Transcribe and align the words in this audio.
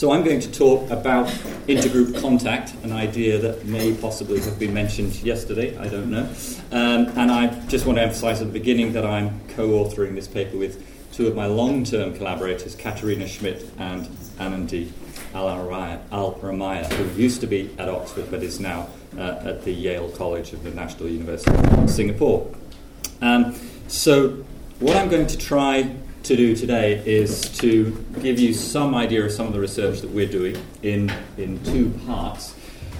So 0.00 0.12
I'm 0.12 0.24
going 0.24 0.40
to 0.40 0.50
talk 0.50 0.88
about 0.88 1.26
intergroup 1.68 2.18
contact, 2.22 2.72
an 2.84 2.90
idea 2.90 3.36
that 3.36 3.66
may 3.66 3.92
possibly 3.92 4.40
have 4.40 4.58
been 4.58 4.72
mentioned 4.72 5.14
yesterday, 5.22 5.76
I 5.76 5.88
don't 5.88 6.10
know. 6.10 6.26
Um, 6.72 7.08
and 7.18 7.30
I 7.30 7.48
just 7.66 7.84
want 7.84 7.98
to 7.98 8.02
emphasize 8.04 8.40
at 8.40 8.46
the 8.46 8.52
beginning 8.54 8.94
that 8.94 9.04
I'm 9.04 9.46
co-authoring 9.48 10.14
this 10.14 10.26
paper 10.26 10.56
with 10.56 10.82
two 11.12 11.26
of 11.26 11.36
my 11.36 11.44
long-term 11.44 12.14
collaborators, 12.14 12.74
Katharina 12.76 13.28
Schmid 13.28 13.70
and 13.76 14.06
Anandi 14.38 14.90
Al-Ramaya, 15.34 16.90
who 16.94 17.20
used 17.20 17.42
to 17.42 17.46
be 17.46 17.68
at 17.76 17.90
Oxford 17.90 18.30
but 18.30 18.42
is 18.42 18.58
now 18.58 18.88
uh, 19.18 19.42
at 19.42 19.64
the 19.64 19.70
Yale 19.70 20.08
College 20.12 20.54
of 20.54 20.64
the 20.64 20.70
National 20.70 21.10
University 21.10 21.54
of 21.76 21.90
Singapore. 21.90 22.50
Um, 23.20 23.54
so 23.86 24.46
what 24.78 24.96
I'm 24.96 25.10
going 25.10 25.26
to 25.26 25.36
try 25.36 25.94
to 26.24 26.36
do 26.36 26.54
today 26.54 27.02
is 27.06 27.42
to 27.58 28.04
give 28.20 28.38
you 28.38 28.52
some 28.54 28.94
idea 28.94 29.24
of 29.24 29.32
some 29.32 29.46
of 29.46 29.52
the 29.52 29.60
research 29.60 30.00
that 30.00 30.10
we're 30.10 30.28
doing 30.28 30.56
in, 30.82 31.12
in 31.36 31.62
two 31.64 31.90
parts. 32.06 32.54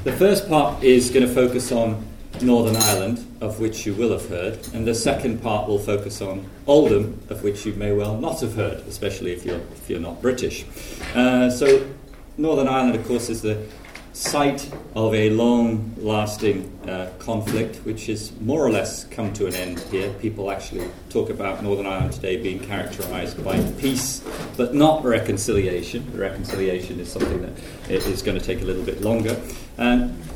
The 0.05 0.13
first 0.13 0.49
part 0.49 0.83
is 0.83 1.11
going 1.11 1.27
to 1.27 1.33
focus 1.33 1.73
on 1.73 2.07
Northern 2.41 2.77
Ireland, 2.77 3.27
of 3.41 3.61
which 3.61 3.85
you 3.85 3.93
will 3.93 4.13
have 4.13 4.29
heard, 4.29 4.59
and 4.73 4.87
the 4.87 4.95
second 4.95 5.43
part 5.43 5.69
will 5.69 5.79
focus 5.79 6.23
on 6.23 6.47
Oldham, 6.67 7.21
of 7.29 7.43
which 7.43 7.67
you 7.67 7.75
may 7.75 7.93
well 7.93 8.17
not 8.17 8.41
have 8.41 8.55
heard, 8.55 8.79
especially 8.89 9.33
if 9.33 9.45
you're, 9.45 9.61
if 9.73 9.91
you're 9.91 10.01
not 10.01 10.23
British. 10.23 10.65
Uh, 11.15 11.51
so, 11.51 11.87
Northern 12.39 12.69
Ireland, 12.69 12.95
of 12.95 13.07
course, 13.07 13.29
is 13.29 13.43
the 13.43 13.63
site 14.13 14.71
of 14.95 15.15
a 15.15 15.31
long 15.31 15.95
lasting 15.99 16.71
uh, 16.89 17.11
conflict, 17.19 17.77
which 17.85 18.07
has 18.07 18.33
more 18.41 18.65
or 18.65 18.71
less 18.71 19.05
come 19.05 19.33
to 19.35 19.47
an 19.47 19.55
end 19.55 19.79
here. 19.91 20.13
People 20.15 20.51
actually 20.51 20.89
talk 21.09 21.31
about 21.31 21.63
Northern 21.63 21.87
Ireland 21.87 22.13
today 22.13 22.37
being 22.37 22.61
characterized 22.61 23.43
by 23.45 23.63
peace, 23.79 24.23
but 24.57 24.75
not 24.75 25.05
reconciliation. 25.05 26.11
Reconciliation 26.17 26.99
is 27.01 27.11
something 27.11 27.43
that 27.43 27.53
is 27.89 28.23
going 28.23 28.39
to 28.39 28.45
take 28.45 28.61
a 28.61 28.65
little 28.65 28.85
bit 28.85 29.01
longer. 29.01 29.41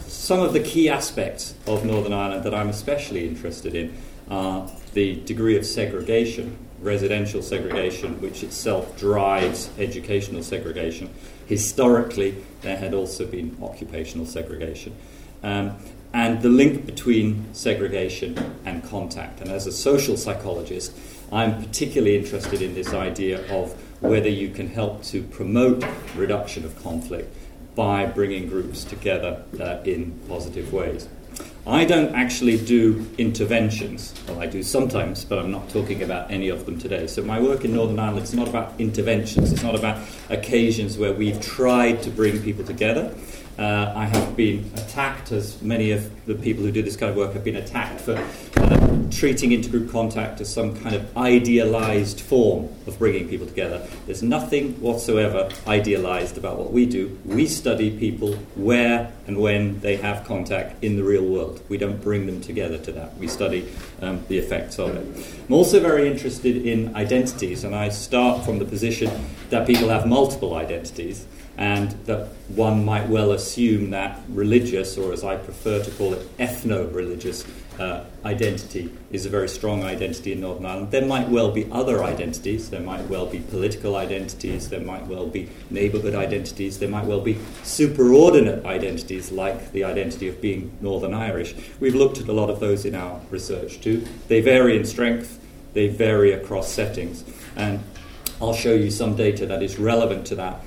Some 0.07 0.41
of 0.41 0.55
the 0.55 0.61
key 0.61 0.89
aspects 0.89 1.55
of 1.67 1.85
Northern 1.85 2.15
Ireland 2.15 2.45
that 2.45 2.55
I'm 2.55 2.71
especially 2.71 3.29
interested 3.29 3.75
in 3.75 3.93
are 4.31 4.71
the 4.95 5.17
degree 5.23 5.59
of 5.59 5.67
segregation, 5.67 6.57
residential 6.81 7.43
segregation, 7.43 8.21
which 8.23 8.43
itself 8.43 8.99
drives 8.99 9.69
educational 9.79 10.43
segregation 10.43 11.11
historically 11.47 12.37
there 12.63 12.77
had 12.77 12.95
also 12.95 13.27
been 13.27 13.57
occupational 13.63 14.27
segregation. 14.27 14.97
Um, 15.43 15.77
and 16.13 16.43
the 16.43 16.49
link 16.49 16.87
between 16.87 17.53
segregation 17.53 18.39
and 18.65 18.85
contact. 18.85 19.41
And 19.41 19.51
as 19.51 19.67
a 19.67 19.73
social 19.73 20.17
psychologist, 20.17 20.97
I'm 21.33 21.61
particularly 21.61 22.17
interested 22.17 22.63
in 22.63 22.75
this 22.75 22.95
idea 22.95 23.45
of 23.53 23.73
whether 24.01 24.29
you 24.29 24.51
can 24.51 24.69
help 24.69 25.03
to 25.05 25.23
promote 25.25 25.85
reduction 26.15 26.65
of 26.65 26.81
conflict 26.83 27.35
by 27.75 28.07
bringing 28.07 28.49
groups 28.49 28.85
together 28.85 29.43
uh, 29.61 29.79
in 29.85 30.13
positive 30.29 30.73
ways. 30.73 31.09
I 31.67 31.87
don't 31.87 32.15
actually 32.15 32.59
do 32.59 33.07
interventions. 33.17 34.13
Well, 34.29 34.41
I 34.41 34.47
do 34.47 34.63
sometimes, 34.63 35.25
but 35.25 35.39
I'm 35.39 35.51
not 35.51 35.71
talking 35.71 36.03
about 36.03 36.31
any 36.31 36.51
of 36.51 36.67
them 36.67 36.79
today. 36.79 37.07
So, 37.07 37.23
my 37.23 37.41
work 37.41 37.65
in 37.65 37.75
Northern 37.75 37.99
Ireland 37.99 38.25
is 38.25 38.35
not 38.35 38.49
about 38.49 38.75
interventions, 38.79 39.51
it's 39.51 39.63
not 39.63 39.75
about 39.75 40.07
occasions 40.29 40.99
where 40.99 41.15
we've 41.15 41.41
tried 41.41 42.03
to 42.03 42.11
bring 42.11 42.43
people 42.43 42.65
together. 42.65 43.15
Uh, 43.57 43.93
I 43.95 44.07
have 44.07 44.37
been 44.37 44.69
attacked, 44.75 45.31
as 45.31 45.63
many 45.63 45.93
of 45.93 46.11
the 46.27 46.35
people 46.35 46.65
who 46.65 46.73
do 46.73 46.83
this 46.83 46.97
kind 46.97 47.11
of 47.11 47.17
work 47.17 47.35
have 47.35 47.45
been 47.45 47.55
attacked 47.55 48.01
for 48.01 48.17
uh, 48.57 48.99
treating 49.13 49.51
intergroup 49.51 49.93
contact 49.93 50.41
as 50.41 50.53
some 50.53 50.77
kind 50.83 50.97
of 50.97 51.17
idealized 51.17 52.21
form 52.21 52.69
of 52.89 52.99
bringing 52.99 53.29
people 53.29 53.47
together. 53.47 53.87
There's 54.07 54.25
nothing 54.25 54.81
whatsoever 54.81 55.51
idealized 55.69 56.37
about 56.37 56.59
what 56.59 56.73
we 56.73 56.85
do. 56.85 57.17
We 57.25 57.47
study 57.47 57.97
people 57.97 58.35
where 58.57 59.13
and 59.29 59.39
when 59.39 59.79
they 59.81 59.97
have 59.99 60.25
contact 60.25 60.83
in 60.83 60.97
the 60.97 61.05
real 61.05 61.25
world. 61.25 61.63
We 61.69 61.79
don't 61.79 62.03
bring 62.03 62.27
them 62.27 62.41
together 62.41 62.79
to 62.79 62.93
that. 62.93 63.17
We 63.19 63.29
study 63.29 63.69
um, 64.03 64.25
the 64.27 64.39
effects 64.39 64.81
of 64.81 64.97
it. 64.97 65.27
I'm 65.47 65.55
also 65.55 65.79
very 65.79 66.11
interested 66.11 66.67
in 66.67 66.97
identities, 66.97 67.63
and 67.63 67.73
I 67.73 67.91
start 67.91 68.45
from 68.45 68.59
the 68.59 68.65
position 68.65 69.11
that 69.51 69.65
people 69.65 69.91
have 69.91 70.09
multiple 70.09 70.55
identities 70.55 71.25
and 71.57 71.91
that 72.07 72.29
one 72.49 72.85
might 72.85 73.09
well 73.09 73.33
assume 73.33 73.91
that 73.91 74.21
religious, 74.29 74.99
or 74.99 75.13
as 75.13 75.23
I 75.23 75.37
prefer 75.37 75.83
to 75.83 75.91
call 75.93 76.13
it, 76.15 76.37
ethno 76.39 76.93
religious 76.93 77.45
uh, 77.79 78.05
identity 78.25 78.93
is 79.11 79.27
a 79.27 79.29
very 79.29 79.49
strong 79.49 79.83
identity 79.83 80.33
in 80.33 80.41
Northern 80.41 80.67
Ireland. 80.67 80.91
There 80.91 81.05
might 81.07 81.29
well 81.29 81.51
be 81.51 81.71
other 81.73 82.05
identities, 82.05 82.71
there 82.71 82.81
might 82.81 83.09
well 83.09 83.27
be 83.27 83.41
political 83.41 83.97
identities, 83.97 84.69
there 84.69 84.81
might 84.81 85.07
well 85.07 85.27
be 85.27 85.49
neighbourhood 85.71 86.15
identities, 86.15 86.79
there 86.79 86.89
might 86.89 87.05
well 87.05 87.21
be 87.21 87.35
superordinate 87.63 88.65
identities 88.65 89.33
like 89.33 89.73
the 89.73 89.85
identity 89.85 90.29
of 90.29 90.41
being 90.41 90.77
Northern 90.81 91.15
Irish. 91.15 91.55
We've 91.81 91.95
looked 91.95 92.19
at 92.19 92.29
a 92.29 92.33
lot 92.33 92.51
of 92.51 92.61
those 92.61 92.85
in 92.85 92.95
our 92.95 93.21
research 93.31 93.81
too. 93.81 94.07
They 94.29 94.41
vary 94.41 94.77
in 94.77 94.85
strength, 94.85 95.41
they 95.73 95.89
vary 95.89 96.33
across 96.33 96.69
settings, 96.69 97.25
and 97.57 97.83
I'll 98.41 98.55
show 98.55 98.75
you 98.75 98.91
some 98.91 99.17
data 99.17 99.47
that 99.47 99.63
is 99.63 99.79
relevant 99.79 100.27
to 100.27 100.35
that 100.37 100.61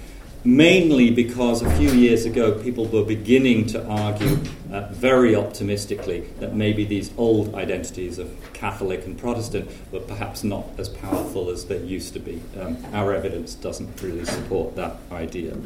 mainly 0.44 1.10
because 1.10 1.62
a 1.62 1.70
few 1.78 1.92
years 1.92 2.26
ago 2.26 2.54
people 2.62 2.86
were 2.86 3.04
beginning 3.04 3.66
to 3.68 3.86
argue 3.88 4.38
uh, 4.72 4.88
very 4.92 5.36
optimistically 5.36 6.22
that 6.40 6.56
maybe 6.56 6.86
these 6.86 7.12
old 7.18 7.54
identities 7.56 8.20
of 8.20 8.30
Catholic 8.54 9.06
and 9.06 9.18
Protestant 9.18 9.70
were 9.92 10.00
perhaps 10.00 10.44
not 10.44 10.66
as 10.78 10.90
powerful 10.90 11.50
as 11.50 11.66
they 11.66 11.80
used 11.80 12.14
to 12.14 12.20
be. 12.20 12.42
Um, 12.60 12.78
our 12.94 13.14
evidence 13.14 13.56
doesn't 13.56 14.02
really 14.02 14.26
support 14.26 14.76
that 14.76 14.98
idea. 15.12 15.58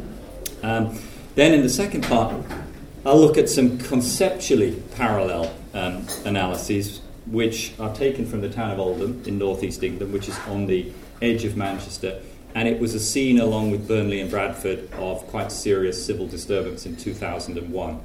Um, 0.64 1.00
then, 1.36 1.54
in 1.54 1.62
the 1.62 1.70
second 1.70 2.04
part, 2.04 2.36
I'll 3.06 3.20
look 3.20 3.38
at 3.38 3.50
some 3.50 3.78
conceptually 3.78 4.81
parallel 4.96 5.54
um, 5.74 6.06
analyses 6.26 7.02
which 7.28 7.74
are 7.80 7.94
taken 7.96 8.26
from 8.26 8.42
the 8.42 8.50
town 8.50 8.72
of 8.72 8.80
Oldham 8.80 9.24
in 9.26 9.38
northeast 9.38 9.84
England, 9.84 10.12
which 10.12 10.28
is 10.28 10.38
on 10.48 10.66
the 10.66 10.92
edge 11.22 11.46
of 11.46 11.56
Manchester 11.56 12.22
and 12.53 12.67
it 12.67 12.79
was 12.79 12.94
a 12.94 13.00
scene 13.00 13.39
along 13.39 13.72
with 13.72 13.88
Burnley 13.88 14.19
and 14.19 14.29
Bradford 14.29 14.91
of 14.94 15.25
quite 15.28 15.51
serious 15.51 16.03
civil 16.06 16.28
disturbance 16.28 16.85
in 16.85 16.95
2001. 16.95 17.91
Um, 17.91 18.01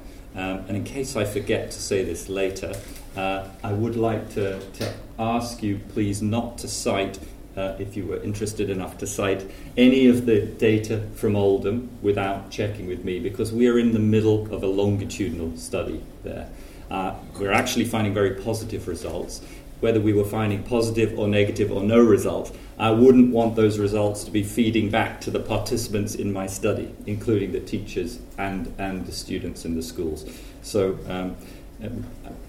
and 0.67 0.77
in 0.77 0.83
case 0.83 1.15
I 1.15 1.25
forget 1.25 1.71
to 1.71 1.81
say 1.81 2.03
this 2.03 2.29
later, 2.29 2.73
uh, 3.15 3.47
I 3.63 3.73
would 3.73 3.95
like 3.95 4.29
to, 4.35 4.59
to, 4.59 4.93
ask 5.19 5.63
you, 5.63 5.79
please, 5.89 6.21
not 6.21 6.59
to 6.59 6.67
cite, 6.67 7.17
uh, 7.55 7.75
if 7.79 7.97
you 7.97 8.05
were 8.05 8.21
interested 8.21 8.69
enough 8.69 8.99
to 8.99 9.07
cite, 9.07 9.49
any 9.75 10.05
of 10.05 10.27
the 10.27 10.41
data 10.41 11.07
from 11.15 11.35
Oldham 11.35 11.89
without 12.03 12.51
checking 12.51 12.85
with 12.87 13.03
me, 13.03 13.19
because 13.19 13.51
we 13.51 13.67
are 13.67 13.79
in 13.79 13.93
the 13.93 13.99
middle 13.99 14.53
of 14.53 14.61
a 14.61 14.67
longitudinal 14.67 15.57
study 15.57 16.03
there. 16.23 16.47
Uh, 16.91 17.15
we're 17.39 17.51
actually 17.51 17.85
finding 17.85 18.13
very 18.13 18.35
positive 18.35 18.87
results. 18.87 19.41
Whether 19.79 19.99
we 19.99 20.13
were 20.13 20.25
finding 20.25 20.63
positive 20.63 21.17
or 21.17 21.27
negative 21.27 21.71
or 21.71 21.83
no 21.83 21.99
results, 21.99 22.51
I 22.79 22.91
wouldn't 22.91 23.31
want 23.31 23.55
those 23.55 23.79
results 23.79 24.23
to 24.23 24.31
be 24.31 24.43
feeding 24.43 24.89
back 24.89 25.21
to 25.21 25.31
the 25.31 25.39
participants 25.39 26.15
in 26.15 26.33
my 26.33 26.47
study, 26.47 26.93
including 27.05 27.51
the 27.51 27.59
teachers 27.59 28.19
and, 28.37 28.73
and 28.77 29.05
the 29.05 29.11
students 29.11 29.65
in 29.65 29.75
the 29.75 29.83
schools. 29.83 30.25
So 30.61 30.97
um, 31.07 31.35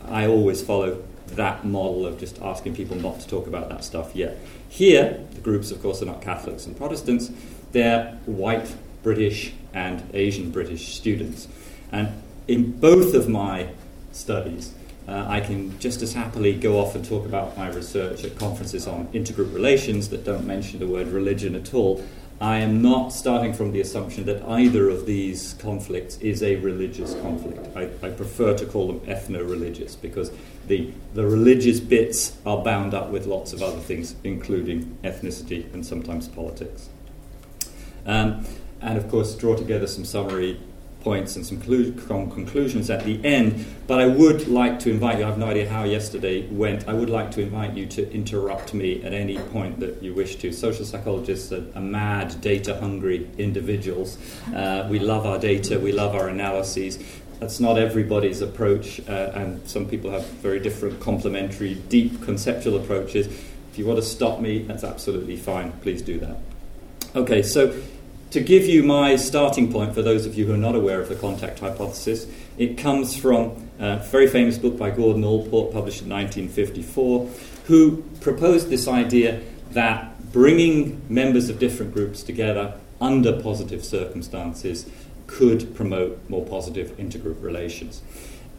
I 0.07 0.27
always 0.27 0.63
follow 0.63 1.03
that 1.29 1.65
model 1.65 2.07
of 2.07 2.19
just 2.19 2.41
asking 2.41 2.75
people 2.75 2.97
not 2.97 3.21
to 3.21 3.29
talk 3.29 3.47
about 3.47 3.69
that 3.69 3.85
stuff 3.85 4.15
yet. 4.15 4.39
Here, 4.69 5.25
the 5.35 5.41
groups, 5.41 5.71
of 5.71 5.83
course, 5.83 6.03
are 6.03 6.07
not 6.07 6.23
Catholics 6.23 6.67
and 6.67 6.77
Protestants, 6.77 7.31
they're 7.73 8.19
white 8.27 8.75
British 9.03 9.53
and 9.75 10.03
Asian 10.15 10.51
British 10.51 10.95
students. 10.95 11.49
And 11.93 12.23
in 12.47 12.79
both 12.79 13.15
of 13.15 13.29
my 13.29 13.69
studies, 14.13 14.75
uh, 15.09 15.25
I 15.27 15.41
can 15.41 15.79
just 15.79 16.03
as 16.03 16.13
happily 16.13 16.53
go 16.55 16.79
off 16.79 16.95
and 16.95 17.03
talk 17.03 17.25
about 17.25 17.57
my 17.57 17.69
research 17.69 18.25
at 18.25 18.37
conferences 18.37 18.87
on 18.87 19.09
intergroup 19.09 19.55
relations 19.55 20.11
that 20.11 20.25
don't 20.25 20.47
mention 20.47 20.81
the 20.81 20.87
word 20.87 21.09
religion 21.09 21.55
at 21.55 21.73
all. 21.73 22.05
I 22.41 22.59
am 22.59 22.83
not 22.83 23.09
starting 23.13 23.53
from 23.55 23.73
the 23.73 23.81
assumption 23.81 24.27
that 24.27 24.45
either 24.45 24.91
of 24.91 25.07
these 25.07 25.55
conflicts 25.55 26.19
is 26.19 26.43
a 26.43 26.57
religious 26.57 27.15
conflict. 27.15 27.75
I, 27.75 27.85
I 28.07 28.11
prefer 28.11 28.57
to 28.59 28.67
call 28.67 28.87
them 28.87 29.01
ethno 29.01 29.49
religious 29.49 29.97
because 29.97 30.31
the, 30.67 30.93
the 31.15 31.27
religious 31.27 31.81
bits 31.81 32.37
are 32.45 32.63
bound 32.63 32.93
up 32.93 33.09
with 33.09 33.27
lots 33.27 33.53
of 33.55 33.63
other 33.63 33.81
things, 33.81 34.15
including 34.23 34.99
ethnicity 35.03 35.73
and 35.73 35.85
sometimes 35.85 36.29
politics. 36.29 36.91
Um, 38.07 38.47
and 38.81 38.99
of 38.99 39.09
course, 39.09 39.35
draw 39.35 39.57
together 39.57 39.87
some 39.87 40.05
summary 40.05 40.61
points 41.01 41.37
and 41.37 41.47
some 41.47 41.61
conclusions 41.61 42.91
at 42.91 43.05
the 43.05 43.25
end. 43.25 43.65
But 43.87 44.01
I 44.01 44.07
would 44.07 44.49
like 44.49 44.79
to 44.81 44.91
invite 44.91 45.19
you, 45.19 45.25
I 45.25 45.29
have 45.29 45.39
no 45.39 45.47
idea 45.47 45.69
how 45.69 45.85
yesterday 45.85 46.47
went, 46.49 46.89
I 46.89 46.93
would 46.93 47.11
like 47.11 47.31
to 47.33 47.41
invite 47.41 47.75
you 47.75 47.87
to 47.87 48.13
interrupt 48.13 48.75
me 48.75 49.03
at 49.05 49.13
any 49.13 49.39
point 49.39 49.81
that 49.81 50.03
you 50.03 50.13
wish 50.15 50.37
to. 50.37 50.53
Social 50.53 50.85
psychologists 50.85 51.53
are, 51.53 51.65
are 51.75 51.81
mad, 51.81 52.41
data 52.41 52.79
hungry 52.79 53.29
individuals. 53.39 54.19
Uh, 54.55 54.87
we 54.91 54.99
love 54.99 55.25
our 55.25 55.39
data, 55.39 55.79
we 55.79 55.93
love 55.93 56.15
our 56.15 56.29
analyses. 56.29 56.99
That's 57.41 57.61
not 57.61 57.79
everybody's 57.79 58.41
approach, 58.41 59.01
uh, 59.09 59.31
and 59.35 59.67
some 59.69 59.87
people 59.87 60.11
have 60.11 60.27
very 60.27 60.59
different, 60.59 60.99
complementary, 61.01 61.75
deep 61.75 62.23
conceptual 62.25 62.77
approaches. 62.77 63.29
If 63.71 63.79
you 63.79 63.87
want 63.87 64.01
to 64.01 64.05
stop 64.05 64.41
me, 64.41 64.63
that's 64.63 64.83
absolutely 64.83 65.37
fine. 65.37 65.71
Please 65.81 66.03
do 66.03 66.19
that. 66.19 66.37
Okay, 67.15 67.43
so 67.43 67.81
to 68.31 68.41
give 68.41 68.67
you 68.67 68.83
my 68.83 69.17
starting 69.17 69.73
point 69.73 69.95
for 69.95 70.03
those 70.03 70.27
of 70.27 70.35
you 70.35 70.47
who 70.47 70.55
are 70.55 70.59
not 70.59 70.75
aware 70.75 71.01
of 71.01 71.09
the 71.09 71.15
contact 71.15 71.61
hypothesis, 71.61 72.27
it 72.59 72.77
comes 72.77 73.17
from 73.17 73.69
a 73.79 73.99
very 73.99 74.27
famous 74.27 74.59
book 74.59 74.77
by 74.77 74.91
Gordon 74.91 75.25
Allport, 75.25 75.73
published 75.73 76.03
in 76.03 76.09
1954, 76.11 77.31
who 77.67 78.03
proposed 78.21 78.69
this 78.69 78.87
idea 78.87 79.41
that 79.71 80.33
bringing 80.33 81.01
members 81.09 81.49
of 81.49 81.59
different 81.59 81.95
groups 81.95 82.23
together 82.23 82.75
under 83.01 83.41
positive 83.41 83.85
circumstances 83.85 84.91
could 85.27 85.75
promote 85.75 86.19
more 86.29 86.45
positive 86.45 86.91
intergroup 86.97 87.43
relations. 87.43 88.03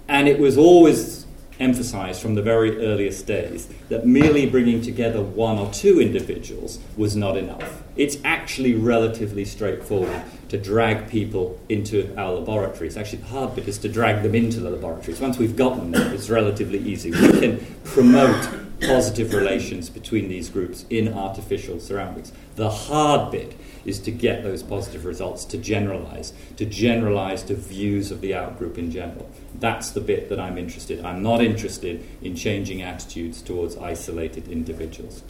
And 0.08 0.28
it 0.28 0.40
was 0.40 0.58
always 0.58 1.26
emphasized 1.60 2.22
from 2.22 2.36
the 2.36 2.42
very 2.42 2.86
earliest 2.86 3.26
days 3.26 3.68
that 3.90 4.06
merely 4.06 4.46
bringing 4.50 4.82
together 4.82 5.22
one 5.22 5.58
or 5.58 5.72
two 5.74 6.00
individuals 6.00 6.80
was 6.96 7.16
not 7.16 7.36
enough. 7.36 7.84
It's 7.96 8.18
actually 8.24 8.76
relatively 8.76 9.46
straightforward 9.46 10.24
to 10.50 10.58
drag 10.58 11.10
people 11.10 11.60
into 11.70 12.14
our 12.18 12.34
laboratories. 12.34 12.98
Actually, 12.98 13.20
the 13.20 13.28
hard 13.28 13.56
bit 13.56 13.68
is 13.68 13.78
to 13.80 13.90
drag 13.90 14.24
them 14.24 14.36
into 14.36 14.60
the 14.60 14.70
laboratories. 14.70 15.20
Once 15.20 15.38
we've 15.38 15.56
got 15.56 15.76
them 15.76 15.94
it's 16.14 16.30
relatively 16.30 16.80
easy. 16.80 17.12
We 17.12 17.40
can 17.40 17.66
promote 17.84 18.50
positive 18.82 19.34
relations 19.34 19.90
between 19.90 20.30
these 20.30 20.50
groups 20.50 20.86
in 20.90 21.14
artificial 21.14 21.80
surroundings. 21.80 22.32
The 22.56 22.70
hard 22.70 23.32
bit 23.32 23.56
is 23.90 24.00
to 24.00 24.12
get 24.12 24.44
those 24.44 24.62
positive 24.64 25.04
results 25.04 25.44
to 25.46 25.58
generalize, 25.58 26.32
to 26.56 26.66
generalize 26.66 27.44
to 27.44 27.56
views 27.56 28.12
of 28.12 28.22
the 28.22 28.32
outgroup 28.32 28.78
in 28.78 28.92
general. 28.92 29.30
That's 29.56 29.90
the 29.90 30.00
bit 30.00 30.30
that 30.30 30.40
I'm 30.40 30.58
interested. 30.58 31.04
I'm 31.04 31.24
not 31.24 31.42
interested 31.42 32.06
in 32.22 32.36
changing 32.36 32.84
attitudes 32.84 33.42
towards 33.42 33.76
isolated 33.78 34.48
individuals. 34.48 35.24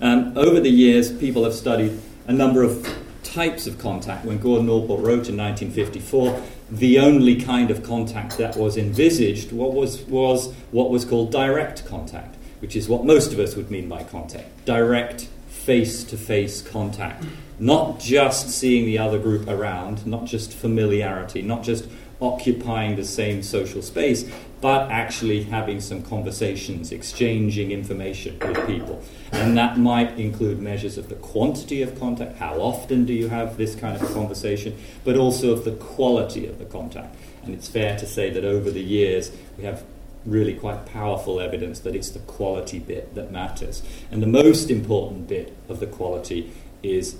Um, 0.00 0.36
over 0.36 0.58
the 0.58 0.70
years, 0.70 1.12
people 1.12 1.44
have 1.44 1.54
studied 1.54 1.98
a 2.26 2.32
number 2.32 2.64
of 2.64 2.86
types 3.22 3.66
of 3.68 3.78
contact. 3.78 4.24
When 4.24 4.38
Gordon 4.38 4.68
Allport 4.68 5.00
wrote 5.00 5.28
in 5.28 5.36
1954, 5.36 6.42
the 6.72 6.98
only 6.98 7.40
kind 7.40 7.70
of 7.70 7.82
contact 7.84 8.38
that 8.38 8.56
was 8.56 8.76
envisaged 8.76 9.52
what 9.52 9.72
was, 9.72 10.02
was 10.02 10.52
what 10.72 10.90
was 10.90 11.04
called 11.04 11.30
direct 11.30 11.86
contact, 11.86 12.34
which 12.60 12.74
is 12.74 12.88
what 12.88 13.04
most 13.04 13.32
of 13.32 13.38
us 13.38 13.54
would 13.54 13.70
mean 13.70 13.88
by 13.88 14.02
contact. 14.02 14.64
Direct 14.64 15.28
face 15.64 16.04
to 16.04 16.16
face 16.16 16.60
contact. 16.60 17.24
Not 17.58 18.00
just 18.00 18.50
seeing 18.50 18.86
the 18.86 18.98
other 18.98 19.18
group 19.18 19.48
around, 19.48 20.06
not 20.06 20.24
just 20.24 20.52
familiarity, 20.52 21.42
not 21.42 21.62
just 21.62 21.86
occupying 22.20 22.96
the 22.96 23.04
same 23.04 23.42
social 23.42 23.82
space, 23.82 24.24
but 24.60 24.90
actually 24.90 25.42
having 25.42 25.80
some 25.80 26.02
conversations, 26.02 26.92
exchanging 26.92 27.72
information 27.72 28.38
with 28.38 28.66
people. 28.66 29.02
And 29.32 29.56
that 29.58 29.76
might 29.76 30.18
include 30.18 30.60
measures 30.60 30.96
of 30.98 31.08
the 31.08 31.16
quantity 31.16 31.82
of 31.82 31.98
contact, 31.98 32.38
how 32.38 32.60
often 32.60 33.04
do 33.04 33.12
you 33.12 33.28
have 33.28 33.56
this 33.56 33.74
kind 33.74 34.00
of 34.00 34.12
conversation, 34.14 34.76
but 35.04 35.16
also 35.16 35.52
of 35.52 35.64
the 35.64 35.72
quality 35.72 36.46
of 36.46 36.58
the 36.58 36.64
contact. 36.64 37.16
And 37.44 37.54
it's 37.54 37.66
fair 37.66 37.98
to 37.98 38.06
say 38.06 38.30
that 38.30 38.44
over 38.44 38.70
the 38.70 38.82
years, 38.82 39.32
we 39.58 39.64
have 39.64 39.82
really 40.24 40.54
quite 40.54 40.86
powerful 40.86 41.40
evidence 41.40 41.80
that 41.80 41.94
it's 41.94 42.10
the 42.10 42.20
quality 42.20 42.78
bit 42.78 43.14
that 43.14 43.30
matters. 43.30 43.82
And 44.10 44.22
the 44.22 44.26
most 44.26 44.70
important 44.70 45.28
bit 45.28 45.56
of 45.68 45.80
the 45.80 45.86
quality 45.86 46.52
is 46.82 47.16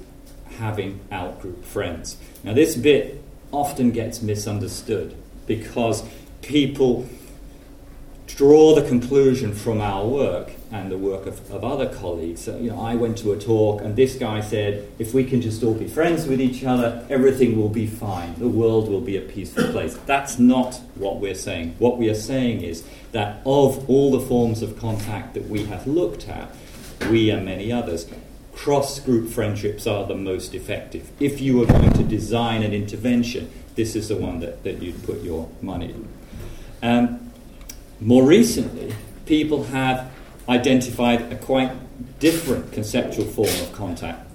having 0.58 1.00
outgroup 1.10 1.64
friends. 1.64 2.16
Now, 2.44 2.54
this 2.54 2.76
bit 2.76 3.22
often 3.50 3.90
gets 3.90 4.22
misunderstood 4.22 5.14
because 5.46 6.04
people 6.42 7.08
draw 8.36 8.74
the 8.74 8.82
conclusion 8.82 9.52
from 9.52 9.80
our 9.80 10.06
work 10.06 10.52
and 10.70 10.90
the 10.90 10.96
work 10.96 11.26
of, 11.26 11.50
of 11.50 11.62
other 11.64 11.86
colleagues. 11.86 12.42
So, 12.42 12.56
you 12.56 12.70
know, 12.70 12.80
I 12.80 12.94
went 12.94 13.18
to 13.18 13.32
a 13.32 13.38
talk 13.38 13.82
and 13.82 13.94
this 13.94 14.14
guy 14.16 14.40
said, 14.40 14.88
if 14.98 15.12
we 15.12 15.24
can 15.24 15.42
just 15.42 15.62
all 15.62 15.74
be 15.74 15.86
friends 15.86 16.26
with 16.26 16.40
each 16.40 16.64
other, 16.64 17.06
everything 17.10 17.56
will 17.56 17.68
be 17.68 17.86
fine. 17.86 18.34
The 18.38 18.48
world 18.48 18.88
will 18.88 19.00
be 19.00 19.16
a 19.16 19.20
peaceful 19.20 19.68
place. 19.68 19.96
That's 20.06 20.38
not 20.38 20.80
what 20.94 21.20
we're 21.20 21.34
saying. 21.34 21.76
What 21.78 21.98
we 21.98 22.08
are 22.08 22.14
saying 22.14 22.62
is 22.62 22.84
that 23.12 23.42
of 23.44 23.88
all 23.88 24.10
the 24.10 24.20
forms 24.20 24.62
of 24.62 24.78
contact 24.78 25.34
that 25.34 25.48
we 25.48 25.66
have 25.66 25.86
looked 25.86 26.28
at, 26.28 26.54
we 27.10 27.30
and 27.30 27.44
many 27.44 27.70
others, 27.70 28.06
cross 28.54 29.00
group 29.00 29.30
friendships 29.30 29.86
are 29.86 30.06
the 30.06 30.14
most 30.14 30.54
effective. 30.54 31.10
If 31.20 31.40
you 31.40 31.62
are 31.62 31.66
going 31.66 31.92
to 31.94 32.04
design 32.04 32.62
an 32.62 32.72
intervention, 32.72 33.50
this 33.74 33.94
is 33.96 34.08
the 34.08 34.16
one 34.16 34.40
that, 34.40 34.62
that 34.64 34.82
you'd 34.82 35.02
put 35.04 35.22
your 35.22 35.50
money 35.60 35.90
in. 35.90 36.08
Um, 36.82 37.31
more 38.04 38.24
recently, 38.24 38.94
people 39.26 39.64
have 39.64 40.10
identified 40.48 41.32
a 41.32 41.36
quite 41.36 41.72
different 42.18 42.72
conceptual 42.72 43.24
form 43.24 43.48
of 43.48 43.72
contact, 43.72 44.28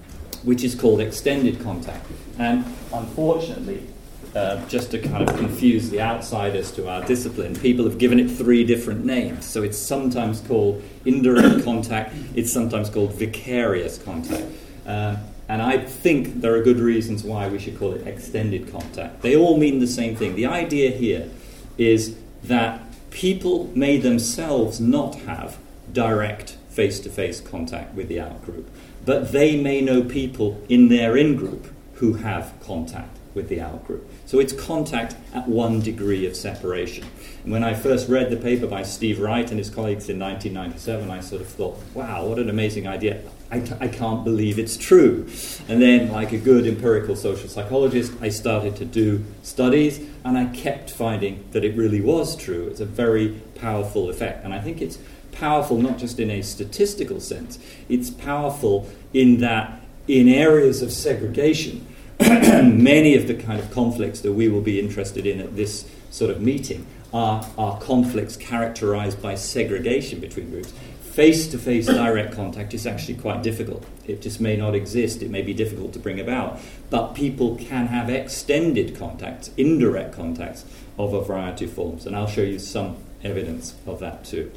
which 0.44 0.64
is 0.64 0.74
called 0.74 1.02
extended 1.02 1.62
contact. 1.62 2.06
And 2.40 2.66
unfortunately, 2.94 3.88
uh, 4.36 4.66
just 4.68 4.92
to 4.92 5.00
kind 5.00 5.28
of 5.28 5.36
confuse 5.38 5.90
the 5.90 6.02
outsiders 6.02 6.72
to 6.72 6.88
our 6.90 7.04
discipline, 7.06 7.56
people 7.56 7.86
have 7.86 7.98
given 7.98 8.20
it 8.20 8.30
three 8.30 8.64
different 8.64 9.04
names. 9.04 9.46
So 9.46 9.64
it's 9.64 9.78
sometimes 9.78 10.42
called 10.42 10.84
indirect 11.06 11.64
contact, 11.66 12.14
it's 12.36 12.52
sometimes 12.52 12.90
called 12.90 13.14
vicarious 13.14 13.98
contact. 13.98 14.46
Uh, 14.86 15.18
and 15.50 15.62
I 15.62 15.78
think 15.78 16.42
there 16.42 16.54
are 16.54 16.62
good 16.62 16.80
reasons 16.80 17.24
why 17.24 17.48
we 17.48 17.58
should 17.58 17.80
call 17.80 17.94
it 17.94 18.06
extended 18.06 18.70
contact. 18.72 19.22
They 19.22 19.36
all 19.36 19.58
mean 19.58 19.80
the 19.80 19.88
same 19.88 20.16
thing. 20.16 20.36
The 20.36 20.46
idea 20.46 20.92
here 20.92 21.30
is 21.78 22.18
that 22.44 22.82
people 23.12 23.72
may 23.76 23.98
themselves 23.98 24.80
not 24.80 25.16
have 25.22 25.58
direct 25.92 26.58
face 26.70 27.00
to 27.00 27.10
face 27.10 27.42
contact 27.42 27.96
with 27.96 28.08
the 28.08 28.18
outgroup, 28.18 28.66
but 29.06 29.32
they 29.32 29.60
may 29.60 29.82
know 29.82 30.04
people 30.04 30.62
in 30.70 30.90
their 30.90 31.18
in 31.18 31.36
group 31.36 31.68
who 31.94 32.14
have 32.14 32.54
contact 32.62 33.18
with 33.34 33.50
the 33.50 33.58
outgroup. 33.58 34.02
So 34.26 34.40
it's 34.40 34.54
contact 34.54 35.16
at 35.34 35.48
one 35.48 35.80
degree 35.80 36.26
of 36.26 36.36
separation. 36.36 37.06
And 37.44 37.52
when 37.52 37.64
I 37.64 37.74
first 37.74 38.10
read 38.10 38.30
the 38.30 38.38
paper 38.38 38.68
by 38.68 38.84
Steve 38.84 39.20
Wright 39.20 39.50
and 39.50 39.58
his 39.58 39.70
colleagues 39.70 40.10
in 40.10 40.20
1997, 40.20 41.10
I 41.10 41.22
sort 41.22 41.42
of 41.42 41.48
thought, 41.48 41.80
wow, 41.94 42.26
what 42.26 42.40
an 42.40 42.50
amazing 42.50 42.88
idea. 42.88 43.22
I, 43.52 43.64
I 43.80 43.88
can't 43.88 44.24
believe 44.24 44.60
it's 44.60 44.78
true. 44.78 45.28
And 45.68 45.82
then, 45.82 46.12
like 46.12 46.32
a 46.34 46.38
good 46.38 46.68
empirical 46.68 47.16
social 47.16 47.48
psychologist, 47.48 48.12
I 48.22 48.30
started 48.30 48.76
to 48.78 48.86
do 48.86 49.24
studies 49.42 50.00
and 50.24 50.38
I 50.38 50.48
kept 50.48 50.90
finding 50.90 51.46
that 51.52 51.64
it 51.64 51.76
really 51.76 52.02
was 52.02 52.36
true. 52.36 52.68
It's 52.68 52.82
a 52.82 52.86
very 52.86 53.40
powerful 53.56 54.10
effect. 54.10 54.44
And 54.44 54.54
I 54.54 54.60
think 54.60 54.82
it's 54.82 54.98
powerful 55.32 55.78
not 55.78 55.98
just 55.98 56.20
in 56.20 56.30
a 56.30 56.42
statistical 56.42 57.20
sense, 57.20 57.60
it's 57.88 58.10
powerful 58.10 58.90
in 59.14 59.40
that 59.40 59.82
in 60.08 60.28
areas 60.28 60.82
of 60.82 60.92
segregation, 60.92 61.86
many 62.20 63.16
of 63.16 63.28
the 63.28 63.36
kind 63.36 63.60
of 63.60 63.70
conflicts 63.72 64.22
that 64.22 64.34
we 64.34 64.48
will 64.48 64.62
be 64.62 64.80
interested 64.80 65.26
in 65.26 65.40
at 65.40 65.56
this 65.56 65.90
sort 66.10 66.32
of 66.32 66.42
meeting 66.42 66.88
are, 67.14 67.46
are 67.58 67.80
conflicts 67.80 68.36
characterized 68.36 69.22
by 69.22 69.36
segregation 69.36 70.20
between 70.20 70.50
groups. 70.50 70.74
Face 71.18 71.48
to 71.48 71.58
face 71.58 71.88
direct 71.88 72.32
contact 72.36 72.76
is 72.76 72.86
actually 72.86 73.16
quite 73.16 73.42
difficult. 73.42 73.84
It 74.06 74.22
just 74.22 74.40
may 74.40 74.56
not 74.56 74.76
exist, 74.76 75.24
it 75.24 75.32
may 75.32 75.42
be 75.42 75.52
difficult 75.52 75.94
to 75.94 76.00
bring 76.00 76.20
about. 76.20 76.60
But 76.92 77.16
people 77.16 77.56
can 77.56 77.88
have 77.88 78.08
extended 78.08 78.96
contacts, 78.96 79.50
indirect 79.58 80.14
contacts 80.14 80.64
of 80.96 81.16
a 81.16 81.24
variety 81.24 81.66
of 81.66 81.74
forms, 81.74 82.06
and 82.06 82.16
I'll 82.16 82.28
show 82.28 82.44
you 82.44 82.60
some 82.60 82.98
evidence 83.24 83.74
of 83.88 84.00
that 84.00 84.26
too. 84.26 84.52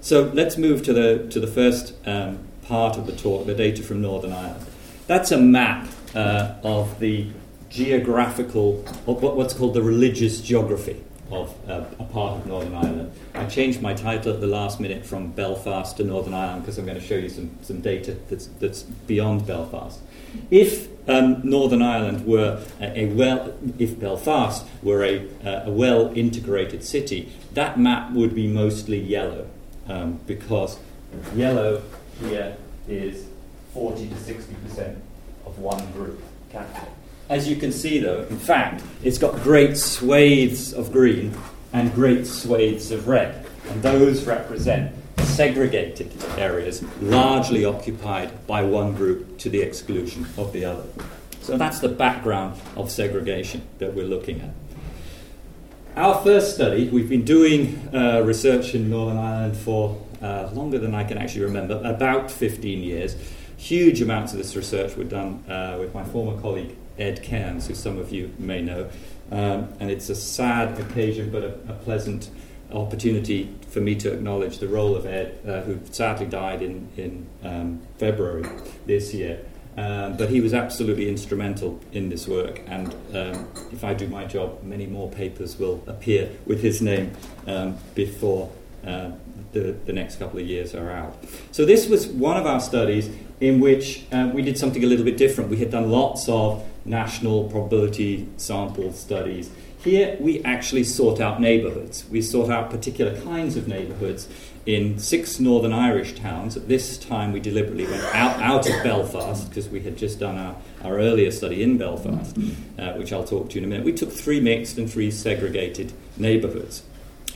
So 0.00 0.30
let's 0.34 0.56
move 0.56 0.84
to 0.84 0.92
the, 0.92 1.26
to 1.30 1.40
the 1.40 1.48
first 1.48 1.94
um, 2.06 2.38
part 2.62 2.96
of 2.96 3.06
the 3.06 3.16
talk 3.16 3.44
the 3.44 3.54
data 3.54 3.82
from 3.82 4.00
Northern 4.00 4.32
Ireland. 4.32 4.64
That's 5.08 5.32
a 5.32 5.40
map 5.40 5.88
uh, 6.14 6.54
of 6.62 7.00
the 7.00 7.26
geographical, 7.70 8.82
what's 9.04 9.54
called 9.54 9.74
the 9.74 9.82
religious 9.82 10.40
geography 10.40 11.02
of 11.30 11.54
uh, 11.68 11.84
a 11.98 12.04
part 12.04 12.38
of 12.38 12.46
Northern 12.46 12.74
Ireland. 12.74 13.12
I 13.34 13.46
changed 13.46 13.80
my 13.80 13.94
title 13.94 14.32
at 14.32 14.40
the 14.40 14.46
last 14.46 14.80
minute 14.80 15.04
from 15.04 15.30
Belfast 15.32 15.96
to 15.98 16.04
Northern 16.04 16.34
Ireland 16.34 16.62
because 16.62 16.78
I'm 16.78 16.86
going 16.86 16.98
to 16.98 17.06
show 17.06 17.16
you 17.16 17.28
some, 17.28 17.50
some 17.62 17.80
data 17.80 18.16
that's, 18.28 18.46
that's 18.58 18.82
beyond 18.82 19.46
Belfast. 19.46 20.00
If 20.50 20.88
um, 21.08 21.40
Northern 21.42 21.82
Ireland 21.82 22.26
were 22.26 22.62
a, 22.80 23.00
a, 23.00 23.06
well, 23.06 23.54
if 23.78 23.98
Belfast 23.98 24.66
were 24.82 25.04
a, 25.04 25.26
uh, 25.44 25.64
a 25.66 25.70
well 25.70 26.12
integrated 26.16 26.84
city, 26.84 27.32
that 27.54 27.78
map 27.78 28.12
would 28.12 28.34
be 28.34 28.46
mostly 28.46 28.98
yellow 28.98 29.48
um, 29.88 30.20
because 30.26 30.78
yellow 31.34 31.82
here 32.20 32.56
is 32.88 33.26
40 33.74 34.08
to 34.08 34.16
60 34.16 34.54
percent 34.66 34.98
of 35.46 35.58
one 35.58 35.90
group 35.92 36.20
capital. 36.50 36.88
As 37.30 37.46
you 37.46 37.54
can 37.54 37.70
see, 37.70 38.00
though, 38.00 38.24
in 38.28 38.40
fact, 38.40 38.82
it's 39.04 39.16
got 39.16 39.40
great 39.44 39.76
swathes 39.76 40.72
of 40.74 40.90
green 40.90 41.32
and 41.72 41.94
great 41.94 42.26
swathes 42.26 42.90
of 42.90 43.06
red, 43.06 43.46
and 43.68 43.80
those 43.84 44.24
represent 44.24 44.92
segregated 45.18 46.12
areas 46.36 46.82
largely 47.00 47.64
occupied 47.64 48.48
by 48.48 48.64
one 48.64 48.94
group 48.94 49.38
to 49.38 49.48
the 49.48 49.60
exclusion 49.60 50.26
of 50.36 50.52
the 50.52 50.64
other. 50.64 50.82
So 51.40 51.56
that's 51.56 51.78
the 51.78 51.88
background 51.88 52.60
of 52.74 52.90
segregation 52.90 53.62
that 53.78 53.94
we're 53.94 54.08
looking 54.08 54.40
at. 54.40 54.50
Our 55.96 56.20
first 56.24 56.56
study, 56.56 56.88
we've 56.88 57.08
been 57.08 57.24
doing 57.24 57.90
uh, 57.94 58.22
research 58.24 58.74
in 58.74 58.90
Northern 58.90 59.18
Ireland 59.18 59.56
for 59.56 60.02
uh, 60.20 60.50
longer 60.52 60.80
than 60.80 60.96
I 60.96 61.04
can 61.04 61.16
actually 61.16 61.44
remember, 61.44 61.80
about 61.84 62.28
15 62.28 62.82
years 62.82 63.14
huge 63.56 64.00
amounts 64.00 64.32
of 64.32 64.38
this 64.38 64.56
research 64.56 64.96
were 64.96 65.04
done 65.04 65.44
uh, 65.46 65.76
with 65.78 65.94
my 65.94 66.02
former 66.02 66.40
colleague 66.40 66.74
Ed 67.00 67.22
Cairns, 67.22 67.66
who 67.66 67.74
some 67.74 67.98
of 67.98 68.12
you 68.12 68.32
may 68.38 68.60
know. 68.60 68.88
Um, 69.32 69.72
and 69.80 69.90
it's 69.90 70.08
a 70.08 70.14
sad 70.14 70.78
occasion, 70.78 71.30
but 71.30 71.42
a, 71.42 71.54
a, 71.68 71.74
pleasant 71.84 72.30
opportunity 72.72 73.54
for 73.68 73.80
me 73.80 73.94
to 73.96 74.12
acknowledge 74.12 74.58
the 74.58 74.68
role 74.68 74.96
of 74.96 75.06
Ed, 75.06 75.38
uh, 75.46 75.60
who 75.62 75.78
sadly 75.90 76.26
died 76.26 76.62
in, 76.62 76.88
in 76.96 77.26
um, 77.44 77.80
February 77.98 78.44
this 78.86 79.14
year. 79.14 79.44
Um, 79.76 80.16
but 80.16 80.30
he 80.30 80.40
was 80.40 80.52
absolutely 80.52 81.08
instrumental 81.08 81.80
in 81.92 82.08
this 82.08 82.26
work, 82.26 82.60
and 82.66 82.92
um, 83.14 83.48
if 83.70 83.84
I 83.84 83.94
do 83.94 84.08
my 84.08 84.24
job, 84.24 84.64
many 84.64 84.84
more 84.84 85.08
papers 85.08 85.58
will 85.60 85.82
appear 85.86 86.28
with 86.44 86.60
his 86.60 86.82
name 86.82 87.12
um, 87.46 87.78
before 87.94 88.50
uh, 88.84 89.12
the, 89.52 89.76
the 89.86 89.92
next 89.92 90.16
couple 90.16 90.40
of 90.40 90.46
years 90.46 90.74
are 90.74 90.90
out. 90.90 91.16
So, 91.52 91.64
this 91.64 91.88
was 91.88 92.08
one 92.08 92.36
of 92.36 92.46
our 92.46 92.60
studies 92.60 93.08
in 93.40 93.60
which 93.60 94.04
uh, 94.12 94.30
we 94.34 94.42
did 94.42 94.58
something 94.58 94.82
a 94.82 94.86
little 94.86 95.04
bit 95.04 95.16
different. 95.16 95.50
We 95.50 95.58
had 95.58 95.70
done 95.70 95.90
lots 95.90 96.28
of 96.28 96.64
national 96.90 97.44
probability 97.44 98.28
sample 98.36 98.92
studies. 98.92 99.50
Here, 99.82 100.18
we 100.20 100.44
actually 100.44 100.84
sought 100.84 101.20
out 101.20 101.40
neighbourhoods. 101.40 102.04
We 102.10 102.20
sought 102.20 102.50
out 102.50 102.68
particular 102.68 103.18
kinds 103.22 103.56
of 103.56 103.66
neighbourhoods 103.66 104.28
in 104.66 104.98
six 104.98 105.40
Northern 105.40 105.72
Irish 105.72 106.16
towns. 106.16 106.54
At 106.54 106.68
this 106.68 106.98
time, 106.98 107.32
we 107.32 107.40
deliberately 107.40 107.86
went 107.86 108.04
out, 108.14 108.38
out 108.42 108.68
of 108.68 108.82
Belfast 108.82 109.48
because 109.48 109.70
we 109.70 109.80
had 109.80 109.96
just 109.96 110.20
done 110.20 110.36
our, 110.36 110.56
our 110.84 110.98
earlier 110.98 111.30
study 111.30 111.62
in 111.62 111.78
Belfast, 111.78 112.36
uh, 112.78 112.92
which 112.92 113.10
I'll 113.10 113.24
talk 113.24 113.48
to 113.50 113.54
you 113.54 113.60
in 113.60 113.64
a 113.64 113.68
minute. 113.68 113.86
We 113.86 113.94
took 113.94 114.12
three 114.12 114.40
mixed 114.40 114.76
and 114.76 114.90
three 114.90 115.10
segregated 115.10 115.94
neighbourhoods. 116.18 116.82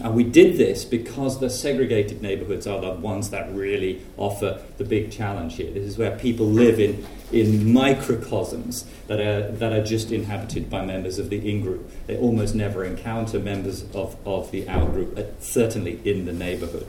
And 0.00 0.14
we 0.14 0.24
did 0.24 0.56
this 0.58 0.84
because 0.84 1.38
the 1.38 1.48
segregated 1.48 2.20
neighbourhoods 2.20 2.66
are 2.66 2.80
the 2.80 2.90
ones 2.90 3.30
that 3.30 3.54
really 3.54 4.02
offer 4.16 4.60
the 4.76 4.84
big 4.84 5.12
challenge 5.12 5.56
here. 5.56 5.70
This 5.70 5.84
is 5.84 5.96
where 5.96 6.18
people 6.18 6.46
live 6.46 6.80
in, 6.80 7.06
in 7.34 7.72
microcosms 7.72 8.86
that 9.08 9.20
are, 9.20 9.50
that 9.50 9.72
are 9.72 9.84
just 9.84 10.12
inhabited 10.12 10.70
by 10.70 10.84
members 10.84 11.18
of 11.18 11.30
the 11.30 11.50
in 11.50 11.60
group. 11.60 11.90
They 12.06 12.16
almost 12.16 12.54
never 12.54 12.84
encounter 12.84 13.40
members 13.40 13.82
of, 13.94 14.16
of 14.24 14.50
the 14.52 14.68
out 14.68 14.92
group, 14.92 15.18
uh, 15.18 15.24
certainly 15.40 16.00
in 16.04 16.26
the 16.26 16.32
neighbourhood. 16.32 16.86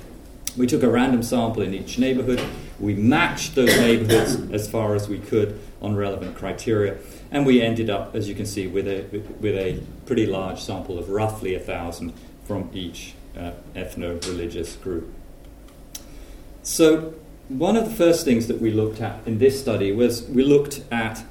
We 0.56 0.68
took 0.68 0.84
a 0.84 0.90
random 0.90 1.24
sample 1.24 1.64
in 1.64 1.74
each 1.74 1.98
neighbourhood. 1.98 2.42
We 2.80 2.94
matched 2.94 3.56
those 3.56 3.76
neighbourhoods 3.78 4.52
as 4.52 4.70
far 4.70 4.96
as 4.96 5.10
we 5.10 5.20
could 5.20 5.60
on 5.82 5.96
relevant 5.96 6.38
criteria. 6.38 6.98
And 7.32 7.46
we 7.46 7.62
ended 7.62 7.90
up, 7.90 8.16
as 8.16 8.30
you 8.30 8.36
can 8.36 8.46
see, 8.46 8.68
with 8.68 8.88
a, 8.88 9.04
with 9.42 9.56
a 9.56 9.82
pretty 10.06 10.26
large 10.26 10.62
sample 10.62 10.98
of 10.98 11.10
roughly 11.10 11.56
a 11.56 11.60
thousand 11.60 12.14
from 12.46 12.70
each 12.74 13.16
uh, 13.36 13.52
ethno 13.76 14.24
religious 14.28 14.76
group. 14.76 15.12
So, 16.64 17.16
one 17.50 17.78
of 17.78 17.86
the 17.86 17.96
first 17.96 18.26
things 18.26 18.48
that 18.48 18.60
we 18.60 18.72
looked 18.72 19.02
at 19.02 19.20
in 19.28 19.38
this 19.38 19.60
study 19.60 19.92
was 19.92 20.24
we 20.24 20.44
looked 20.44 20.82
at 20.92 21.24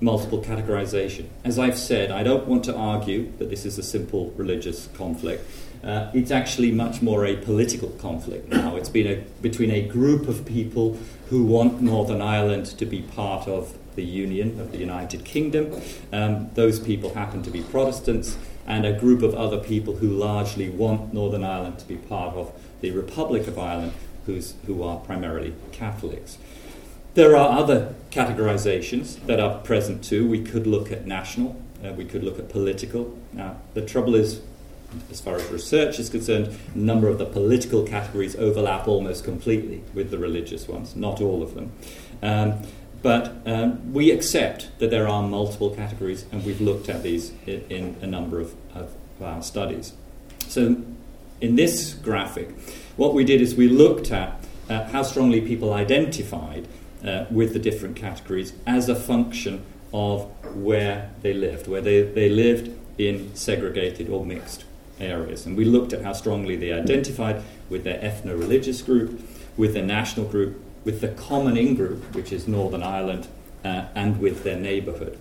multiple 0.00 0.42
categorization. 0.42 1.26
As 1.44 1.58
I've 1.58 1.78
said, 1.78 2.10
I 2.10 2.22
don't 2.22 2.46
want 2.46 2.64
to 2.64 2.74
argue 2.74 3.32
that 3.38 3.50
this 3.50 3.64
is 3.64 3.78
a 3.78 3.82
simple 3.82 4.32
religious 4.36 4.88
conflict. 4.94 5.48
Uh, 5.84 6.10
it's 6.12 6.30
actually 6.30 6.72
much 6.72 7.00
more 7.00 7.24
a 7.24 7.36
political 7.36 7.90
conflict 7.90 8.48
now. 8.48 8.76
It's 8.76 8.88
been 8.88 9.06
a, 9.06 9.16
between 9.40 9.70
a 9.70 9.86
group 9.86 10.28
of 10.28 10.44
people 10.44 10.98
who 11.28 11.44
want 11.44 11.80
Northern 11.80 12.20
Ireland 12.20 12.66
to 12.78 12.86
be 12.86 13.02
part 13.02 13.46
of 13.46 13.76
the 13.94 14.04
Union 14.04 14.60
of 14.60 14.72
the 14.72 14.78
United 14.78 15.24
Kingdom. 15.24 15.80
Um, 16.12 16.50
those 16.54 16.80
people 16.80 17.14
happen 17.14 17.42
to 17.42 17.50
be 17.50 17.62
Protestants 17.62 18.36
and 18.66 18.84
a 18.84 18.98
group 18.98 19.22
of 19.22 19.34
other 19.34 19.58
people 19.58 19.96
who 19.96 20.08
largely 20.08 20.68
want 20.68 21.14
Northern 21.14 21.44
Ireland 21.44 21.78
to 21.78 21.88
be 21.88 21.96
part 21.96 22.34
of 22.34 22.52
the 22.80 22.90
Republic 22.90 23.46
of 23.46 23.58
Ireland, 23.58 23.92
who's, 24.26 24.54
who 24.66 24.82
are 24.82 24.98
primarily 24.98 25.54
Catholics. 25.72 26.38
There 27.14 27.36
are 27.36 27.58
other 27.58 27.94
categorizations 28.10 29.24
that 29.26 29.40
are 29.40 29.58
present 29.58 30.04
too. 30.04 30.28
We 30.28 30.42
could 30.42 30.66
look 30.66 30.92
at 30.92 31.06
national, 31.06 31.60
uh, 31.84 31.92
we 31.92 32.04
could 32.04 32.22
look 32.22 32.38
at 32.38 32.48
political. 32.48 33.18
Now, 33.32 33.56
the 33.74 33.82
trouble 33.82 34.14
is, 34.14 34.40
as 35.10 35.20
far 35.20 35.36
as 35.36 35.44
research 35.50 35.98
is 35.98 36.08
concerned, 36.08 36.56
a 36.74 36.78
number 36.78 37.08
of 37.08 37.18
the 37.18 37.26
political 37.26 37.84
categories 37.84 38.36
overlap 38.36 38.86
almost 38.86 39.24
completely 39.24 39.82
with 39.92 40.10
the 40.10 40.18
religious 40.18 40.68
ones, 40.68 40.94
not 40.94 41.20
all 41.20 41.42
of 41.42 41.54
them. 41.54 41.72
Um, 42.22 42.62
but 43.02 43.36
um, 43.46 43.92
we 43.92 44.10
accept 44.10 44.68
that 44.78 44.90
there 44.90 45.08
are 45.08 45.22
multiple 45.22 45.70
categories, 45.70 46.26
and 46.30 46.44
we've 46.44 46.60
looked 46.60 46.88
at 46.88 47.02
these 47.02 47.32
in, 47.46 47.64
in 47.70 47.96
a 48.02 48.06
number 48.06 48.40
of, 48.40 48.54
of, 48.74 48.94
our 49.22 49.42
studies. 49.42 49.92
So, 50.48 50.82
in 51.42 51.56
this 51.56 51.92
graphic, 51.92 52.48
what 52.96 53.14
we 53.14 53.24
did 53.24 53.40
is 53.40 53.54
we 53.54 53.68
looked 53.68 54.10
at 54.10 54.40
uh, 54.68 54.84
how 54.90 55.02
strongly 55.02 55.40
people 55.40 55.72
identified 55.72 56.68
uh, 57.04 57.24
with 57.30 57.52
the 57.52 57.58
different 57.58 57.96
categories 57.96 58.52
as 58.66 58.88
a 58.88 58.94
function 58.94 59.64
of 59.92 60.30
where 60.54 61.10
they 61.22 61.32
lived, 61.32 61.66
where 61.66 61.80
they, 61.80 62.02
they 62.02 62.28
lived 62.28 62.70
in 62.98 63.34
segregated 63.34 64.08
or 64.08 64.24
mixed 64.24 64.64
areas. 65.00 65.46
And 65.46 65.56
we 65.56 65.64
looked 65.64 65.92
at 65.92 66.02
how 66.02 66.12
strongly 66.12 66.56
they 66.56 66.72
identified 66.72 67.42
with 67.68 67.84
their 67.84 67.98
ethno 67.98 68.38
religious 68.38 68.82
group, 68.82 69.20
with 69.56 69.74
their 69.74 69.84
national 69.84 70.26
group, 70.26 70.62
with 70.84 71.00
the 71.00 71.08
common 71.08 71.56
in 71.56 71.74
group, 71.74 72.14
which 72.14 72.32
is 72.32 72.46
Northern 72.46 72.82
Ireland, 72.82 73.28
uh, 73.64 73.86
and 73.94 74.20
with 74.20 74.44
their 74.44 74.56
neighbourhood. 74.56 75.18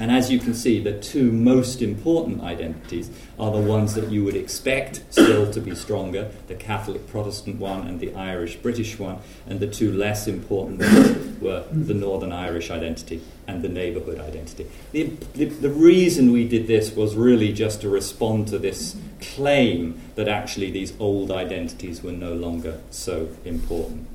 And 0.00 0.10
as 0.10 0.30
you 0.32 0.38
can 0.38 0.54
see, 0.54 0.82
the 0.82 0.98
two 0.98 1.30
most 1.30 1.82
important 1.82 2.40
identities 2.40 3.10
are 3.38 3.52
the 3.52 3.60
ones 3.60 3.92
that 3.94 4.10
you 4.10 4.24
would 4.24 4.34
expect 4.34 5.02
still 5.10 5.52
to 5.52 5.60
be 5.60 5.74
stronger 5.74 6.30
the 6.48 6.54
Catholic 6.54 7.06
Protestant 7.06 7.56
one 7.60 7.86
and 7.86 8.00
the 8.00 8.14
Irish 8.14 8.56
British 8.56 8.98
one. 8.98 9.18
And 9.46 9.60
the 9.60 9.66
two 9.66 9.92
less 9.92 10.26
important 10.26 10.80
ones 10.80 11.40
were 11.42 11.66
the 11.70 11.92
Northern 11.92 12.32
Irish 12.32 12.70
identity 12.70 13.20
and 13.46 13.60
the 13.60 13.68
neighbourhood 13.68 14.18
identity. 14.18 14.66
The, 14.92 15.12
the, 15.34 15.44
the 15.44 15.70
reason 15.70 16.32
we 16.32 16.48
did 16.48 16.66
this 16.66 16.96
was 16.96 17.14
really 17.14 17.52
just 17.52 17.82
to 17.82 17.90
respond 17.90 18.48
to 18.48 18.58
this 18.58 18.96
claim 19.20 20.00
that 20.14 20.28
actually 20.28 20.70
these 20.70 20.94
old 20.98 21.30
identities 21.30 22.02
were 22.02 22.12
no 22.12 22.32
longer 22.32 22.80
so 22.90 23.28
important. 23.44 24.08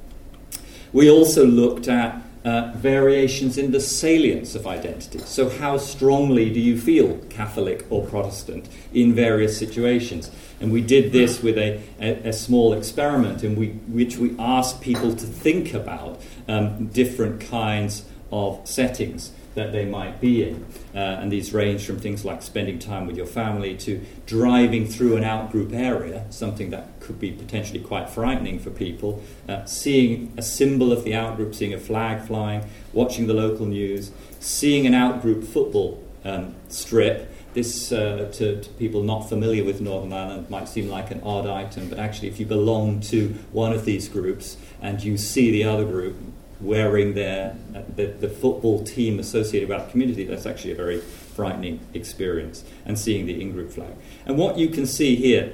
We 0.92 1.12
also 1.12 1.46
looked 1.46 1.88
at 1.88 2.25
uh, 2.46 2.72
variations 2.76 3.58
in 3.58 3.72
the 3.72 3.80
salience 3.80 4.54
of 4.54 4.68
identity. 4.68 5.20
So, 5.20 5.50
how 5.50 5.78
strongly 5.78 6.54
do 6.54 6.60
you 6.60 6.80
feel 6.80 7.18
Catholic 7.30 7.86
or 7.90 8.06
Protestant 8.06 8.70
in 8.94 9.16
various 9.16 9.58
situations? 9.58 10.30
And 10.62 10.72
we 10.72 10.82
did 10.82 11.12
this 11.12 11.42
with 11.42 11.58
a, 11.58 11.82
a, 12.00 12.30
a 12.30 12.34
small 12.34 12.74
experiment 12.74 13.44
in 13.44 13.56
we, 13.56 13.70
which 13.88 14.18
we 14.18 14.36
asked 14.38 14.80
people 14.80 15.16
to 15.16 15.26
think 15.26 15.74
about 15.74 16.22
um, 16.48 16.86
different 16.88 17.42
kinds 17.42 18.06
of 18.32 18.62
settings 18.68 19.32
that 19.56 19.72
they 19.72 19.86
might 19.86 20.22
be 20.22 20.44
in. 20.44 20.66
Uh, 20.94 21.00
and 21.00 21.32
these 21.32 21.54
range 21.54 21.86
from 21.86 22.00
things 22.00 22.24
like 22.24 22.42
spending 22.42 22.78
time 22.78 23.08
with 23.08 23.18
your 23.18 23.26
family 23.26 23.76
to 23.76 24.02
driving 24.26 24.86
through 24.86 25.16
an 25.16 25.24
outgroup 25.24 25.74
area, 25.74 26.26
something 26.30 26.70
that 26.70 27.00
could 27.00 27.20
be 27.20 27.32
potentially 27.32 27.80
quite 27.80 28.10
frightening 28.10 28.60
for 28.60 28.70
people, 28.70 29.24
uh, 29.50 29.66
seeing 29.66 30.32
a 30.38 30.42
symbol 30.42 30.92
of 30.92 31.04
the 31.04 31.12
outgroup, 31.12 31.56
seeing 31.56 31.74
a 31.74 31.80
flag 31.80 32.22
flying, 32.28 32.64
watching 32.94 33.28
the 33.28 33.34
local 33.34 33.66
news, 33.66 34.12
seeing 34.40 34.86
an 34.86 34.94
outgroup 34.94 35.46
football 35.46 36.04
um, 36.24 36.54
strip. 36.70 37.32
This, 37.54 37.94
uh, 37.94 38.30
to, 38.34 38.62
to, 38.62 38.70
people 38.72 39.02
not 39.02 39.30
familiar 39.30 39.64
with 39.64 39.80
Northern 39.80 40.12
Ireland, 40.12 40.50
might 40.50 40.68
seem 40.68 40.90
like 40.90 41.10
an 41.12 41.22
odd 41.24 41.48
item, 41.48 41.88
but 41.88 42.00
actually, 42.00 42.28
if 42.28 42.38
you 42.38 42.46
belong 42.46 43.00
to 43.02 43.30
one 43.54 43.72
of 43.72 43.86
these 43.86 44.10
groups 44.10 44.58
and 44.82 45.02
you 45.02 45.18
see 45.18 45.52
the 45.52 45.64
other 45.64 45.86
group, 45.86 46.18
wearing 46.66 47.14
their 47.14 47.56
uh, 47.76 47.82
the, 47.96 48.08
the 48.08 48.30
football 48.30 48.84
team 48.84 49.20
associated 49.20 49.70
with 49.70 49.78
that 49.78 49.92
community, 49.92 50.24
that's 50.26 50.46
actually 50.46 50.72
a 50.72 50.76
very 50.76 51.00
frightening 51.00 51.80
experience. 51.94 52.64
And 52.86 52.98
seeing 52.98 53.26
the 53.26 53.42
in-group 53.42 53.72
flag. 53.72 53.94
And 54.26 54.38
what 54.38 54.58
you 54.58 54.70
can 54.70 54.86
see 54.86 55.16
here 55.16 55.52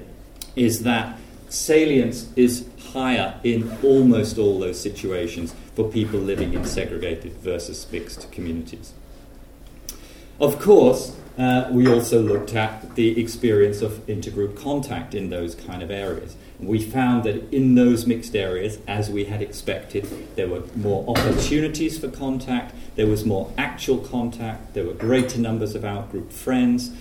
is 0.55 0.83
that 0.83 1.17
salience 1.49 2.29
is 2.35 2.65
higher 2.93 3.39
in 3.43 3.71
almost 3.83 4.37
all 4.37 4.59
those 4.59 4.79
situations 4.79 5.55
for 5.75 5.89
people 5.89 6.19
living 6.19 6.53
in 6.53 6.65
segregated 6.65 7.33
versus 7.33 7.87
mixed 7.91 8.31
communities. 8.31 8.93
Of 10.39 10.59
course, 10.59 11.15
uh, 11.37 11.69
we 11.71 11.87
also 11.87 12.21
looked 12.21 12.53
at 12.55 12.95
the 12.95 13.19
experience 13.21 13.81
of 13.81 14.05
intergroup 14.07 14.55
contact 14.61 15.15
in 15.15 15.29
those 15.29 15.55
kind 15.55 15.81
of 15.81 15.89
areas. 15.91 16.35
We 16.61 16.79
found 16.79 17.23
that 17.23 17.51
in 17.51 17.73
those 17.75 18.05
mixed 18.05 18.35
areas, 18.35 18.77
as 18.87 19.09
we 19.09 19.25
had 19.25 19.41
expected, 19.41 20.07
there 20.35 20.47
were 20.47 20.61
more 20.75 21.03
opportunities 21.09 21.97
for 21.97 22.07
contact, 22.07 22.75
there 22.95 23.07
was 23.07 23.25
more 23.25 23.51
actual 23.57 23.97
contact, 23.97 24.75
there 24.75 24.85
were 24.85 24.93
greater 24.93 25.39
numbers 25.39 25.73
of 25.73 25.81
outgroup 25.81 26.31
friends, 26.31 26.91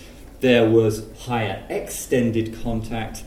there 0.41 0.69
was 0.69 1.05
higher 1.25 1.63
extended 1.69 2.63
contact, 2.63 3.23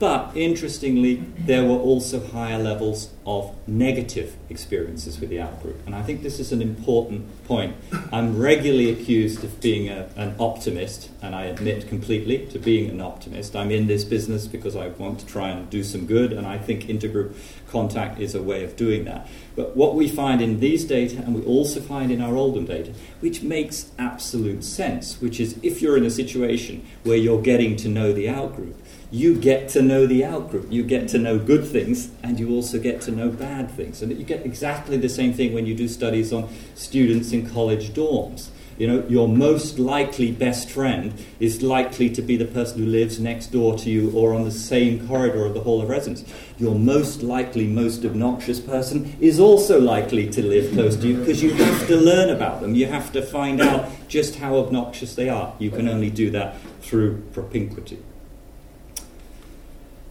but 0.00 0.34
interestingly, 0.34 1.16
there 1.38 1.62
were 1.62 1.76
also 1.76 2.26
higher 2.26 2.58
levels 2.58 3.10
of 3.26 3.54
negative 3.68 4.34
experiences 4.48 5.20
with 5.20 5.28
the 5.28 5.36
outgroup. 5.36 5.76
And 5.84 5.94
I 5.94 6.02
think 6.02 6.22
this 6.22 6.40
is 6.40 6.52
an 6.52 6.62
important 6.62 7.44
point. 7.44 7.76
I'm 8.10 8.38
regularly 8.38 8.90
accused 8.90 9.44
of 9.44 9.60
being 9.60 9.90
a, 9.90 10.08
an 10.16 10.34
optimist, 10.40 11.10
and 11.20 11.34
I 11.34 11.44
admit 11.44 11.86
completely 11.86 12.46
to 12.46 12.58
being 12.58 12.88
an 12.88 13.02
optimist. 13.02 13.54
I'm 13.54 13.70
in 13.70 13.88
this 13.88 14.04
business 14.04 14.46
because 14.46 14.74
I 14.74 14.88
want 14.88 15.20
to 15.20 15.26
try 15.26 15.50
and 15.50 15.68
do 15.68 15.84
some 15.84 16.06
good, 16.06 16.32
and 16.32 16.46
I 16.46 16.56
think 16.56 16.84
intergroup 16.84 17.34
contact 17.68 18.18
is 18.18 18.34
a 18.34 18.42
way 18.42 18.64
of 18.64 18.76
doing 18.76 19.04
that. 19.04 19.28
But 19.54 19.76
what 19.76 19.94
we 19.94 20.08
find 20.08 20.40
in 20.40 20.60
these 20.60 20.86
data, 20.86 21.18
and 21.18 21.34
we 21.34 21.42
also 21.42 21.78
find 21.78 22.10
in 22.10 22.22
our 22.22 22.34
Oldham 22.34 22.64
data, 22.64 22.94
which 23.20 23.42
makes 23.42 23.90
absolute 23.98 24.64
sense, 24.64 25.20
which 25.20 25.38
is 25.38 25.58
if 25.62 25.82
you're 25.82 25.98
in 25.98 26.06
a 26.06 26.10
situation 26.10 26.86
where 27.04 27.18
you're 27.18 27.42
getting 27.42 27.76
to 27.76 27.88
know 27.88 28.14
the 28.14 28.24
outgroup, 28.24 28.74
you 29.10 29.34
get 29.36 29.68
to 29.70 29.82
know 29.82 30.06
the 30.06 30.20
outgroup. 30.22 30.70
You 30.70 30.84
get 30.84 31.08
to 31.08 31.18
know 31.18 31.38
good 31.38 31.66
things, 31.66 32.10
and 32.22 32.38
you 32.38 32.50
also 32.50 32.78
get 32.78 33.00
to 33.02 33.10
know 33.10 33.28
bad 33.28 33.70
things. 33.70 34.02
And 34.02 34.16
you 34.16 34.24
get 34.24 34.46
exactly 34.46 34.96
the 34.96 35.08
same 35.08 35.32
thing 35.32 35.52
when 35.52 35.66
you 35.66 35.74
do 35.74 35.88
studies 35.88 36.32
on 36.32 36.48
students 36.74 37.32
in 37.32 37.48
college 37.48 37.90
dorms. 37.90 38.50
You 38.78 38.86
know, 38.86 39.04
your 39.08 39.28
most 39.28 39.78
likely 39.78 40.32
best 40.32 40.70
friend 40.70 41.12
is 41.38 41.60
likely 41.60 42.08
to 42.10 42.22
be 42.22 42.38
the 42.38 42.46
person 42.46 42.78
who 42.78 42.86
lives 42.86 43.20
next 43.20 43.48
door 43.48 43.76
to 43.76 43.90
you 43.90 44.10
or 44.12 44.32
on 44.32 44.44
the 44.44 44.50
same 44.50 45.06
corridor 45.06 45.44
of 45.44 45.52
the 45.52 45.60
hall 45.60 45.82
of 45.82 45.90
residence. 45.90 46.24
Your 46.56 46.74
most 46.74 47.22
likely, 47.22 47.66
most 47.66 48.06
obnoxious 48.06 48.58
person 48.58 49.14
is 49.20 49.38
also 49.38 49.78
likely 49.78 50.30
to 50.30 50.42
live 50.42 50.72
close 50.72 50.96
to 50.96 51.08
you 51.08 51.18
because 51.18 51.42
you 51.42 51.52
have 51.52 51.86
to 51.88 51.96
learn 51.96 52.30
about 52.30 52.62
them. 52.62 52.74
You 52.74 52.86
have 52.86 53.12
to 53.12 53.20
find 53.20 53.60
out 53.60 53.90
just 54.08 54.36
how 54.36 54.56
obnoxious 54.56 55.14
they 55.14 55.28
are. 55.28 55.52
You 55.58 55.70
can 55.70 55.86
only 55.86 56.08
do 56.08 56.30
that 56.30 56.56
through 56.80 57.20
propinquity. 57.32 57.98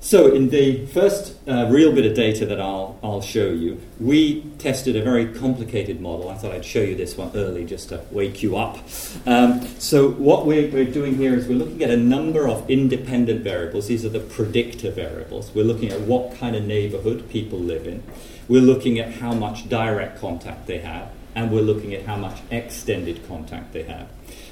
So, 0.10 0.34
in 0.34 0.50
the 0.50 0.88
first 0.88 1.36
uh, 1.48 1.68
real 1.70 1.94
bit 1.94 2.04
of 2.04 2.16
data 2.16 2.44
that 2.48 2.60
I'll, 2.60 2.98
I'll 3.04 3.22
show 3.22 3.52
you, 3.52 3.80
we 4.00 4.42
tested 4.58 4.96
a 4.96 5.04
very 5.04 5.32
complicated 5.32 6.02
model. 6.02 6.30
I 6.30 6.34
thought 6.34 6.52
I'd 6.52 6.66
show 6.66 6.82
you 6.82 6.96
this 6.96 7.16
one 7.16 7.30
early 7.36 7.64
just 7.64 7.90
to 7.90 8.02
wake 8.10 8.42
you 8.42 8.58
up. 8.58 8.80
Um, 9.28 9.68
so, 9.78 10.10
what 10.10 10.48
we're, 10.48 10.68
we're 10.72 10.92
doing 10.92 11.16
here 11.16 11.36
is 11.36 11.48
we're 11.48 11.60
looking 11.60 11.84
at 11.84 11.92
a 11.92 11.96
number 11.96 12.48
of 12.48 12.68
independent 12.68 13.44
variables. 13.44 13.86
These 13.86 14.04
are 14.04 14.10
the 14.10 14.20
predictor 14.20 14.90
variables. 14.90 15.54
We're 15.54 15.66
looking 15.66 15.92
at 15.92 16.02
what 16.02 16.36
kind 16.40 16.56
of 16.56 16.64
neighborhood 16.64 17.30
people 17.30 17.60
live 17.60 17.86
in, 17.86 18.02
we're 18.48 18.64
looking 18.64 18.98
at 18.98 19.14
how 19.14 19.34
much 19.34 19.70
direct 19.70 20.20
contact 20.20 20.66
they 20.66 20.80
have, 20.80 21.12
and 21.36 21.52
we're 21.52 21.62
looking 21.62 21.94
at 21.94 22.08
how 22.08 22.16
much 22.16 22.40
extended 22.50 23.28
contact 23.28 23.74
they 23.74 23.84
have. 23.84 24.10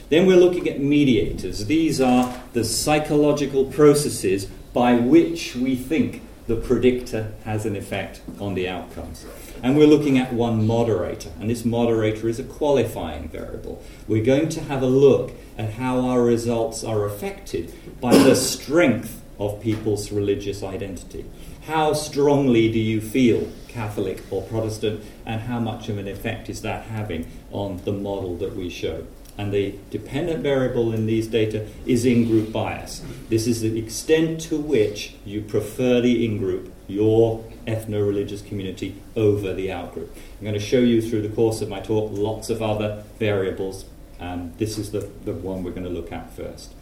Then 0.10 0.28
we're 0.28 0.38
looking 0.38 0.70
at 0.70 0.80
mediators. 0.80 1.66
These 1.66 2.00
are 2.00 2.42
the 2.54 2.64
psychological 2.64 3.66
processes 3.66 4.48
by 4.78 4.94
which 4.94 5.56
we 5.56 5.76
think 5.76 6.22
the 6.46 6.56
predictor 6.56 7.34
has 7.44 7.66
an 7.66 7.76
effect 7.76 8.22
on 8.40 8.54
the 8.54 8.70
outcomes. 8.70 9.26
And 9.64 9.76
we're 9.76 9.88
looking 9.88 10.20
at 10.20 10.32
one 10.32 10.68
moderator, 10.68 11.32
and 11.40 11.50
this 11.50 11.66
moderator 11.66 12.30
is 12.30 12.38
a 12.38 12.44
qualifying 12.44 13.28
variable. 13.28 13.82
We're 14.08 14.24
going 14.24 14.50
to 14.50 14.62
have 14.62 14.84
a 14.84 14.86
look 14.88 15.32
at 15.58 15.74
how 15.74 16.02
our 16.02 16.22
results 16.22 16.84
are 16.84 17.06
affected 17.06 17.74
by 18.00 18.16
the 18.20 18.36
strength 18.36 19.24
of 19.40 19.60
people's 19.62 20.12
religious 20.12 20.62
identity. 20.62 21.26
How 21.66 21.94
strongly 21.94 22.72
do 22.72 22.78
you 22.78 23.02
feel 23.02 23.52
Catholic 23.68 24.22
or 24.30 24.44
Protestant, 24.44 25.04
and 25.26 25.42
how 25.42 25.60
much 25.60 25.90
of 25.90 25.98
an 25.98 26.08
effect 26.08 26.50
is 26.50 26.62
that 26.62 26.84
having 26.84 27.26
on 27.52 27.82
the 27.84 27.94
model 27.94 28.38
that 28.38 28.56
we 28.56 28.70
show? 28.70 29.08
And 29.38 29.54
the 29.54 29.76
dependent 29.92 30.42
variable 30.42 30.92
in 30.94 31.06
these 31.06 31.28
data 31.28 31.68
is 31.86 32.06
in-group 32.06 32.52
bias. 32.52 33.04
This 33.30 33.46
is 33.46 33.62
the 33.62 33.78
extent 33.78 34.42
to 34.42 34.58
which 34.58 35.16
you 35.26 35.42
prefer 35.42 36.02
the 36.02 36.26
in-group, 36.26 36.74
your 36.88 37.44
ethno-religious 37.68 38.42
community, 38.42 38.96
over 39.16 39.54
the 39.54 39.72
out-group. 39.72 40.16
I'm 40.40 40.44
going 40.44 40.54
to 40.54 40.60
show 40.60 40.80
you 40.80 41.02
through 41.02 41.22
the 41.22 41.30
course 41.30 41.62
of 41.62 41.70
my 41.70 41.80
talk 41.80 42.12
lots 42.14 42.50
of 42.50 42.62
other 42.62 43.04
variables. 43.20 43.86
Um, 44.20 44.54
this 44.58 44.78
is 44.78 44.92
the, 44.92 45.10
the 45.26 45.34
one 45.34 45.64
we're 45.64 45.72
going 45.72 45.84
to 45.84 45.90
look 45.90 46.12
at 46.12 46.36
first. 46.36 46.74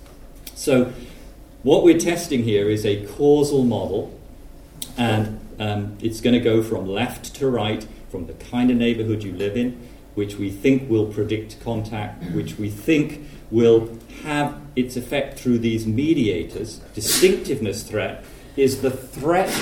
So 0.54 0.94
what 1.64 1.84
we're 1.84 2.00
testing 2.00 2.44
here 2.44 2.70
is 2.70 2.86
a 2.86 3.06
causal 3.08 3.64
model, 3.64 4.18
and 4.98 5.42
um, 5.60 5.98
it's 6.02 6.22
going 6.22 6.36
to 6.36 6.40
go 6.40 6.64
from 6.64 6.88
left 6.88 7.34
to 7.36 7.50
right, 7.50 7.86
from 8.10 8.28
the 8.28 8.34
kind 8.34 8.72
of 8.72 8.78
neighborhood 8.78 9.24
you 9.24 9.34
live 9.34 9.58
in, 9.58 9.86
which 10.16 10.36
we 10.36 10.50
think 10.50 10.90
will 10.90 11.06
predict 11.06 11.62
contact, 11.64 12.24
which 12.32 12.58
we 12.58 12.70
think 12.70 13.28
will 13.52 13.98
have 14.24 14.60
its 14.76 14.96
effect 14.96 15.40
through 15.40 15.60
these 15.60 15.86
mediators. 15.86 16.78
Distinctiveness 16.94 17.84
threat 17.84 18.24
is 18.58 18.82
the 18.82 18.92
threat 18.92 19.54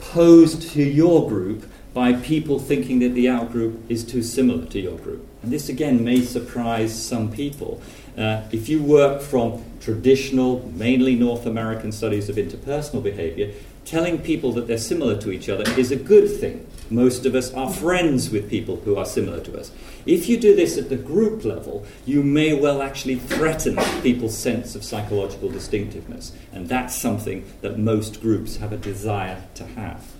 posed 0.00 0.70
to 0.70 0.82
your 0.82 1.28
group 1.28 1.70
by 1.92 2.12
people 2.12 2.58
thinking 2.58 3.00
that 3.00 3.10
the 3.10 3.26
outgroup 3.26 3.78
is 3.88 4.04
too 4.04 4.22
similar 4.22 4.64
to 4.66 4.80
your 4.80 4.96
group. 4.98 5.26
And 5.42 5.52
this 5.52 5.68
again 5.68 6.04
may 6.04 6.20
surprise 6.20 7.00
some 7.00 7.30
people. 7.32 7.82
Uh, 8.16 8.42
if 8.52 8.68
you 8.68 8.82
work 8.82 9.20
from 9.20 9.64
traditional, 9.80 10.70
mainly 10.74 11.14
North 11.14 11.46
American 11.46 11.92
studies 11.92 12.28
of 12.28 12.36
interpersonal 12.36 13.02
behavior, 13.02 13.52
telling 13.84 14.18
people 14.18 14.52
that 14.52 14.66
they're 14.66 14.78
similar 14.78 15.20
to 15.20 15.30
each 15.30 15.48
other 15.48 15.64
is 15.78 15.90
a 15.90 15.96
good 15.96 16.28
thing. 16.28 16.66
Most 16.90 17.26
of 17.26 17.34
us 17.34 17.52
are 17.54 17.70
friends 17.70 18.30
with 18.30 18.50
people 18.50 18.76
who 18.84 18.96
are 18.96 19.06
similar 19.06 19.40
to 19.40 19.58
us. 19.58 19.70
If 20.08 20.26
you 20.26 20.40
do 20.40 20.56
this 20.56 20.78
at 20.78 20.88
the 20.88 20.96
group 20.96 21.44
level, 21.44 21.84
you 22.06 22.22
may 22.22 22.58
well 22.58 22.80
actually 22.80 23.16
threaten 23.16 23.76
people's 24.00 24.34
sense 24.34 24.74
of 24.74 24.82
psychological 24.82 25.50
distinctiveness. 25.50 26.32
And 26.50 26.66
that's 26.66 26.96
something 26.96 27.44
that 27.60 27.78
most 27.78 28.22
groups 28.22 28.56
have 28.56 28.72
a 28.72 28.78
desire 28.78 29.44
to 29.56 29.66
have. 29.66 30.10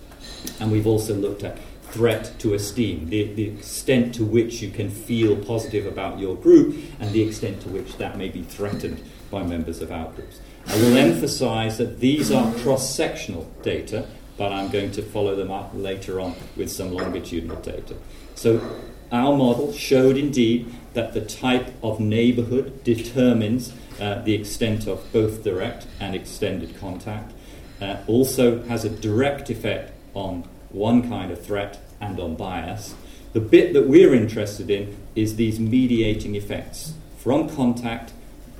And 0.59 0.71
we've 0.71 0.85
also 0.85 1.15
looked 1.15 1.43
at 1.43 1.57
threat 1.89 2.35
to 2.37 2.53
esteem, 2.53 3.09
the, 3.09 3.33
the 3.33 3.47
extent 3.47 4.13
to 4.13 4.23
which 4.23 4.61
you 4.61 4.69
can 4.69 4.91
feel 4.91 5.35
positive 5.35 5.87
about 5.87 6.19
your 6.19 6.35
group, 6.35 6.77
and 6.99 7.11
the 7.11 7.23
extent 7.23 7.59
to 7.63 7.69
which 7.69 7.97
that 7.97 8.15
may 8.15 8.29
be 8.29 8.43
threatened 8.43 9.01
by 9.31 9.41
members 9.41 9.81
of 9.81 9.89
outgroups. 9.89 10.37
I 10.67 10.75
will 10.75 10.97
emphasize 10.97 11.79
that 11.79 11.99
these 11.99 12.31
are 12.31 12.53
cross 12.57 12.93
sectional 12.93 13.51
data, 13.63 14.05
but 14.37 14.51
I'm 14.51 14.69
going 14.69 14.91
to 14.91 15.01
follow 15.01 15.35
them 15.35 15.49
up 15.49 15.71
later 15.73 16.19
on 16.19 16.35
with 16.55 16.71
some 16.71 16.93
longitudinal 16.93 17.59
data. 17.61 17.95
So, 18.35 18.61
our 19.11 19.35
model 19.35 19.73
showed 19.73 20.17
indeed 20.17 20.73
that 20.93 21.13
the 21.13 21.21
type 21.21 21.73
of 21.81 21.99
neighborhood 21.99 22.83
determines 22.83 23.73
uh, 23.99 24.21
the 24.23 24.33
extent 24.33 24.87
of 24.87 25.11
both 25.11 25.43
direct 25.43 25.87
and 25.99 26.15
extended 26.15 26.79
contact, 26.79 27.33
uh, 27.81 27.97
also 28.07 28.63
has 28.63 28.85
a 28.85 28.89
direct 28.89 29.49
effect 29.49 29.91
on 30.13 30.47
one 30.69 31.07
kind 31.07 31.31
of 31.31 31.43
threat 31.43 31.79
and 31.99 32.19
on 32.19 32.35
bias. 32.35 32.95
The 33.33 33.39
bit 33.39 33.73
that 33.73 33.87
we're 33.87 34.13
interested 34.13 34.69
in 34.69 34.97
is 35.15 35.35
these 35.35 35.59
mediating 35.59 36.35
effects 36.35 36.93
from 37.17 37.49
contact 37.49 38.13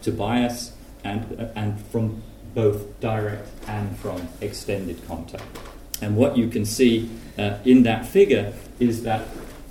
to 0.04 0.12
bias 0.12 0.74
and, 1.04 1.52
and 1.56 1.80
from 1.88 2.22
both 2.54 3.00
direct 3.00 3.48
and 3.68 3.98
from 3.98 4.28
extended 4.42 5.06
contact. 5.08 5.44
And 6.02 6.16
what 6.16 6.38
you 6.38 6.48
can 6.48 6.66
see 6.66 7.10
uh, 7.38 7.58
in 7.66 7.84
that 7.84 8.06
figure 8.06 8.54
is 8.80 9.04
that, 9.04 9.28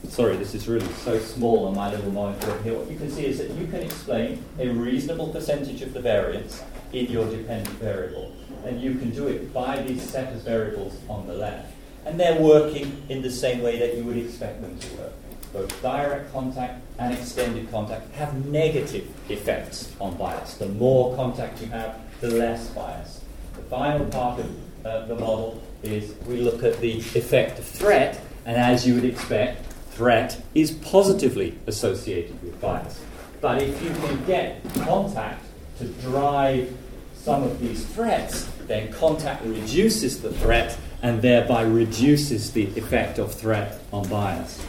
sorry, 0.08 0.36
this 0.36 0.54
is 0.54 0.68
really 0.68 0.86
so 1.04 1.18
small 1.18 1.66
on 1.66 1.74
my 1.74 1.90
little 1.90 2.10
monitor 2.10 2.56
here. 2.62 2.74
What 2.74 2.90
you 2.90 2.98
can 2.98 3.10
see 3.10 3.26
is 3.26 3.38
that 3.38 3.50
you 3.50 3.66
can 3.66 3.82
explain 3.82 4.44
a 4.58 4.68
reasonable 4.68 5.28
percentage 5.28 5.82
of 5.82 5.92
the 5.92 6.00
variance 6.00 6.62
in 6.92 7.06
your 7.06 7.28
dependent 7.28 7.76
variable. 7.78 8.32
And 8.64 8.80
you 8.80 8.94
can 8.94 9.10
do 9.10 9.28
it 9.28 9.52
by 9.52 9.82
these 9.82 10.02
set 10.02 10.32
of 10.32 10.42
variables 10.42 10.98
on 11.08 11.26
the 11.26 11.34
left. 11.34 11.72
And 12.04 12.18
they're 12.18 12.40
working 12.40 13.02
in 13.08 13.22
the 13.22 13.30
same 13.30 13.62
way 13.62 13.78
that 13.78 13.96
you 13.96 14.04
would 14.04 14.16
expect 14.16 14.62
them 14.62 14.78
to 14.78 14.96
work 14.96 15.12
both 15.52 15.82
direct 15.82 16.32
contact 16.32 16.82
and 16.98 17.14
extended 17.14 17.70
contact 17.70 18.12
have 18.14 18.46
negative 18.46 19.08
effects 19.30 19.92
on 20.00 20.16
bias. 20.16 20.54
The 20.54 20.68
more 20.68 21.14
contact 21.16 21.60
you 21.60 21.68
have, 21.68 22.00
the 22.20 22.30
less 22.30 22.68
bias. 22.70 23.22
The 23.54 23.62
final 23.62 24.06
part 24.06 24.40
of 24.40 24.86
uh, 24.86 25.06
the 25.06 25.14
model 25.14 25.62
is 25.82 26.14
we 26.26 26.40
look 26.40 26.62
at 26.62 26.80
the 26.80 26.98
effect 26.98 27.58
of 27.58 27.64
threat, 27.64 28.20
and 28.44 28.56
as 28.56 28.86
you 28.86 28.94
would 28.94 29.04
expect, 29.04 29.64
threat 29.98 30.40
is 30.54 30.70
positively 30.70 31.58
associated 31.66 32.40
with 32.40 32.58
bias. 32.60 33.00
But 33.40 33.60
if 33.60 33.82
you 33.82 33.90
can 33.90 34.24
get 34.26 34.62
contact 34.82 35.44
to 35.78 35.86
drive 35.86 36.72
some 37.14 37.42
of 37.42 37.58
these 37.58 37.84
threats, 37.84 38.48
then 38.68 38.92
contact 38.92 39.44
reduces 39.44 40.22
the 40.22 40.32
threat 40.34 40.78
and 41.02 41.20
thereby 41.20 41.62
reduces 41.62 42.52
the 42.52 42.66
effect 42.78 43.18
of 43.18 43.34
threat 43.34 43.80
on 43.92 44.08
bias. 44.08 44.64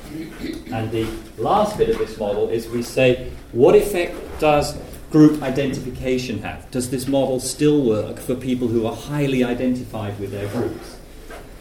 And 0.72 0.90
the 0.92 1.08
last 1.38 1.78
bit 1.78 1.90
of 1.90 2.00
this 2.00 2.18
model 2.18 2.50
is 2.50 2.68
we 2.68 2.82
say, 2.82 3.32
what 3.52 3.76
effect 3.76 4.16
does 4.40 4.76
group 5.12 5.44
identification 5.44 6.42
have? 6.42 6.72
Does 6.72 6.90
this 6.90 7.08
model 7.08 7.40
still 7.40 7.84
work 7.86 8.18
for 8.18 8.34
people 8.34 8.68
who 8.68 8.88
are 8.88 8.96
highly 8.96 9.44
identified 9.44 10.20
with 10.20 10.32
their 10.32 10.48
groups? 10.48 10.98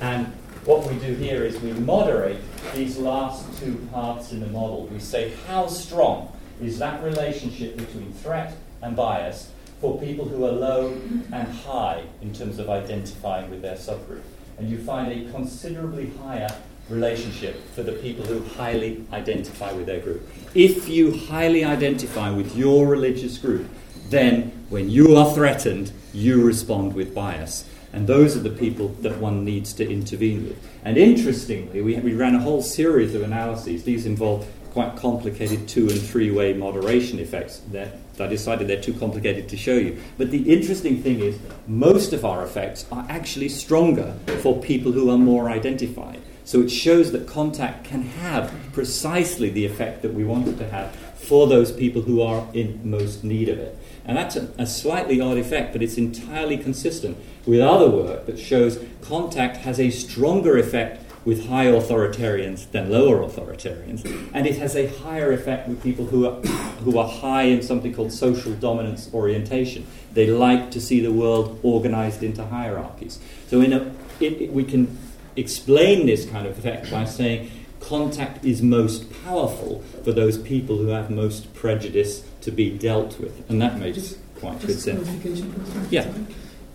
And 0.00 0.26
what 0.64 0.90
we 0.90 0.98
do 0.98 1.14
here 1.14 1.44
is 1.44 1.60
we 1.60 1.72
moderate 1.72 2.40
these 2.74 2.98
last 2.98 3.58
two 3.60 3.76
parts 3.92 4.32
in 4.32 4.40
the 4.40 4.46
model. 4.46 4.86
We 4.86 4.98
say, 4.98 5.32
how 5.46 5.66
strong 5.66 6.32
is 6.60 6.78
that 6.78 7.02
relationship 7.02 7.76
between 7.76 8.12
threat 8.12 8.56
and 8.82 8.96
bias 8.96 9.50
for 9.80 10.00
people 10.00 10.24
who 10.26 10.44
are 10.44 10.52
low 10.52 10.92
and 11.32 11.48
high 11.48 12.04
in 12.20 12.32
terms 12.32 12.58
of 12.58 12.68
identifying 12.68 13.50
with 13.50 13.62
their 13.62 13.76
subgroup? 13.76 14.22
and 14.58 14.68
you 14.68 14.78
find 14.78 15.12
a 15.12 15.30
considerably 15.30 16.10
higher 16.22 16.48
relationship 16.88 17.62
for 17.74 17.82
the 17.82 17.92
people 17.92 18.24
who 18.24 18.42
highly 18.56 19.04
identify 19.12 19.72
with 19.72 19.86
their 19.86 20.00
group. 20.00 20.28
If 20.54 20.88
you 20.88 21.16
highly 21.16 21.64
identify 21.64 22.30
with 22.30 22.56
your 22.56 22.86
religious 22.86 23.38
group, 23.38 23.68
then 24.08 24.66
when 24.68 24.90
you 24.90 25.16
are 25.16 25.32
threatened, 25.32 25.92
you 26.12 26.42
respond 26.42 26.94
with 26.94 27.14
bias. 27.14 27.68
And 27.92 28.06
those 28.06 28.36
are 28.36 28.40
the 28.40 28.50
people 28.50 28.88
that 29.00 29.18
one 29.18 29.44
needs 29.44 29.72
to 29.74 29.88
intervene 29.88 30.48
with. 30.48 30.68
And 30.84 30.96
interestingly, 30.96 31.80
we, 31.80 31.96
we 31.96 32.14
ran 32.14 32.34
a 32.34 32.40
whole 32.40 32.62
series 32.62 33.14
of 33.14 33.22
analyses. 33.22 33.84
These 33.84 34.06
involve 34.06 34.46
quite 34.72 34.96
complicated 34.96 35.66
two 35.66 35.88
and 35.88 36.00
three 36.00 36.30
way 36.30 36.52
moderation 36.52 37.18
effects 37.18 37.60
that 37.72 37.96
I 38.20 38.26
decided 38.26 38.68
they're 38.68 38.80
too 38.80 38.94
complicated 38.94 39.48
to 39.48 39.56
show 39.56 39.74
you. 39.74 39.98
But 40.18 40.30
the 40.30 40.52
interesting 40.52 41.02
thing 41.02 41.20
is, 41.20 41.38
most 41.66 42.12
of 42.12 42.24
our 42.24 42.44
effects 42.44 42.84
are 42.92 43.06
actually 43.08 43.48
stronger 43.48 44.14
for 44.40 44.60
people 44.60 44.92
who 44.92 45.10
are 45.10 45.18
more 45.18 45.48
identified. 45.50 46.20
So 46.44 46.60
it 46.60 46.70
shows 46.70 47.12
that 47.12 47.26
contact 47.26 47.84
can 47.84 48.02
have 48.02 48.52
precisely 48.72 49.50
the 49.50 49.66
effect 49.66 50.02
that 50.02 50.14
we 50.14 50.24
want 50.24 50.48
it 50.48 50.58
to 50.58 50.68
have 50.70 50.94
for 50.94 51.46
those 51.46 51.70
people 51.70 52.02
who 52.02 52.22
are 52.22 52.46
in 52.54 52.80
most 52.82 53.22
need 53.22 53.48
of 53.48 53.58
it. 53.58 53.76
And 54.04 54.16
that's 54.16 54.34
a, 54.36 54.50
a, 54.56 54.66
slightly 54.66 55.20
odd 55.20 55.36
effect, 55.36 55.74
but 55.74 55.82
it's 55.82 55.98
entirely 55.98 56.56
consistent 56.56 57.18
with 57.48 57.60
other 57.60 57.88
work 57.88 58.26
that 58.26 58.38
shows 58.38 58.78
contact 59.00 59.56
has 59.56 59.80
a 59.80 59.88
stronger 59.88 60.58
effect 60.58 61.02
with 61.24 61.48
high 61.48 61.64
authoritarians 61.64 62.70
than 62.72 62.90
lower 62.90 63.26
authoritarians, 63.26 64.04
and 64.34 64.46
it 64.46 64.56
has 64.58 64.76
a 64.76 64.86
higher 64.98 65.32
effect 65.32 65.66
with 65.66 65.82
people 65.82 66.04
who 66.04 66.26
are, 66.26 66.40
who 66.84 66.98
are 66.98 67.08
high 67.08 67.44
in 67.44 67.62
something 67.62 67.92
called 67.92 68.12
social 68.12 68.52
dominance 68.52 69.10
orientation. 69.14 69.86
They 70.12 70.26
like 70.26 70.70
to 70.72 70.80
see 70.80 71.00
the 71.00 71.10
world 71.10 71.58
organized 71.62 72.22
into 72.22 72.44
hierarchies. 72.44 73.18
So 73.48 73.62
in 73.62 73.72
a, 73.72 73.94
it, 74.20 74.42
it, 74.42 74.52
we 74.52 74.64
can 74.64 74.98
explain 75.34 76.06
this 76.06 76.28
kind 76.28 76.46
of 76.46 76.58
effect 76.58 76.90
by 76.90 77.06
saying 77.06 77.50
contact 77.80 78.44
is 78.44 78.60
most 78.60 79.10
powerful 79.24 79.82
for 80.04 80.12
those 80.12 80.36
people 80.36 80.76
who 80.76 80.88
have 80.88 81.10
most 81.10 81.54
prejudice 81.54 82.24
to 82.42 82.50
be 82.50 82.70
dealt 82.70 83.18
with, 83.18 83.48
and 83.48 83.60
that 83.62 83.78
makes 83.78 83.96
just, 83.96 84.18
quite 84.38 84.60
just 84.60 84.84
good 84.84 85.06
sense. 85.06 85.90
Yeah. 85.90 86.12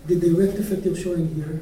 The 0.05 0.19
direct 0.19 0.59
effect 0.59 0.85
you're 0.85 0.95
showing 0.95 1.33
here. 1.35 1.61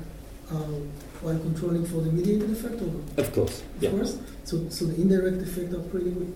Um, 0.49 0.91
while 1.21 1.37
controlling 1.37 1.85
for 1.85 2.01
the 2.01 2.11
mediated 2.11 2.49
effect? 2.51 2.81
Or 2.81 2.91
of 3.21 3.33
course. 3.33 3.61
Of 3.77 3.83
yeah. 3.83 3.89
course. 3.91 4.17
So, 4.43 4.67
so 4.69 4.85
the 4.85 4.95
indirect 5.01 5.41
effect 5.41 5.73
are 5.73 5.79
pretty 5.93 6.09
weak. 6.09 6.35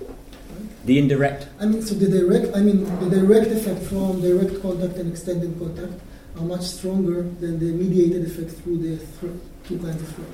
Right? 0.00 0.86
The 0.86 0.98
indirect. 0.98 1.48
I 1.58 1.66
mean, 1.66 1.82
so 1.82 1.94
the 1.94 2.08
direct. 2.08 2.54
I 2.54 2.60
mean, 2.60 2.84
the 3.00 3.10
direct 3.10 3.50
effect 3.50 3.82
from 3.84 4.20
direct 4.20 4.60
contact 4.62 4.96
and 4.96 5.10
extended 5.10 5.58
contact 5.58 5.92
are 6.36 6.44
much 6.44 6.62
stronger 6.62 7.22
than 7.22 7.58
the 7.58 7.72
mediated 7.72 8.26
effect 8.26 8.50
through 8.62 8.78
the 8.78 8.96
th- 8.98 9.32
two 9.66 9.78
kinds 9.78 10.02
of 10.02 10.08
threat. 10.14 10.28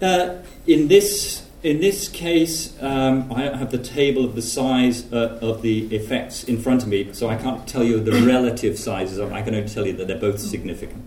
Uh, 0.00 0.42
in 0.66 0.88
this. 0.88 1.47
In 1.62 1.80
this 1.80 2.08
case, 2.08 2.80
um, 2.80 3.32
I 3.32 3.42
have 3.56 3.72
the 3.72 3.78
table 3.78 4.24
of 4.24 4.36
the 4.36 4.42
size 4.42 5.12
uh, 5.12 5.40
of 5.42 5.62
the 5.62 5.92
effects 5.94 6.44
in 6.44 6.56
front 6.56 6.84
of 6.84 6.88
me, 6.88 7.12
so 7.12 7.28
I 7.28 7.34
can't 7.34 7.66
tell 7.66 7.82
you 7.82 7.98
the 7.98 8.12
relative 8.26 8.78
sizes. 8.78 9.18
I 9.18 9.42
can 9.42 9.56
only 9.56 9.68
tell 9.68 9.84
you 9.84 9.92
that 9.94 10.06
they're 10.06 10.20
both 10.20 10.38
significant. 10.38 11.04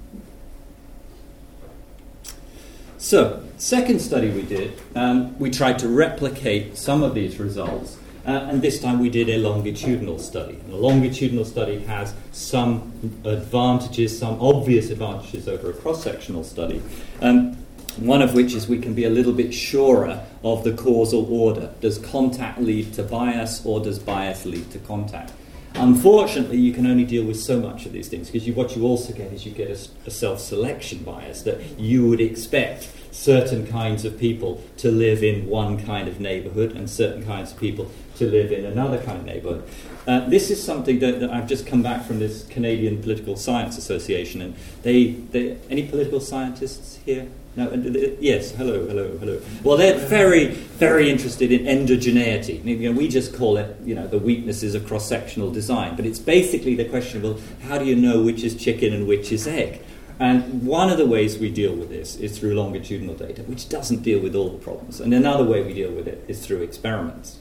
So, 2.97 3.43
second 3.57 3.99
study 3.99 4.29
we 4.29 4.41
did, 4.41 4.79
um, 4.93 5.39
we 5.39 5.49
tried 5.49 5.79
to 5.79 5.87
replicate 5.87 6.77
some 6.77 7.01
of 7.01 7.15
these 7.15 7.39
results, 7.39 7.97
uh, 8.27 8.31
and 8.31 8.61
this 8.61 8.81
time 8.81 8.99
we 8.99 9.09
did 9.09 9.29
a 9.29 9.37
longitudinal 9.37 10.19
study. 10.19 10.59
And 10.65 10.73
a 10.73 10.77
longitudinal 10.77 11.45
study 11.45 11.79
has 11.85 12.13
some 12.33 12.91
advantages, 13.23 14.19
some 14.19 14.39
obvious 14.41 14.89
advantages 14.89 15.47
over 15.47 15.69
a 15.69 15.73
cross 15.73 16.03
sectional 16.03 16.43
study. 16.43 16.81
Um, 17.21 17.57
one 17.97 18.21
of 18.21 18.33
which 18.33 18.53
is 18.53 18.67
we 18.67 18.79
can 18.79 18.93
be 18.93 19.03
a 19.03 19.09
little 19.09 19.33
bit 19.33 19.53
surer 19.53 20.25
of 20.43 20.63
the 20.63 20.73
causal 20.73 21.31
order. 21.31 21.73
Does 21.81 21.97
contact 21.97 22.59
lead 22.59 22.93
to 22.93 23.03
bias, 23.03 23.65
or 23.65 23.81
does 23.81 23.99
bias 23.99 24.45
lead 24.45 24.71
to 24.71 24.79
contact? 24.79 25.33
Unfortunately, 25.75 26.57
you 26.57 26.73
can 26.73 26.85
only 26.85 27.05
deal 27.05 27.25
with 27.25 27.39
so 27.39 27.59
much 27.59 27.85
of 27.85 27.93
these 27.93 28.09
things 28.09 28.29
because 28.29 28.45
you, 28.45 28.53
what 28.53 28.75
you 28.75 28.83
also 28.83 29.13
get 29.13 29.31
is 29.31 29.45
you 29.45 29.51
get 29.51 29.69
a, 29.69 30.07
a 30.07 30.11
self 30.11 30.39
selection 30.39 31.03
bias 31.03 31.43
that 31.43 31.79
you 31.79 32.07
would 32.07 32.19
expect 32.19 32.89
certain 33.11 33.65
kinds 33.67 34.03
of 34.03 34.17
people 34.19 34.61
to 34.77 34.91
live 34.91 35.23
in 35.23 35.47
one 35.47 35.83
kind 35.85 36.07
of 36.07 36.19
neighborhood 36.19 36.71
and 36.73 36.89
certain 36.89 37.25
kinds 37.25 37.51
of 37.51 37.59
people 37.59 37.89
to 38.17 38.25
live 38.25 38.51
in 38.51 38.65
another 38.65 39.01
kind 39.01 39.19
of 39.19 39.25
neighborhood. 39.25 39.67
Uh, 40.07 40.27
this 40.29 40.49
is 40.49 40.61
something 40.61 40.99
that, 40.99 41.19
that, 41.19 41.31
I've 41.31 41.47
just 41.47 41.67
come 41.67 41.83
back 41.83 42.05
from 42.05 42.19
this 42.19 42.43
Canadian 42.47 43.01
Political 43.01 43.35
Science 43.35 43.77
Association, 43.77 44.41
and 44.41 44.55
they, 44.81 45.11
they 45.11 45.57
any 45.69 45.87
political 45.87 46.19
scientists 46.19 46.99
here? 47.05 47.27
No, 47.55 47.67
uh, 47.67 47.75
yes, 48.21 48.51
hello, 48.51 48.87
hello, 48.87 49.17
hello. 49.17 49.41
Well, 49.61 49.75
they're 49.75 49.97
very, 49.97 50.47
very 50.47 51.09
interested 51.09 51.51
in 51.51 51.65
endogeneity. 51.65 52.63
You 52.63 52.91
know, 52.93 52.97
we 52.97 53.09
just 53.09 53.35
call 53.35 53.57
it, 53.57 53.75
you 53.83 53.93
know, 53.93 54.07
the 54.07 54.19
weaknesses 54.19 54.73
of 54.73 54.87
cross-sectional 54.87 55.51
design, 55.51 55.97
but 55.97 56.05
it's 56.05 56.19
basically 56.19 56.75
the 56.75 56.85
question 56.85 57.17
of, 57.17 57.23
well, 57.23 57.43
how 57.67 57.77
do 57.77 57.83
you 57.83 57.95
know 57.95 58.21
which 58.21 58.43
is 58.43 58.55
chicken 58.55 58.93
and 58.93 59.05
which 59.05 59.33
is 59.33 59.47
egg? 59.47 59.81
And 60.17 60.65
one 60.65 60.89
of 60.89 60.97
the 60.97 61.05
ways 61.05 61.39
we 61.39 61.49
deal 61.51 61.75
with 61.75 61.89
this 61.89 62.15
is 62.15 62.37
through 62.37 62.53
longitudinal 62.53 63.15
data, 63.15 63.41
which 63.43 63.67
doesn't 63.67 64.03
deal 64.03 64.21
with 64.21 64.33
all 64.35 64.49
the 64.49 64.59
problems. 64.59 65.01
And 65.01 65.13
another 65.13 65.43
way 65.43 65.61
we 65.61 65.73
deal 65.73 65.91
with 65.91 66.07
it 66.07 66.23
is 66.29 66.45
through 66.45 66.61
experiments. 66.61 67.37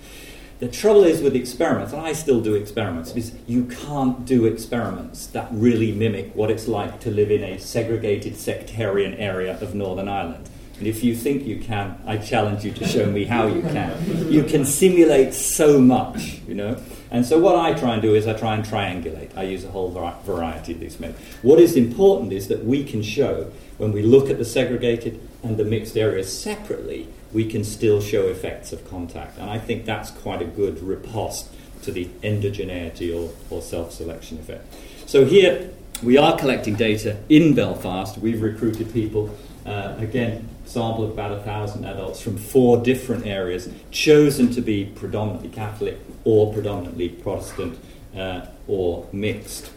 The 0.61 0.69
trouble 0.69 1.05
is 1.05 1.23
with 1.23 1.35
experiments, 1.35 1.95
and 1.95 2.03
I 2.03 2.13
still 2.13 2.43
do 2.43 2.55
experiments, 2.55 3.17
is 3.17 3.33
you 3.47 3.65
can't 3.65 4.27
do 4.27 4.45
experiments 4.45 5.27
that 5.29 5.49
really 5.51 5.91
mimic 5.91 6.35
what 6.35 6.51
it's 6.51 6.69
like 6.69 7.01
to 7.01 7.11
live 7.11 7.31
in 7.31 7.43
a 7.43 7.59
segregated 7.59 8.37
sectarian 8.37 9.15
area 9.15 9.59
of 9.63 9.75
Northern 9.75 10.07
Ireland. 10.07 10.51
And 10.77 10.87
if 10.87 11.03
you 11.03 11.17
think 11.17 11.47
you 11.47 11.61
can, 11.61 11.99
I 12.07 12.19
challenge 12.19 12.63
you 12.63 12.73
to 12.73 12.87
show 12.87 13.07
me 13.07 13.25
how 13.25 13.47
you 13.47 13.63
can. 13.63 14.31
You 14.31 14.43
can 14.43 14.67
simulate 14.67 15.33
so 15.33 15.81
much, 15.81 16.43
you 16.47 16.55
know. 16.55 16.77
And 17.11 17.25
so 17.25 17.39
what 17.39 17.57
I 17.57 17.73
try 17.73 17.95
and 17.95 18.03
do 18.03 18.15
is 18.15 18.27
I 18.27 18.35
try 18.35 18.55
and 18.55 18.63
triangulate. 18.63 19.35
I 19.39 19.45
use 19.45 19.65
a 19.65 19.71
whole 19.71 19.91
variety 19.91 20.73
of 20.73 20.81
these 20.81 21.01
methods. 21.01 21.19
What 21.41 21.59
is 21.59 21.75
important 21.75 22.35
is 22.35 22.49
that 22.49 22.67
we 22.67 22.85
can 22.85 23.03
show 23.03 23.51
when 23.79 23.93
we 23.93 24.03
look 24.03 24.29
at 24.29 24.37
the 24.37 24.45
segregated 24.45 25.27
and 25.43 25.57
the 25.57 25.65
mixed 25.65 25.97
areas 25.97 26.31
separately 26.31 27.09
we 27.33 27.45
can 27.45 27.65
still 27.65 28.01
show 28.01 28.27
effects 28.29 28.73
of 28.73 28.89
contact. 28.89 29.39
And 29.39 29.51
I 29.51 29.59
think 29.59 29.85
that's 29.85 30.11
quite 30.11 30.43
a 30.43 30.47
good 30.47 30.83
riposte 30.83 31.49
to 31.83 31.93
the 31.93 32.07
endogeneity 32.23 33.15
or, 33.15 33.33
or 33.51 33.63
self 33.63 33.93
selection 33.93 34.39
effect. 34.39 34.67
So 35.07 35.25
here 35.25 35.71
we 36.03 36.17
are 36.17 36.39
collecting 36.39 36.75
data 36.75 37.19
in 37.29 37.55
Belfast. 37.55 38.19
We've 38.19 38.43
recruited 38.43 38.93
people, 38.93 39.37
uh, 39.67 39.95
again, 39.99 40.49
sample 40.65 41.05
of 41.05 41.11
about 41.11 41.33
a 41.33 41.43
thousand 41.43 41.85
adults 41.85 42.21
from 42.21 42.37
four 42.37 42.83
different 42.83 43.27
areas, 43.27 43.69
chosen 43.91 44.53
to 44.53 44.61
be 44.61 44.85
predominantly 44.85 45.49
Catholic 45.49 45.99
or 46.25 46.53
predominantly 46.53 47.09
Protestant 47.09 47.79
uh, 48.17 48.47
or 48.67 49.09
mixed. 49.13 49.71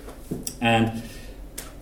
And 0.61 1.03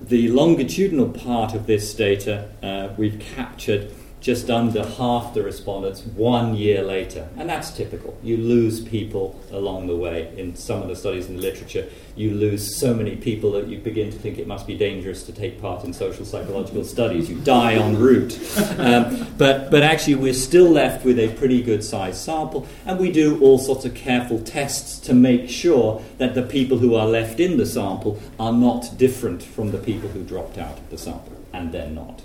the 0.01 0.29
longitudinal 0.29 1.09
part 1.09 1.53
of 1.53 1.67
this 1.67 1.93
data 1.93 2.49
uh, 2.63 2.93
we've 2.97 3.19
captured 3.19 3.93
just 4.21 4.51
under 4.51 4.85
half 4.85 5.33
the 5.33 5.41
respondents 5.41 6.03
one 6.03 6.55
year 6.55 6.83
later. 6.83 7.27
And 7.37 7.49
that's 7.49 7.71
typical. 7.71 8.15
You 8.21 8.37
lose 8.37 8.79
people 8.79 9.39
along 9.51 9.87
the 9.87 9.95
way. 9.95 10.31
In 10.37 10.55
some 10.55 10.83
of 10.83 10.87
the 10.87 10.95
studies 10.95 11.27
in 11.27 11.37
the 11.37 11.41
literature, 11.41 11.89
you 12.15 12.35
lose 12.35 12.79
so 12.79 12.93
many 12.93 13.15
people 13.15 13.51
that 13.53 13.67
you 13.67 13.79
begin 13.79 14.11
to 14.11 14.17
think 14.17 14.37
it 14.37 14.45
must 14.45 14.67
be 14.67 14.77
dangerous 14.77 15.23
to 15.23 15.31
take 15.31 15.59
part 15.59 15.83
in 15.83 15.91
social 15.91 16.23
psychological 16.23 16.83
studies. 16.83 17.31
You 17.31 17.37
die 17.39 17.73
en 17.73 17.97
route. 17.97 18.39
Um, 18.81 19.27
but, 19.37 19.69
but 19.69 19.83
actually, 19.83 20.15
we're 20.15 20.33
still 20.33 20.69
left 20.69 21.05
with 21.05 21.19
a 21.19 21.29
pretty 21.35 21.61
good 21.61 21.83
sized 21.83 22.17
sample, 22.17 22.67
and 22.85 22.99
we 22.99 23.11
do 23.11 23.39
all 23.39 23.59
sorts 23.59 23.85
of 23.85 23.93
careful 23.93 24.39
tests 24.41 24.99
to 25.01 25.13
make 25.13 25.49
sure 25.49 26.01
that 26.17 26.33
the 26.33 26.41
people 26.41 26.79
who 26.79 26.95
are 26.95 27.05
left 27.05 27.39
in 27.39 27.57
the 27.57 27.65
sample 27.65 28.19
are 28.39 28.53
not 28.53 28.97
different 28.97 29.43
from 29.43 29.71
the 29.71 29.77
people 29.77 30.09
who 30.09 30.23
dropped 30.23 30.57
out 30.57 30.77
of 30.79 30.89
the 30.89 30.97
sample, 30.97 31.37
and 31.53 31.71
they're 31.71 31.89
not. 31.89 32.23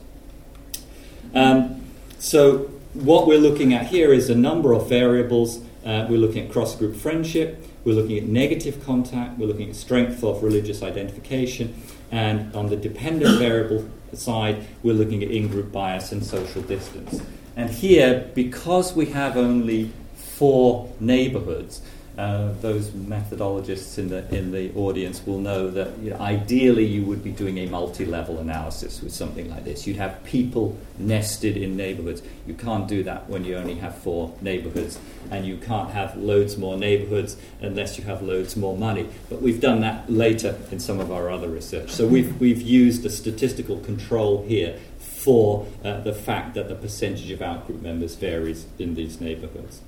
Um, 1.35 1.86
so, 2.18 2.70
what 2.94 3.26
we're 3.26 3.38
looking 3.38 3.74
at 3.74 3.87
here 3.87 4.12
is 4.12 4.31
a 4.31 4.35
number 4.35 4.72
of 4.72 4.88
variables. 4.88 5.59
Uh, 5.85 6.07
we're 6.09 6.18
looking 6.18 6.46
at 6.46 6.52
cross 6.52 6.74
group 6.74 6.96
friendship, 6.96 7.64
we're 7.85 7.94
looking 7.94 8.18
at 8.18 8.24
negative 8.24 8.85
contact, 8.85 9.38
we're 9.38 9.46
looking 9.46 9.68
at 9.68 9.76
strength 9.76 10.24
of 10.24 10.42
religious 10.42 10.83
identification, 10.83 11.81
and 12.11 12.55
on 12.57 12.66
the 12.66 12.76
dependent 12.76 13.38
variable 13.38 13.88
side, 14.12 14.66
we're 14.83 14.94
looking 14.94 15.22
at 15.22 15.31
in 15.31 15.48
group 15.48 15.70
bias 15.70 16.11
and 16.11 16.24
social 16.24 16.62
distance. 16.62 17.20
And 17.55 17.70
here, 17.70 18.31
because 18.35 18.94
we 18.94 19.07
have 19.07 19.37
only 19.37 19.92
four 20.14 20.92
neighborhoods, 21.00 21.83
uh, 22.18 22.50
those 22.62 22.88
methodologists 22.90 23.98
in 23.98 24.09
the 24.09 24.35
in 24.35 24.50
the 24.50 24.72
audience 24.74 25.24
will 25.26 25.38
know 25.38 25.70
that 25.70 25.98
you 25.98 26.11
know, 26.11 26.16
ideally 26.16 26.85
you 26.85 27.05
would 27.05 27.22
be 27.22 27.31
doing 27.31 27.59
a 27.59 27.66
multi-level 27.66 28.38
analysis 28.38 29.02
with 29.02 29.12
something 29.12 29.50
like 29.50 29.64
this. 29.64 29.87
You'd 29.87 29.98
have 29.98 30.24
people 30.24 30.79
nested 30.98 31.59
in 31.59 31.76
neighborhoods. 31.76 32.22
You 32.46 32.55
can't 32.55 32.88
do 32.88 33.02
that 33.02 33.29
when 33.29 33.44
you 33.44 33.57
only 33.57 33.74
have 33.74 33.98
four 33.98 34.35
neighborhoods, 34.40 34.98
and 35.31 35.44
you 35.44 35.59
can't 35.59 35.90
have 35.90 36.16
loads 36.16 36.57
more 36.57 36.79
neighborhoods 36.79 37.37
unless 37.61 37.98
you 37.98 38.05
have 38.05 38.22
loads 38.22 38.57
more 38.57 38.76
money. 38.76 39.07
But 39.29 39.42
we've 39.42 39.61
done 39.61 39.83
that 39.83 40.11
later 40.11 40.59
in 40.70 40.81
some 40.81 41.00
of 41.00 41.12
our 41.12 41.31
other 41.31 41.48
research. 41.48 41.90
So 41.90 42.07
we've 42.07 42.40
we've 42.40 42.62
used 42.62 43.05
a 43.05 43.11
statistical 43.11 43.79
control 43.81 44.42
here 44.46 44.79
for 44.98 45.66
uh, 45.85 46.00
the 46.00 46.14
fact 46.14 46.55
that 46.55 46.68
the 46.68 46.76
percentage 46.76 47.31
of 47.31 47.40
outgroup 47.40 47.83
members 47.83 48.14
varies 48.14 48.64
in 48.79 48.94
these 48.94 49.20
neighborhoods. 49.20 49.83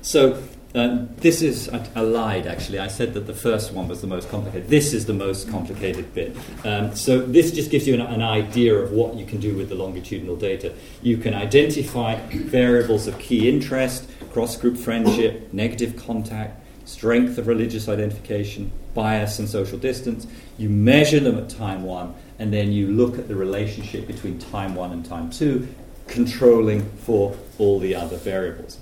So 0.00 0.42
um, 0.74 1.08
this 1.16 1.40
is, 1.40 1.70
I, 1.70 1.88
I, 1.94 2.00
lied 2.00 2.46
actually. 2.46 2.78
I 2.78 2.88
said 2.88 3.14
that 3.14 3.26
the 3.26 3.34
first 3.34 3.72
one 3.72 3.88
was 3.88 4.02
the 4.02 4.06
most 4.06 4.28
complicated. 4.28 4.68
This 4.68 4.92
is 4.92 5.06
the 5.06 5.14
most 5.14 5.48
complicated 5.48 6.12
bit. 6.12 6.36
Um, 6.62 6.94
so, 6.94 7.20
this 7.20 7.52
just 7.52 7.70
gives 7.70 7.86
you 7.86 7.94
an, 7.94 8.02
an, 8.02 8.20
idea 8.20 8.74
of 8.74 8.92
what 8.92 9.14
you 9.14 9.24
can 9.24 9.40
do 9.40 9.56
with 9.56 9.70
the 9.70 9.74
longitudinal 9.74 10.36
data. 10.36 10.74
You 11.00 11.16
can 11.16 11.32
identify 11.32 12.16
variables 12.26 13.06
of 13.06 13.18
key 13.18 13.48
interest, 13.48 14.10
cross 14.30 14.58
group 14.58 14.76
friendship, 14.76 15.54
negative 15.54 15.96
contact, 15.96 16.62
strength 16.84 17.38
of 17.38 17.46
religious 17.46 17.88
identification, 17.88 18.70
bias, 18.92 19.38
and 19.38 19.48
social 19.48 19.78
distance. 19.78 20.26
You 20.58 20.68
measure 20.68 21.20
them 21.20 21.38
at 21.38 21.48
time 21.48 21.82
one, 21.82 22.14
and 22.38 22.52
then 22.52 22.72
you 22.72 22.88
look 22.88 23.18
at 23.18 23.26
the 23.26 23.36
relationship 23.36 24.06
between 24.06 24.38
time 24.38 24.74
one 24.74 24.92
and 24.92 25.02
time 25.02 25.30
two, 25.30 25.66
controlling 26.08 26.88
for 26.98 27.34
all 27.56 27.78
the 27.78 27.94
other 27.94 28.18
variables. 28.18 28.78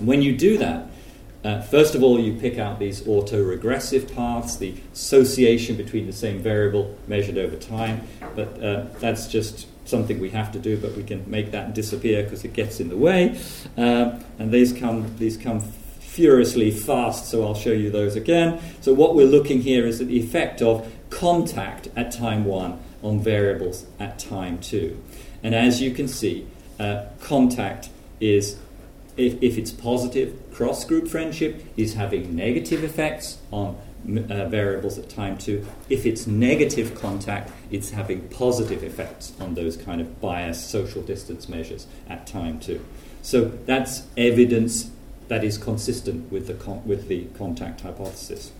when 0.00 0.22
you 0.22 0.36
do 0.36 0.58
that, 0.58 0.88
uh, 1.44 1.62
first 1.62 1.94
of 1.94 2.02
all, 2.02 2.18
you 2.18 2.34
pick 2.34 2.58
out 2.58 2.78
these 2.78 3.02
autoregressive 3.02 4.12
paths, 4.14 4.56
the 4.56 4.74
association 4.92 5.76
between 5.76 6.06
the 6.06 6.12
same 6.12 6.40
variable 6.40 6.96
measured 7.06 7.38
over 7.38 7.56
time, 7.56 8.06
but 8.34 8.62
uh, 8.62 8.86
that's 8.98 9.28
just 9.28 9.66
something 9.88 10.18
we 10.18 10.30
have 10.30 10.52
to 10.52 10.58
do, 10.58 10.76
but 10.76 10.94
we 10.96 11.02
can 11.02 11.28
make 11.30 11.52
that 11.52 11.74
disappear 11.74 12.22
because 12.24 12.44
it 12.44 12.52
gets 12.52 12.80
in 12.80 12.88
the 12.88 12.96
way. 12.96 13.38
Uh, 13.76 14.18
and 14.38 14.50
these 14.50 14.72
come, 14.72 15.16
these 15.18 15.36
come 15.36 15.60
furiously 16.00 16.72
fast, 16.72 17.26
so 17.26 17.46
I'll 17.46 17.54
show 17.54 17.72
you 17.72 17.90
those 17.90 18.16
again. 18.16 18.60
So, 18.80 18.92
what 18.92 19.14
we're 19.14 19.26
looking 19.26 19.62
here 19.62 19.86
is 19.86 20.00
at 20.00 20.08
the 20.08 20.18
effect 20.18 20.60
of 20.60 20.92
contact 21.10 21.88
at 21.96 22.10
time 22.10 22.44
one 22.44 22.80
on 23.02 23.20
variables 23.20 23.86
at 24.00 24.18
time 24.18 24.58
two. 24.58 25.00
And 25.44 25.54
as 25.54 25.80
you 25.80 25.92
can 25.92 26.08
see, 26.08 26.48
uh, 26.80 27.04
contact 27.20 27.90
is 28.20 28.58
if, 29.16 29.40
if 29.42 29.58
it's 29.58 29.70
positive, 29.70 30.40
cross 30.58 30.84
group 30.84 31.06
friendship 31.06 31.64
is 31.76 31.94
having 31.94 32.34
negative 32.34 32.82
effects 32.82 33.38
on 33.52 33.76
uh, 34.28 34.44
variables 34.48 34.98
at 34.98 35.08
time 35.08 35.38
two. 35.38 35.64
If 35.88 36.04
it's 36.04 36.26
negative 36.26 37.00
contact, 37.00 37.52
it's 37.70 37.90
having 37.90 38.28
positive 38.28 38.82
effects 38.82 39.32
on 39.38 39.54
those 39.54 39.76
kind 39.76 40.00
of 40.00 40.20
bias 40.20 40.58
social 40.60 41.00
distance 41.00 41.48
measures 41.48 41.86
at 42.08 42.26
time 42.26 42.58
two. 42.58 42.84
So 43.22 43.52
that's 43.66 44.02
evidence 44.16 44.90
that 45.28 45.44
is 45.44 45.58
consistent 45.58 46.32
with 46.32 46.48
the, 46.48 46.54
con- 46.54 46.82
with 46.84 47.06
the 47.06 47.26
contact 47.38 47.82
hypothesis. 47.82 48.50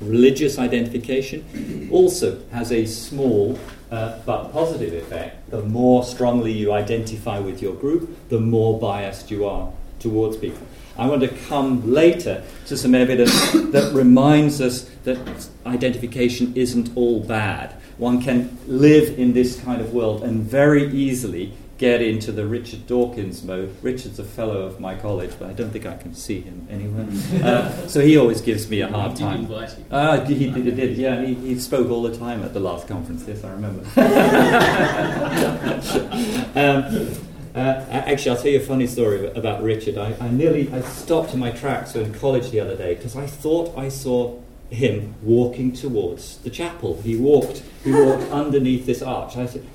Religious 0.00 0.58
identification 0.58 1.88
also 1.92 2.42
has 2.50 2.72
a 2.72 2.86
small 2.86 3.56
uh, 3.92 4.18
but 4.26 4.50
positive 4.50 4.94
effect. 4.94 5.48
The 5.52 5.62
more 5.62 6.02
strongly 6.02 6.50
you 6.50 6.72
identify 6.72 7.38
with 7.38 7.62
your 7.62 7.74
group, 7.74 8.28
the 8.30 8.40
more 8.40 8.80
biased 8.80 9.30
you 9.30 9.46
are 9.46 9.72
towards 10.00 10.36
people. 10.36 10.66
I 10.98 11.06
want 11.06 11.22
to 11.22 11.28
come 11.28 11.92
later 11.92 12.42
to 12.66 12.76
some 12.76 12.94
evidence 12.94 13.52
that 13.52 13.92
reminds 13.94 14.60
us 14.60 14.88
that 15.04 15.48
identification 15.66 16.52
isn't 16.56 16.96
all 16.96 17.20
bad. 17.20 17.74
One 17.98 18.22
can 18.22 18.56
live 18.66 19.18
in 19.18 19.32
this 19.32 19.60
kind 19.60 19.80
of 19.80 19.92
world 19.92 20.22
and 20.22 20.42
very 20.42 20.90
easily 20.92 21.54
get 21.80 22.00
into 22.02 22.30
the 22.30 22.46
Richard 22.46 22.86
Dawkins 22.86 23.42
mode. 23.42 23.74
Richard's 23.80 24.18
a 24.18 24.24
fellow 24.24 24.66
of 24.66 24.80
my 24.80 24.94
college, 24.94 25.30
but 25.38 25.48
I 25.48 25.54
don't 25.54 25.70
think 25.70 25.86
I 25.86 25.96
can 25.96 26.14
see 26.14 26.42
him 26.42 26.68
anywhere. 26.70 27.06
Uh, 27.40 27.88
so 27.88 28.00
he 28.00 28.18
always 28.18 28.42
gives 28.42 28.68
me 28.68 28.82
a 28.82 28.88
hard 28.88 29.16
time. 29.16 29.50
Uh, 29.90 30.22
he, 30.26 30.50
he 30.50 30.62
did, 30.62 30.76
did, 30.76 30.98
yeah. 30.98 31.24
He, 31.24 31.32
he, 31.34 31.58
spoke 31.58 31.90
all 31.90 32.02
the 32.02 32.14
time 32.14 32.42
at 32.42 32.52
the 32.52 32.60
last 32.60 32.86
conference. 32.86 33.24
Yes, 33.26 33.42
I 33.44 33.52
remember. 33.52 33.82
um, 36.54 37.29
uh, 37.54 37.84
actually, 37.90 38.30
I'll 38.30 38.42
tell 38.42 38.52
you 38.52 38.60
a 38.60 38.62
funny 38.62 38.86
story 38.86 39.26
about 39.32 39.62
Richard. 39.62 39.98
I, 39.98 40.14
I 40.20 40.28
nearly 40.28 40.72
I 40.72 40.80
stopped 40.82 41.34
in 41.34 41.40
my 41.40 41.50
tracks 41.50 41.94
in 41.96 42.14
college 42.14 42.50
the 42.50 42.60
other 42.60 42.76
day 42.76 42.94
because 42.94 43.16
I 43.16 43.26
thought 43.26 43.76
I 43.76 43.88
saw 43.88 44.38
him 44.70 45.14
walking 45.22 45.72
towards 45.72 46.38
the 46.38 46.50
chapel. 46.50 47.00
He 47.02 47.16
walked, 47.16 47.62
he 47.82 47.92
walked 47.92 48.22
underneath 48.30 48.86
this 48.86 49.02
arch. 49.02 49.36
I 49.36 49.46
said, 49.46 49.66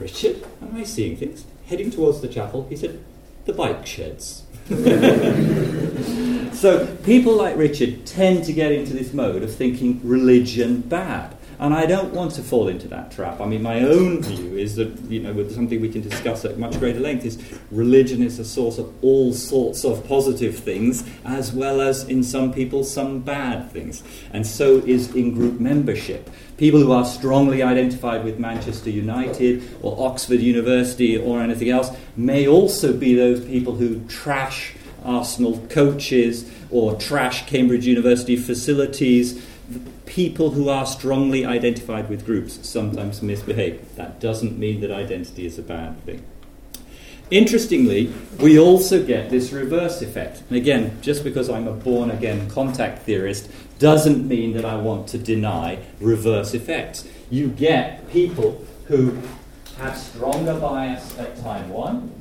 Richard, 0.00 0.44
am 0.60 0.76
I 0.76 0.84
seeing 0.84 1.16
things? 1.16 1.44
Heading 1.66 1.90
towards 1.90 2.20
the 2.20 2.28
chapel, 2.28 2.66
he 2.68 2.76
said, 2.76 3.02
the 3.44 3.52
bike 3.52 3.86
sheds. 3.86 4.42
so 6.52 6.86
people 7.04 7.34
like 7.34 7.56
Richard 7.56 8.06
tend 8.06 8.44
to 8.44 8.52
get 8.52 8.72
into 8.72 8.94
this 8.94 9.12
mode 9.12 9.42
of 9.42 9.54
thinking 9.54 10.00
religion 10.02 10.80
bad. 10.80 11.36
And 11.62 11.72
I 11.72 11.86
don't 11.86 12.12
want 12.12 12.32
to 12.32 12.42
fall 12.42 12.66
into 12.66 12.88
that 12.88 13.12
trap. 13.12 13.40
I 13.40 13.46
mean, 13.46 13.62
my 13.62 13.82
own 13.82 14.20
view 14.20 14.56
is 14.56 14.74
that, 14.74 14.98
you 15.08 15.20
know, 15.20 15.32
with 15.32 15.54
something 15.54 15.80
we 15.80 15.90
can 15.90 16.00
discuss 16.00 16.44
at 16.44 16.58
much 16.58 16.76
greater 16.80 16.98
length, 16.98 17.24
is 17.24 17.38
religion 17.70 18.20
is 18.20 18.40
a 18.40 18.44
source 18.44 18.78
of 18.78 18.92
all 19.00 19.32
sorts 19.32 19.84
of 19.84 20.04
positive 20.08 20.58
things, 20.58 21.08
as 21.24 21.52
well 21.52 21.80
as, 21.80 22.02
in 22.08 22.24
some 22.24 22.52
people, 22.52 22.82
some 22.82 23.20
bad 23.20 23.70
things. 23.70 24.02
And 24.32 24.44
so 24.44 24.78
is 24.78 25.14
in 25.14 25.34
group 25.34 25.60
membership. 25.60 26.28
People 26.56 26.80
who 26.80 26.90
are 26.90 27.04
strongly 27.04 27.62
identified 27.62 28.24
with 28.24 28.40
Manchester 28.40 28.90
United 28.90 29.62
or 29.82 30.04
Oxford 30.04 30.40
University 30.40 31.16
or 31.16 31.40
anything 31.40 31.70
else 31.70 31.90
may 32.16 32.48
also 32.48 32.92
be 32.92 33.14
those 33.14 33.44
people 33.44 33.76
who 33.76 34.04
trash 34.08 34.74
Arsenal 35.04 35.64
coaches 35.68 36.50
or 36.70 36.96
trash 36.96 37.46
Cambridge 37.46 37.86
University 37.86 38.34
facilities 38.34 39.40
people 40.06 40.50
who 40.50 40.68
are 40.68 40.86
strongly 40.86 41.44
identified 41.44 42.08
with 42.08 42.26
groups 42.26 42.66
sometimes 42.68 43.22
misbehave. 43.22 43.96
That 43.96 44.20
doesn't 44.20 44.58
mean 44.58 44.80
that 44.80 44.90
identity 44.90 45.46
is 45.46 45.58
a 45.58 45.62
bad 45.62 46.04
thing. 46.04 46.24
Interestingly, 47.30 48.12
we 48.40 48.58
also 48.58 49.02
get 49.04 49.30
this 49.30 49.52
reverse 49.52 50.02
effect. 50.02 50.42
And 50.48 50.58
again, 50.58 50.98
just 51.00 51.24
because 51.24 51.48
I'm 51.48 51.66
a 51.66 51.72
born 51.72 52.10
again 52.10 52.50
contact 52.50 53.04
theorist 53.04 53.50
doesn't 53.78 54.28
mean 54.28 54.52
that 54.52 54.66
I 54.66 54.76
want 54.76 55.08
to 55.08 55.18
deny 55.18 55.78
reverse 55.98 56.52
effects. 56.52 57.08
You 57.30 57.48
get 57.48 58.10
people 58.10 58.62
who 58.86 59.18
have 59.78 59.96
stronger 59.96 60.60
bias 60.60 61.18
at 61.18 61.40
time 61.40 61.70
one, 61.70 62.12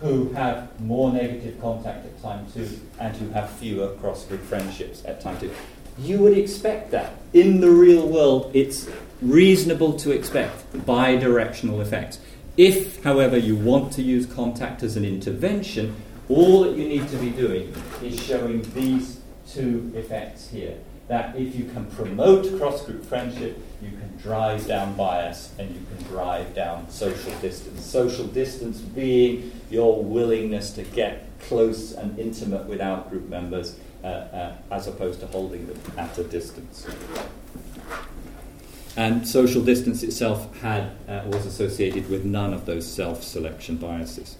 who 0.00 0.32
have 0.32 0.80
more 0.80 1.12
negative 1.12 1.60
contact 1.60 2.06
at 2.06 2.20
time 2.20 2.44
two, 2.52 2.80
and 2.98 3.16
who 3.16 3.28
have 3.30 3.50
fewer 3.50 3.90
cross 3.96 4.24
group 4.24 4.42
friendships 4.42 5.04
at 5.04 5.20
time 5.20 5.38
two. 5.38 5.52
You 5.98 6.18
would 6.18 6.36
expect 6.38 6.92
that. 6.92 7.14
In 7.32 7.60
the 7.60 7.70
real 7.70 8.06
world, 8.06 8.52
it's 8.54 8.88
reasonable 9.20 9.94
to 9.94 10.12
expect 10.12 10.72
bidirectional 10.72 11.82
effects. 11.82 12.20
If, 12.56 13.02
however, 13.02 13.36
you 13.36 13.56
want 13.56 13.92
to 13.94 14.02
use 14.02 14.26
contact 14.26 14.82
as 14.82 14.96
an 14.96 15.04
intervention, 15.04 15.96
all 16.28 16.62
that 16.62 16.76
you 16.76 16.88
need 16.88 17.08
to 17.08 17.16
be 17.16 17.30
doing 17.30 17.74
is 18.02 18.22
showing 18.22 18.62
these 18.74 19.20
two 19.50 19.90
effects 19.94 20.48
here. 20.48 20.76
That 21.08 21.36
if 21.36 21.56
you 21.56 21.64
can 21.64 21.86
promote 21.86 22.58
cross 22.58 22.84
group 22.84 23.04
friendship, 23.04 23.58
you 23.80 23.90
can 23.90 24.14
drive 24.18 24.66
down 24.66 24.94
bias 24.94 25.54
and 25.58 25.70
you 25.70 25.80
can 25.86 26.06
drive 26.08 26.54
down 26.54 26.90
social 26.90 27.32
distance. 27.40 27.84
Social 27.84 28.26
distance 28.26 28.78
being 28.78 29.52
your 29.70 30.02
willingness 30.02 30.70
to 30.72 30.82
get 30.82 31.24
close 31.40 31.92
and 31.92 32.18
intimate 32.18 32.66
with 32.66 32.80
out 32.80 33.08
group 33.08 33.28
members 33.28 33.78
as 34.04 34.86
opposed 34.86 35.20
to 35.20 35.26
holding 35.26 35.66
them 35.66 35.80
at 35.96 36.16
a 36.18 36.24
distance. 36.24 36.86
And 38.96 39.28
social 39.28 39.62
distance 39.62 40.02
itself 40.02 40.52
had, 40.58 40.90
uh, 41.08 41.22
was 41.26 41.46
associated 41.46 42.10
with 42.10 42.24
none 42.24 42.52
of 42.52 42.66
those 42.66 42.84
self 42.84 43.22
selection 43.22 43.76
biases. 43.76 44.36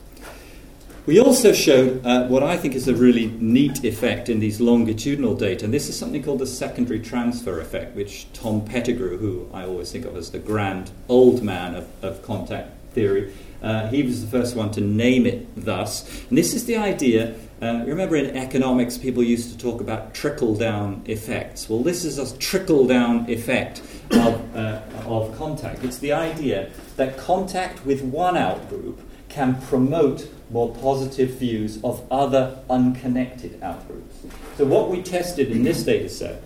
We 1.06 1.20
also 1.20 1.52
showed 1.52 2.04
uh, 2.04 2.26
what 2.26 2.42
I 2.42 2.58
think 2.58 2.74
is 2.74 2.86
a 2.86 2.94
really 2.94 3.28
neat 3.38 3.82
effect 3.84 4.28
in 4.28 4.40
these 4.40 4.60
longitudinal 4.60 5.36
data, 5.36 5.64
and 5.64 5.72
this 5.72 5.88
is 5.88 5.98
something 5.98 6.22
called 6.22 6.40
the 6.40 6.46
secondary 6.46 7.00
transfer 7.00 7.60
effect, 7.60 7.96
which 7.96 8.30
Tom 8.32 8.62
Pettigrew, 8.62 9.16
who 9.16 9.48
I 9.54 9.64
always 9.64 9.90
think 9.90 10.04
of 10.04 10.16
as 10.16 10.32
the 10.32 10.38
grand 10.38 10.90
old 11.08 11.42
man 11.42 11.74
of, 11.74 11.88
of 12.02 12.22
contact 12.22 12.76
theory, 12.92 13.32
uh, 13.62 13.88
he 13.88 14.02
was 14.02 14.22
the 14.22 14.30
first 14.30 14.54
one 14.54 14.70
to 14.72 14.80
name 14.80 15.24
it 15.24 15.46
thus. 15.56 16.06
And 16.28 16.36
this 16.36 16.52
is 16.52 16.66
the 16.66 16.76
idea 16.76 17.36
uh, 17.60 17.82
remember 17.86 18.16
in 18.16 18.36
economics, 18.36 18.96
people 18.96 19.22
used 19.22 19.50
to 19.50 19.58
talk 19.58 19.80
about 19.80 20.14
trickle 20.14 20.54
down 20.54 21.02
effects. 21.06 21.68
Well, 21.68 21.82
this 21.82 22.04
is 22.04 22.18
a 22.18 22.36
trickle 22.38 22.86
down 22.86 23.28
effect 23.28 23.82
of, 24.12 24.56
uh, 24.56 24.80
of 25.06 25.36
contact. 25.36 25.82
It's 25.82 25.98
the 25.98 26.12
idea 26.12 26.70
that 26.96 27.18
contact 27.18 27.84
with 27.84 28.02
one 28.02 28.34
outgroup 28.34 28.98
can 29.28 29.60
promote 29.62 30.28
more 30.50 30.74
positive 30.76 31.30
views 31.30 31.82
of 31.82 32.04
other 32.10 32.58
unconnected 32.70 33.60
outgroups. 33.60 34.14
So, 34.56 34.64
what 34.64 34.88
we 34.88 35.02
tested 35.02 35.50
in 35.50 35.62
this 35.62 35.82
data 35.82 36.08
set 36.08 36.42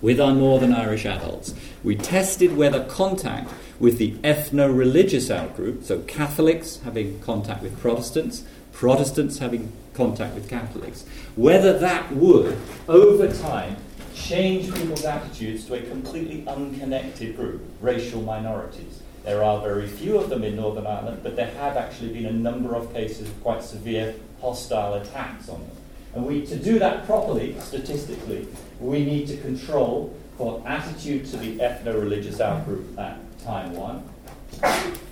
with 0.00 0.20
our 0.20 0.32
Northern 0.32 0.72
Irish 0.72 1.04
adults, 1.04 1.54
we 1.82 1.96
tested 1.96 2.56
whether 2.56 2.84
contact 2.84 3.50
with 3.78 3.98
the 3.98 4.12
ethno 4.22 4.74
religious 4.74 5.28
outgroup, 5.30 5.84
so 5.84 6.00
Catholics 6.00 6.80
having 6.84 7.18
contact 7.20 7.62
with 7.62 7.78
Protestants, 7.80 8.44
Protestants 8.72 9.38
having 9.38 9.72
contact 10.00 10.34
with 10.34 10.48
Catholics, 10.48 11.04
whether 11.36 11.78
that 11.78 12.10
would, 12.12 12.56
over 12.88 13.30
time, 13.30 13.76
change 14.14 14.72
people's 14.74 15.04
attitudes 15.04 15.66
to 15.66 15.74
a 15.74 15.82
completely 15.82 16.42
unconnected 16.48 17.36
group, 17.36 17.60
racial 17.82 18.22
minorities. 18.22 19.02
There 19.24 19.44
are 19.44 19.60
very 19.60 19.86
few 19.86 20.16
of 20.16 20.30
them 20.30 20.42
in 20.42 20.56
Northern 20.56 20.86
Ireland, 20.86 21.20
but 21.22 21.36
there 21.36 21.50
have 21.50 21.76
actually 21.76 22.14
been 22.14 22.24
a 22.24 22.32
number 22.32 22.74
of 22.74 22.94
cases 22.94 23.28
of 23.28 23.42
quite 23.42 23.62
severe 23.62 24.14
hostile 24.40 24.94
attacks 24.94 25.50
on 25.50 25.60
them. 25.60 25.76
And 26.14 26.24
we, 26.24 26.46
to 26.46 26.56
do 26.56 26.78
that 26.78 27.04
properly, 27.04 27.54
statistically, 27.60 28.48
we 28.80 29.04
need 29.04 29.28
to 29.28 29.36
control 29.36 30.16
for 30.38 30.62
attitude 30.66 31.26
to 31.26 31.36
the 31.36 31.58
ethno-religious 31.58 32.38
outgroup 32.38 32.96
at 32.96 33.18
time 33.44 33.74
one, 33.74 34.02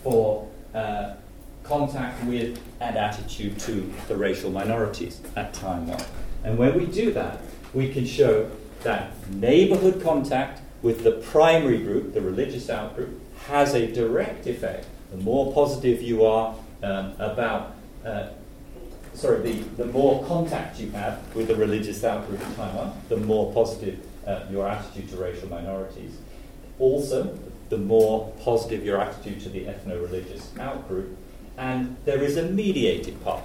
for 0.02 0.48
uh, 0.74 1.12
contact 1.68 2.24
with 2.24 2.58
and 2.80 2.96
attitude 2.96 3.58
to 3.60 3.92
the 4.08 4.16
racial 4.16 4.50
minorities 4.50 5.20
at 5.36 5.52
time 5.52 5.86
one. 5.86 6.02
And 6.44 6.58
when 6.58 6.78
we 6.78 6.86
do 6.86 7.12
that, 7.12 7.40
we 7.74 7.92
can 7.92 8.06
show 8.06 8.50
that 8.82 9.12
neighborhood 9.30 10.02
contact 10.02 10.62
with 10.82 11.04
the 11.04 11.12
primary 11.12 11.78
group, 11.78 12.14
the 12.14 12.20
religious 12.20 12.68
outgroup, 12.68 13.18
has 13.46 13.74
a 13.74 13.90
direct 13.92 14.46
effect. 14.46 14.86
The 15.10 15.18
more 15.18 15.52
positive 15.52 16.00
you 16.02 16.24
are 16.24 16.54
um, 16.82 17.14
about, 17.18 17.74
uh, 18.04 18.28
sorry, 19.14 19.40
the, 19.40 19.60
the 19.82 19.86
more 19.86 20.24
contact 20.26 20.78
you 20.78 20.90
have 20.92 21.34
with 21.34 21.48
the 21.48 21.56
religious 21.56 22.00
outgroup 22.02 22.40
in 22.40 22.54
time 22.54 22.76
one, 22.76 22.92
the 23.08 23.16
more 23.16 23.52
positive 23.52 23.98
uh, 24.26 24.44
your 24.50 24.68
attitude 24.68 25.08
to 25.10 25.16
racial 25.16 25.48
minorities. 25.48 26.16
Also, 26.78 27.36
the 27.70 27.78
more 27.78 28.32
positive 28.40 28.84
your 28.84 29.00
attitude 29.00 29.40
to 29.40 29.48
the 29.48 29.64
ethno 29.64 30.00
religious 30.00 30.50
outgroup. 30.56 31.14
And 31.58 31.96
there 32.04 32.22
is 32.22 32.36
a 32.36 32.44
mediated 32.44 33.22
part. 33.24 33.42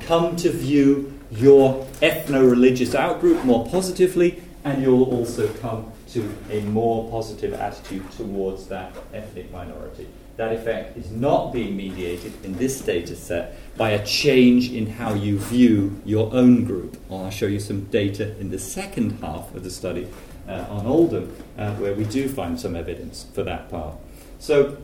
Come 0.00 0.36
to 0.36 0.50
view 0.50 1.18
your 1.30 1.84
ethno 2.00 2.48
religious 2.48 2.94
outgroup 2.94 3.44
more 3.44 3.66
positively, 3.66 4.42
and 4.64 4.82
you'll 4.82 5.04
also 5.04 5.52
come 5.54 5.92
to 6.10 6.32
a 6.50 6.60
more 6.60 7.10
positive 7.10 7.52
attitude 7.54 8.10
towards 8.12 8.68
that 8.68 8.94
ethnic 9.12 9.50
minority. 9.50 10.06
That 10.36 10.52
effect 10.52 10.96
is 10.96 11.10
not 11.10 11.52
being 11.52 11.76
mediated 11.76 12.32
in 12.44 12.56
this 12.56 12.80
data 12.80 13.16
set 13.16 13.56
by 13.76 13.90
a 13.90 14.04
change 14.04 14.70
in 14.70 14.86
how 14.86 15.14
you 15.14 15.38
view 15.38 16.00
your 16.04 16.32
own 16.32 16.64
group. 16.64 16.96
I'll 17.10 17.30
show 17.30 17.46
you 17.46 17.58
some 17.58 17.86
data 17.86 18.38
in 18.38 18.50
the 18.50 18.58
second 18.58 19.18
half 19.20 19.54
of 19.54 19.64
the 19.64 19.70
study 19.70 20.08
uh, 20.46 20.66
on 20.68 20.86
Oldham, 20.86 21.34
uh, 21.58 21.74
where 21.76 21.94
we 21.94 22.04
do 22.04 22.28
find 22.28 22.60
some 22.60 22.76
evidence 22.76 23.26
for 23.32 23.42
that 23.44 23.70
part. 23.70 23.96
So 24.38 24.76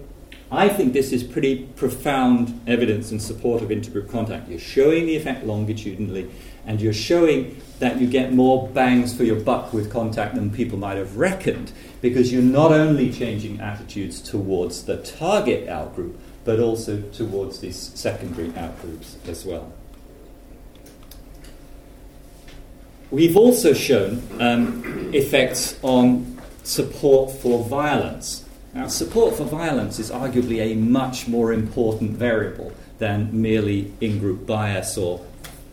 I 0.53 0.69
think 0.69 0.93
this 0.93 1.13
is 1.13 1.25
pretty 1.25 1.65
profound 1.77 2.61
evidence 2.67 3.11
in 3.11 3.21
support 3.21 3.63
of 3.63 3.71
intergroup 3.71 4.11
contact. 4.11 4.51
You're 4.51 4.59
showing 4.59 5.07
the 5.07 5.17
effect 5.17 5.47
longitudinally, 5.47 6.31
and 6.67 6.79
you're 6.79 6.93
showing 6.93 7.59
that 7.79 7.99
you 7.99 8.07
get 8.07 8.35
more 8.35 8.69
bangs 8.69 9.17
for 9.17 9.25
your 9.25 9.41
buck 9.41 9.73
with 9.73 9.91
contact 9.91 10.35
than 10.35 10.51
people 10.51 10.79
might 10.79 10.99
have 10.99 11.17
reckoned 11.17 11.73
because 12.03 12.31
you're 12.31 12.43
not 12.43 12.71
only 12.71 13.11
changing 13.11 13.61
attitudes 13.61 14.21
towards 14.21 14.85
the 14.85 14.99
target 14.99 15.67
outgroup 15.69 16.15
but 16.45 16.61
also 16.61 17.01
towards 17.13 17.61
these 17.61 17.77
secondary 17.95 18.49
outgroups 18.51 19.17
as 19.27 19.47
well. 19.47 19.73
We've 23.11 23.37
also 23.37 23.73
shown 23.73 24.23
um, 24.39 25.11
effects 25.15 25.79
on 25.83 26.41
support 26.63 27.31
for 27.31 27.65
violence. 27.65 28.42
Now, 28.75 28.89
support 28.89 29.35
for 29.37 29.45
violence 29.45 29.99
is 29.99 30.11
arguably 30.11 30.61
a 30.61 30.75
much 30.75 31.29
more 31.29 31.53
important 31.53 32.13
variable 32.13 32.73
than 32.99 33.29
merely 33.33 33.93
in 34.01 34.19
group 34.19 34.47
bias 34.47 34.97
or 34.97 35.25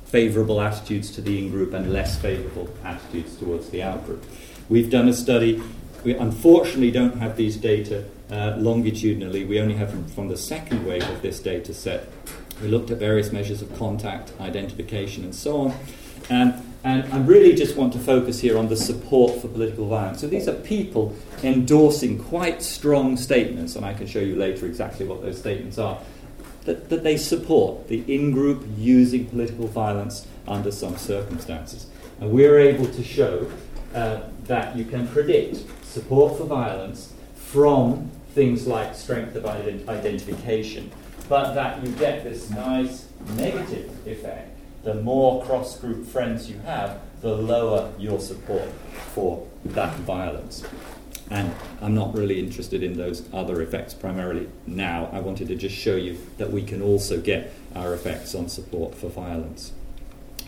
favourable 0.06 0.60
attitudes 0.60 1.12
to 1.12 1.22
the 1.22 1.38
in 1.38 1.52
group 1.52 1.74
and 1.74 1.94
less 1.94 2.18
favourable 2.18 2.70
attitudes 2.84 3.38
towards 3.38 3.70
the 3.70 3.84
out 3.84 4.06
group. 4.06 4.26
We've 4.68 4.90
done 4.90 5.08
a 5.08 5.14
study. 5.14 5.62
We 6.04 6.16
unfortunately 6.16 6.92
don't 6.92 7.18
have 7.18 7.38
these 7.38 7.56
data 7.56 8.06
uh, 8.30 8.56
longitudinally. 8.58 9.46
We 9.46 9.60
only 9.60 9.76
have 9.76 9.92
them 9.92 10.08
from 10.08 10.28
the 10.28 10.38
second 10.38 10.86
wave 10.86 11.08
of 11.10 11.22
this 11.22 11.40
data 11.40 11.74
set. 11.74 12.10
We 12.62 12.68
looked 12.68 12.92
at 12.92 12.98
various 12.98 13.32
measures 13.32 13.62
of 13.62 13.74
contact, 13.78 14.34
identification, 14.42 15.24
and 15.24 15.34
so 15.34 15.62
on. 15.62 15.74
Um, 16.30 16.69
and 16.84 17.12
I 17.14 17.20
really 17.20 17.54
just 17.56 17.76
want 17.76 17.94
to 17.94 18.00
focus 18.00 18.40
here 18.40 18.58
on 18.58 18.70
the 18.70 18.78
support 18.78 19.42
for 19.42 19.48
political 19.48 19.88
violence. 19.88 20.22
So 20.22 20.28
these 20.28 20.48
are 20.48 20.54
people 20.54 21.16
endorsing 21.44 22.24
quite 22.24 22.64
strong 22.64 23.18
statements, 23.18 23.76
and 23.76 23.86
I 23.86 23.94
can 23.94 24.08
show 24.08 24.20
you 24.20 24.36
later 24.36 24.66
exactly 24.66 25.06
what 25.06 25.22
those 25.22 25.38
statements 25.38 25.78
are 25.78 26.00
that, 26.66 26.90
that 26.90 27.04
they 27.04 27.18
support 27.18 27.88
the 27.88 28.04
in 28.14 28.32
group 28.32 28.66
using 28.78 29.26
political 29.26 29.68
violence 29.68 30.28
under 30.48 30.72
some 30.72 30.98
circumstances. 30.98 31.88
And 32.20 32.32
we're 32.32 32.60
able 32.60 32.88
to 32.88 33.04
show 33.04 33.50
uh, 33.94 34.22
that 34.44 34.76
you 34.76 34.86
can 34.86 35.08
predict 35.08 35.66
support 35.84 36.38
for 36.38 36.44
violence 36.44 37.14
from 37.36 38.12
things 38.36 38.68
like 38.68 38.94
strength 38.94 39.36
of 39.36 39.44
ident- 39.44 39.88
identification, 39.88 40.92
but 41.28 41.54
that 41.54 41.84
you 41.84 41.92
get 41.94 42.24
this 42.24 42.50
nice 42.52 43.08
negative 43.36 43.90
effect. 44.08 44.49
The 44.84 44.96
more 44.96 45.44
cross 45.44 45.78
group 45.78 46.08
friends 46.08 46.50
you 46.50 46.60
have, 46.60 47.00
the 47.22 47.36
lower 47.36 47.92
your 48.00 48.20
support 48.20 48.70
for 49.14 49.46
that 49.66 49.96
violence. 49.98 50.64
And 51.30 51.54
I'm 51.82 51.94
not 51.94 52.16
really 52.16 52.40
interested 52.40 52.82
in 52.82 52.98
those 52.98 53.28
other 53.34 53.62
effects 53.62 53.94
primarily 53.94 54.50
now. 54.66 55.10
I 55.12 55.20
wanted 55.20 55.50
to 55.50 55.56
just 55.56 55.76
show 55.76 55.96
you 55.96 56.18
that 56.38 56.52
we 56.52 56.64
can 56.64 56.82
also 56.82 57.20
get 57.20 57.54
our 57.76 57.94
effects 57.94 58.34
on 58.34 58.50
support 58.50 58.96
for 58.96 59.10
violence. 59.10 59.74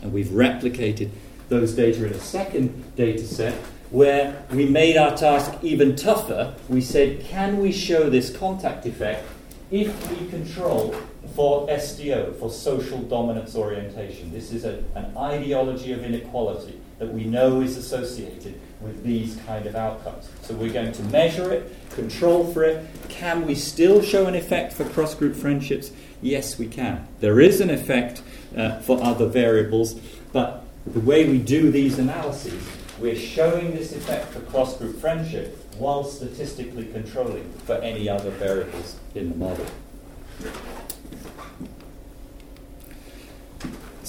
And 0.02 0.12
we've 0.12 0.28
replicated 0.28 1.10
those 1.50 1.74
data 1.74 2.06
in 2.06 2.14
a 2.14 2.20
second 2.20 2.96
data 2.96 3.28
set 3.28 3.54
where 3.92 4.44
we 4.52 4.66
made 4.66 4.96
our 4.96 5.16
task 5.16 5.54
even 5.62 5.96
tougher. 5.96 6.56
We 6.70 6.82
said, 6.82 7.26
can 7.26 7.60
we 7.60 7.72
show 7.74 8.10
this 8.10 8.36
contact 8.36 8.86
effect 8.86 9.28
if 9.70 10.10
we 10.10 10.28
control 10.30 10.96
for 11.36 11.68
SDO, 11.68 12.38
for 12.40 12.50
social 12.50 13.00
dominance 13.00 13.56
orientation? 13.56 14.32
This 14.32 14.52
is 14.52 14.66
a, 14.66 14.84
an 14.96 15.16
ideology 15.18 15.94
of 15.94 16.04
inequality 16.04 16.80
that 17.00 17.12
we 17.12 17.24
know 17.24 17.62
is 17.62 17.78
associated 17.78 18.60
with 18.80 19.04
these 19.04 19.36
kind 19.48 19.66
of 19.66 19.76
outcomes. 19.76 20.30
So 20.44 20.54
we're 20.54 20.74
going 20.74 20.92
to 20.92 21.04
measure 21.04 21.52
it, 21.52 21.76
control 21.92 22.52
for 22.54 22.64
it. 22.64 22.86
Can 23.10 23.46
we 23.46 23.56
still 23.56 24.02
show 24.02 24.28
an 24.28 24.36
effect 24.36 24.74
for 24.74 24.86
cross 24.86 25.16
group 25.16 25.36
friendships? 25.36 25.92
Yes, 26.22 26.60
we 26.60 26.68
can. 26.68 27.08
There 27.20 27.40
is 27.40 27.62
an 27.62 27.70
effect 27.70 28.22
uh, 28.56 28.80
for 28.80 29.02
other 29.02 29.28
variables, 29.28 29.96
but 30.32 30.64
the 30.86 31.00
way 31.00 31.28
we 31.28 31.40
do 31.40 31.72
these 31.72 31.98
analyses, 32.00 32.64
we're 33.00 33.16
showing 33.16 33.72
this 33.72 33.94
effect 33.94 34.32
for 34.34 34.42
cross 34.42 34.78
group 34.78 35.00
friendship 35.00 35.58
while 35.78 36.04
statistically 36.04 36.86
controlling 36.86 37.52
for 37.66 37.76
any 37.76 38.08
other 38.08 38.30
variables 38.32 38.98
in 39.16 39.30
the 39.30 39.36
model. 39.36 39.66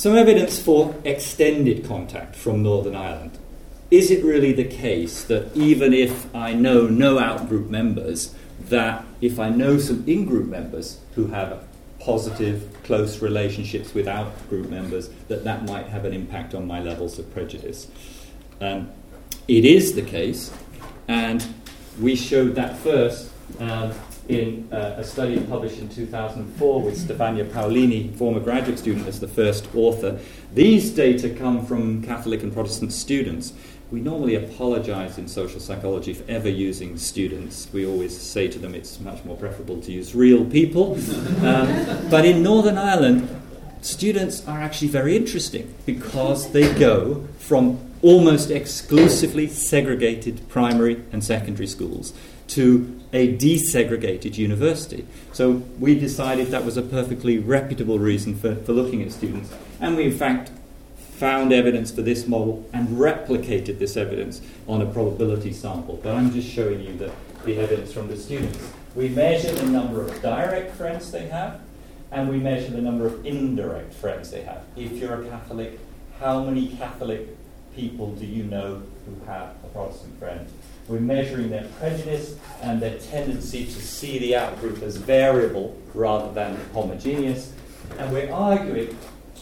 Some 0.02 0.16
evidence 0.16 0.60
for 0.60 0.96
extended 1.04 1.84
contact 1.86 2.34
from 2.34 2.60
Northern 2.60 2.96
Ireland 2.96 3.38
is 3.88 4.10
it 4.10 4.24
really 4.24 4.52
the 4.52 4.64
case 4.64 5.22
that 5.26 5.56
even 5.56 5.94
if 5.94 6.26
I 6.34 6.54
know 6.54 6.88
no 6.88 7.18
outgroup 7.18 7.68
members, 7.68 8.34
that 8.62 9.04
if 9.20 9.38
I 9.38 9.48
know 9.48 9.78
some 9.78 10.02
in 10.08 10.24
group 10.24 10.48
members 10.48 10.98
who 11.14 11.28
have 11.28 11.62
positive, 12.00 12.68
close 12.82 13.22
relationships 13.22 13.94
with 13.94 14.08
out 14.08 14.32
group 14.48 14.68
members, 14.68 15.08
that 15.28 15.44
that 15.44 15.66
might 15.66 15.86
have 15.86 16.04
an 16.04 16.12
impact 16.12 16.52
on 16.52 16.66
my 16.66 16.82
levels 16.82 17.20
of 17.20 17.32
prejudice? 17.32 17.86
Um, 18.60 18.90
it 19.46 19.64
is 19.64 19.94
the 19.94 20.02
case, 20.02 20.52
and 21.06 21.46
we 22.00 22.16
showed 22.16 22.56
that 22.56 22.76
first 22.78 23.30
um, 23.60 23.92
in 24.28 24.68
uh, 24.72 24.94
a 24.98 25.04
study 25.04 25.38
published 25.40 25.78
in 25.78 25.88
2004 25.88 26.82
with 26.82 26.96
Stefania 26.96 27.44
Paolini, 27.50 28.14
former 28.16 28.40
graduate 28.40 28.78
student, 28.78 29.06
as 29.06 29.20
the 29.20 29.28
first 29.28 29.66
author. 29.74 30.18
These 30.54 30.90
data 30.90 31.30
come 31.30 31.66
from 31.66 32.02
Catholic 32.02 32.42
and 32.42 32.52
Protestant 32.52 32.92
students 32.92 33.52
we 33.92 34.00
normally 34.00 34.36
apologize 34.36 35.18
in 35.18 35.28
social 35.28 35.60
psychology 35.60 36.14
for 36.14 36.28
ever 36.28 36.48
using 36.48 36.96
students. 36.96 37.68
We 37.74 37.84
always 37.84 38.18
say 38.18 38.48
to 38.48 38.58
them 38.58 38.74
it's 38.74 38.98
much 39.00 39.22
more 39.22 39.36
preferable 39.36 39.82
to 39.82 39.92
use 39.92 40.14
real 40.14 40.44
people. 40.46 40.98
Um, 41.42 42.08
but 42.08 42.24
in 42.24 42.42
Northern 42.42 42.78
Ireland, 42.78 43.28
students 43.80 44.46
are 44.46 44.60
actually 44.60 44.88
very 44.88 45.16
interesting 45.16 45.74
because 45.84 46.52
they 46.52 46.72
go 46.78 47.26
from 47.38 47.80
almost 48.00 48.50
exclusively 48.50 49.48
segregated 49.48 50.48
primary 50.48 51.02
and 51.10 51.24
secondary 51.24 51.66
schools 51.66 52.12
to 52.54 53.00
a 53.12 53.36
desegregated 53.36 54.36
university. 54.36 55.06
So 55.32 55.62
we 55.78 55.98
decided 55.98 56.48
that 56.48 56.64
was 56.64 56.76
a 56.76 56.82
perfectly 56.82 57.38
reputable 57.38 57.98
reason 57.98 58.34
for, 58.34 58.56
for 58.56 58.72
looking 58.72 59.02
at 59.02 59.12
students. 59.12 59.52
And 59.80 59.96
we, 59.96 60.04
in 60.04 60.12
fact, 60.12 60.50
found 60.96 61.52
evidence 61.52 61.90
for 61.90 62.02
this 62.02 62.26
model 62.26 62.68
and 62.72 62.88
replicated 62.88 63.78
this 63.78 63.96
evidence 63.96 64.40
on 64.66 64.82
a 64.82 64.86
probability 64.86 65.52
sample. 65.52 66.00
But 66.02 66.14
I'm 66.16 66.32
just 66.32 66.50
showing 66.50 66.82
you 66.82 66.96
the, 66.96 67.12
the 67.44 67.58
evidence 67.58 67.92
from 67.92 68.08
the 68.08 68.16
students. 68.16 68.58
We 68.94 69.08
measure 69.08 69.52
the 69.52 69.66
number 69.66 70.02
of 70.02 70.20
direct 70.20 70.74
friends 70.74 71.10
they 71.10 71.28
have, 71.28 71.60
and 72.10 72.28
we 72.28 72.38
measure 72.38 72.70
the 72.70 72.82
number 72.82 73.06
of 73.06 73.24
indirect 73.24 73.94
friends 73.94 74.30
they 74.30 74.42
have. 74.42 74.64
If 74.76 74.92
you're 74.92 75.22
a 75.22 75.28
Catholic, 75.28 75.78
how 76.18 76.44
many 76.44 76.68
Catholic 76.76 77.28
people 77.74 78.12
do 78.12 78.26
you 78.26 78.44
know 78.44 78.82
who 79.06 79.24
have 79.26 79.54
a 79.64 79.68
Protestant 79.68 80.18
friend? 80.18 80.46
We're 80.88 81.00
measuring 81.00 81.50
their 81.50 81.68
prejudice 81.78 82.36
and 82.60 82.80
their 82.82 82.98
tendency 82.98 83.64
to 83.64 83.70
see 83.70 84.18
the 84.18 84.32
outgroup 84.32 84.82
as 84.82 84.96
variable 84.96 85.76
rather 85.94 86.32
than 86.32 86.58
homogeneous. 86.72 87.52
And 87.98 88.12
we're 88.12 88.32
arguing 88.32 88.96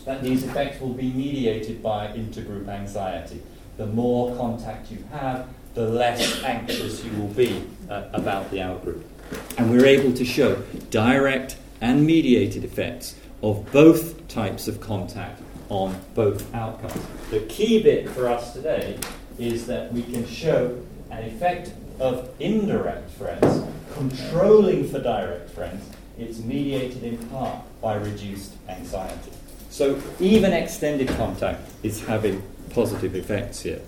that 0.04 0.22
these 0.22 0.44
effects 0.44 0.80
will 0.80 0.94
be 0.94 1.10
mediated 1.12 1.82
by 1.82 2.08
intergroup 2.08 2.68
anxiety. 2.68 3.42
The 3.76 3.86
more 3.86 4.36
contact 4.36 4.90
you 4.90 5.04
have, 5.12 5.48
the 5.74 5.88
less 5.88 6.42
anxious 6.42 7.04
you 7.04 7.12
will 7.12 7.28
be 7.28 7.64
uh, 7.88 8.08
about 8.12 8.50
the 8.50 8.58
outgroup. 8.58 9.02
And 9.56 9.70
we're 9.70 9.86
able 9.86 10.12
to 10.14 10.24
show 10.24 10.56
direct 10.90 11.56
and 11.80 12.04
mediated 12.04 12.64
effects 12.64 13.14
of 13.42 13.70
both 13.72 14.28
types 14.28 14.68
of 14.68 14.80
contact 14.80 15.40
on 15.68 15.98
both 16.14 16.52
outcomes. 16.54 17.06
The 17.30 17.40
key 17.40 17.82
bit 17.82 18.08
for 18.10 18.28
us 18.28 18.52
today 18.52 18.98
is 19.38 19.66
that 19.66 19.92
we 19.92 20.02
can 20.02 20.26
show 20.26 20.78
an 21.10 21.24
effect 21.24 21.72
of 21.98 22.30
indirect 22.40 23.10
friends 23.10 23.64
controlling 23.94 24.88
for 24.88 25.00
direct 25.00 25.50
friends. 25.50 25.84
It's 26.18 26.38
mediated 26.38 27.02
in 27.02 27.18
part 27.28 27.58
by 27.80 27.94
reduced 27.94 28.54
anxiety. 28.68 29.32
So 29.70 30.00
even 30.18 30.52
extended 30.52 31.08
contact 31.08 31.68
is 31.82 32.04
having 32.04 32.42
positive 32.70 33.14
effects 33.14 33.60
here. 33.60 33.80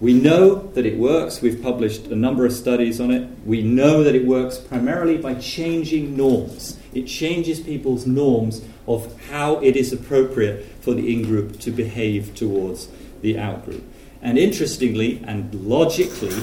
We 0.00 0.12
know 0.12 0.56
that 0.72 0.84
it 0.84 0.98
works. 0.98 1.40
We've 1.40 1.62
published 1.62 2.06
a 2.08 2.16
number 2.16 2.44
of 2.44 2.52
studies 2.52 3.00
on 3.00 3.10
it. 3.10 3.28
We 3.44 3.62
know 3.62 4.02
that 4.02 4.14
it 4.14 4.26
works 4.26 4.58
primarily 4.58 5.16
by 5.16 5.34
changing 5.34 6.16
norms. 6.16 6.78
It 6.92 7.06
changes 7.06 7.60
people's 7.60 8.06
norms 8.06 8.62
of 8.86 9.18
how 9.28 9.60
it 9.60 9.76
is 9.76 9.92
appropriate 9.92 10.66
for 10.80 10.94
the 10.94 11.12
in 11.12 11.22
group 11.22 11.58
to 11.60 11.70
behave 11.70 12.34
towards 12.34 12.88
the 13.22 13.38
out 13.38 13.64
group. 13.64 13.84
And 14.24 14.38
interestingly 14.38 15.22
and 15.26 15.54
logically, 15.54 16.34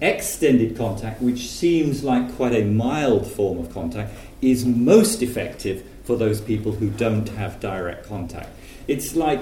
extended 0.00 0.76
contact, 0.76 1.22
which 1.22 1.48
seems 1.48 2.04
like 2.04 2.34
quite 2.36 2.52
a 2.52 2.64
mild 2.64 3.26
form 3.26 3.58
of 3.58 3.72
contact, 3.72 4.12
is 4.42 4.66
most 4.66 5.22
effective 5.22 5.84
for 6.04 6.16
those 6.16 6.40
people 6.40 6.72
who 6.72 6.90
don't 6.90 7.28
have 7.30 7.60
direct 7.60 8.06
contact. 8.06 8.50
It's 8.88 9.14
like 9.14 9.40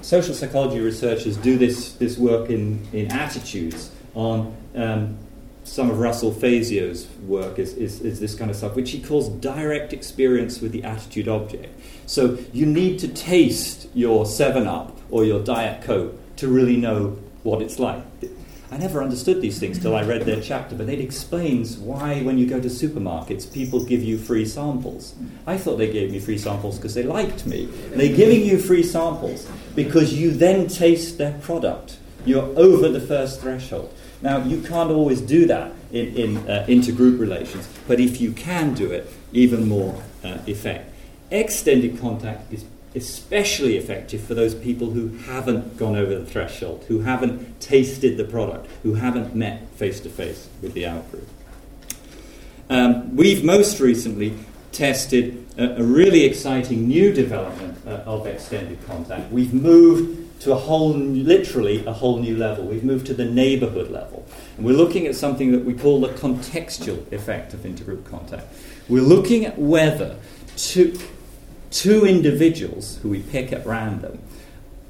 social 0.00 0.34
psychology 0.34 0.80
researchers 0.80 1.36
do 1.36 1.58
this, 1.58 1.92
this 1.94 2.16
work 2.16 2.48
in, 2.48 2.86
in 2.92 3.10
attitudes 3.12 3.90
on 4.14 4.56
um, 4.74 5.18
some 5.64 5.90
of 5.90 5.98
Russell 5.98 6.32
Fazio's 6.32 7.06
work 7.26 7.58
is, 7.58 7.74
is, 7.74 8.00
is, 8.00 8.18
this 8.18 8.34
kind 8.34 8.50
of 8.50 8.56
stuff, 8.56 8.74
which 8.74 8.90
he 8.90 9.00
calls 9.00 9.28
direct 9.28 9.92
experience 9.92 10.60
with 10.60 10.72
the 10.72 10.82
attitude 10.84 11.28
object. 11.28 11.78
So 12.06 12.38
you 12.52 12.66
need 12.66 12.98
to 13.00 13.08
taste 13.08 13.88
your 13.94 14.26
7 14.26 14.66
Up 14.66 14.98
or 15.10 15.24
your 15.24 15.40
Diet 15.40 15.82
Coke 15.82 16.18
to 16.42 16.48
really 16.48 16.76
know 16.76 17.16
what 17.44 17.62
it's 17.62 17.78
like. 17.78 18.02
I 18.72 18.76
never 18.76 19.00
understood 19.00 19.40
these 19.40 19.60
things 19.60 19.78
till 19.78 19.94
I 19.94 20.02
read 20.02 20.22
their 20.22 20.40
chapter, 20.40 20.74
but 20.74 20.88
it 20.88 20.98
explains 20.98 21.76
why, 21.76 22.22
when 22.22 22.36
you 22.36 22.46
go 22.46 22.58
to 22.58 22.68
supermarkets, 22.68 23.52
people 23.52 23.84
give 23.84 24.02
you 24.02 24.18
free 24.18 24.44
samples. 24.44 25.14
I 25.46 25.56
thought 25.56 25.76
they 25.76 25.92
gave 25.92 26.10
me 26.10 26.18
free 26.18 26.38
samples 26.38 26.78
because 26.78 26.94
they 26.94 27.04
liked 27.04 27.46
me. 27.46 27.66
They're 27.90 28.16
giving 28.16 28.44
you 28.44 28.58
free 28.58 28.82
samples 28.82 29.48
because 29.76 30.14
you 30.14 30.32
then 30.32 30.66
taste 30.66 31.16
their 31.16 31.38
product. 31.38 31.98
You're 32.24 32.58
over 32.58 32.88
the 32.88 33.00
first 33.00 33.40
threshold. 33.40 33.94
Now, 34.20 34.42
you 34.42 34.62
can't 34.62 34.90
always 34.90 35.20
do 35.20 35.46
that 35.46 35.72
in, 35.92 36.16
in 36.16 36.36
uh, 36.50 36.66
intergroup 36.68 37.20
relations, 37.20 37.68
but 37.86 38.00
if 38.00 38.20
you 38.20 38.32
can 38.32 38.74
do 38.74 38.90
it, 38.90 39.08
even 39.32 39.68
more 39.68 40.02
uh, 40.24 40.38
effect. 40.48 40.92
Extended 41.30 42.00
contact 42.00 42.52
is 42.52 42.64
especially 42.94 43.76
effective 43.76 44.20
for 44.20 44.34
those 44.34 44.54
people 44.54 44.90
who 44.90 45.08
haven't 45.18 45.76
gone 45.78 45.96
over 45.96 46.18
the 46.18 46.26
threshold, 46.26 46.84
who 46.88 47.00
haven't 47.00 47.60
tasted 47.60 48.16
the 48.16 48.24
product, 48.24 48.68
who 48.82 48.94
haven't 48.94 49.34
met 49.34 49.68
face 49.70 50.00
to 50.00 50.10
face 50.10 50.48
with 50.60 50.74
the 50.74 50.82
outgroup. 50.82 51.26
Um, 52.68 53.16
we've 53.16 53.44
most 53.44 53.80
recently 53.80 54.34
tested 54.72 55.46
a, 55.58 55.76
a 55.76 55.82
really 55.82 56.24
exciting 56.24 56.88
new 56.88 57.12
development 57.12 57.78
uh, 57.86 58.02
of 58.06 58.26
extended 58.26 58.84
contact. 58.86 59.30
We've 59.30 59.52
moved 59.52 60.40
to 60.42 60.52
a 60.52 60.56
whole, 60.56 60.90
literally 60.92 61.84
a 61.86 61.92
whole 61.92 62.18
new 62.18 62.36
level. 62.36 62.64
We've 62.64 62.82
moved 62.82 63.06
to 63.06 63.14
the 63.14 63.24
neighborhood 63.24 63.90
level. 63.90 64.26
And 64.56 64.66
we're 64.66 64.76
looking 64.76 65.06
at 65.06 65.14
something 65.14 65.52
that 65.52 65.64
we 65.64 65.74
call 65.74 66.00
the 66.00 66.08
contextual 66.08 67.10
effect 67.12 67.54
of 67.54 67.60
intergroup 67.60 68.04
contact. 68.10 68.46
We're 68.88 69.02
looking 69.02 69.46
at 69.46 69.56
whether 69.58 70.16
to, 70.56 70.98
two 71.72 72.04
individuals 72.04 72.98
who 73.02 73.08
we 73.08 73.20
pick 73.20 73.52
at 73.52 73.66
random 73.66 74.20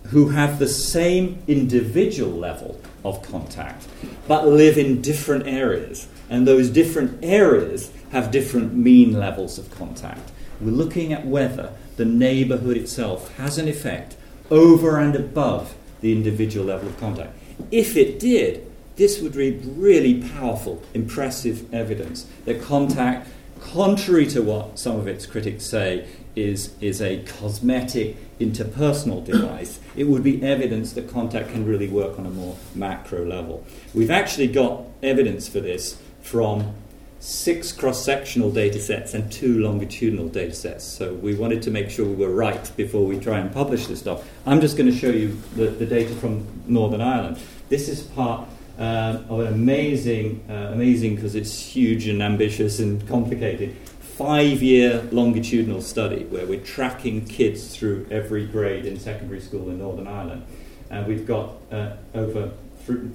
who 0.09 0.28
have 0.28 0.59
the 0.59 0.68
same 0.68 1.43
individual 1.47 2.33
level 2.33 2.78
of 3.05 3.22
contact 3.22 3.87
but 4.28 4.47
live 4.47 4.76
in 4.76 5.01
different 5.01 5.47
areas. 5.47 6.07
And 6.28 6.47
those 6.47 6.70
different 6.70 7.22
areas 7.22 7.91
have 8.11 8.30
different 8.30 8.74
mean 8.74 9.12
levels 9.12 9.59
of 9.59 9.70
contact. 9.70 10.33
We're 10.61 10.70
looking 10.70 11.12
at 11.12 11.26
whether 11.26 11.72
the 11.97 12.05
neighborhood 12.05 12.76
itself 12.76 13.35
has 13.37 13.59
an 13.59 13.68
effect 13.68 14.16
over 14.51 14.99
and 14.99 15.14
above 15.14 15.74
the 16.01 16.12
individual 16.12 16.66
level 16.66 16.89
of 16.89 16.99
contact. 16.99 17.37
If 17.70 17.97
it 17.97 18.18
did, 18.18 18.70
this 18.97 19.20
would 19.20 19.33
be 19.33 19.53
really 19.53 20.22
powerful, 20.22 20.83
impressive 20.95 21.72
evidence 21.72 22.26
that 22.45 22.62
contact, 22.62 23.28
contrary 23.61 24.26
to 24.26 24.43
what 24.43 24.78
some 24.78 24.97
of 24.97 25.07
its 25.07 25.26
critics 25.26 25.64
say, 25.64 26.07
is, 26.35 26.74
is 26.80 27.01
a 27.01 27.22
cosmetic 27.24 28.16
interpersonal 28.41 29.24
device, 29.24 29.78
it 29.97 30.05
would 30.05 30.22
be 30.22 30.43
evidence 30.43 30.93
that 30.95 31.11
contact 31.11 31.51
can 31.51 31.66
really 31.66 31.89
work 31.89 32.18
on 32.18 32.26
a 32.26 32.30
more 32.30 32.57
macro 32.74 33.24
level. 33.24 33.64
We've 33.95 34.11
actually 34.11 34.49
got 34.49 34.85
evidence 35.03 35.49
for 35.49 35.61
this 35.61 36.01
from 36.22 36.74
six 37.22 37.70
cross 37.70 38.05
sectional 38.05 38.51
data 38.51 38.80
sets 38.80 39.14
and 39.14 39.30
two 39.30 39.61
longitudinal 39.61 40.28
data 40.28 40.55
sets. 40.55 40.85
So 40.85 41.14
we 41.14 41.37
wanted 41.37 41.62
to 41.62 41.70
make 41.70 41.89
sure 41.89 42.05
we 42.05 42.16
were 42.16 42.35
right 42.35 42.76
before 42.76 43.07
we 43.07 43.18
try 43.18 43.39
and 43.39 43.53
publish 43.53 43.87
this 43.87 44.01
stuff. 44.01 44.28
I'm 44.45 44.61
just 44.61 44.76
going 44.76 44.91
to 44.91 44.97
show 44.97 45.11
you 45.11 45.41
the, 45.55 45.66
the 45.66 45.87
data 45.87 46.12
from 46.16 46.47
Northern 46.66 47.01
Ireland. 47.01 47.39
This 47.68 47.89
is 47.89 48.03
part 48.03 48.49
uh, 48.76 49.22
of 49.28 49.41
an 49.41 49.47
amazing, 49.47 50.45
uh, 50.51 50.70
amazing 50.72 51.14
because 51.14 51.37
it's 51.37 51.57
huge 51.61 52.09
and 52.09 52.20
ambitious 52.20 52.80
and 52.80 53.07
complicated 53.07 53.76
five 54.17 54.63
year 54.63 55.03
longitudinal 55.11 55.81
study 55.81 56.25
where 56.25 56.47
we're 56.47 56.61
tracking 56.61 57.25
kids 57.25 57.75
through 57.75 58.07
every 58.11 58.47
grade 58.47 58.85
in 58.85 58.99
secondary 58.99 59.41
school 59.41 59.71
in 59.71 59.79
Northern 59.79 60.07
Ireland. 60.07 60.45
And 60.91 61.07
we've 61.07 61.27
got 61.27 61.55
uh, 61.71 61.97
over 62.15 62.53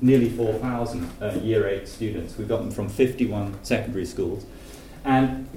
nearly 0.01 0.29
4,000 0.29 1.11
uh, 1.21 1.39
year 1.43 1.67
8 1.67 1.87
students. 1.87 2.37
We've 2.37 2.47
got 2.47 2.59
them 2.59 2.71
from 2.71 2.89
51 2.89 3.63
secondary 3.63 4.05
schools. 4.05 4.45
And 5.05 5.47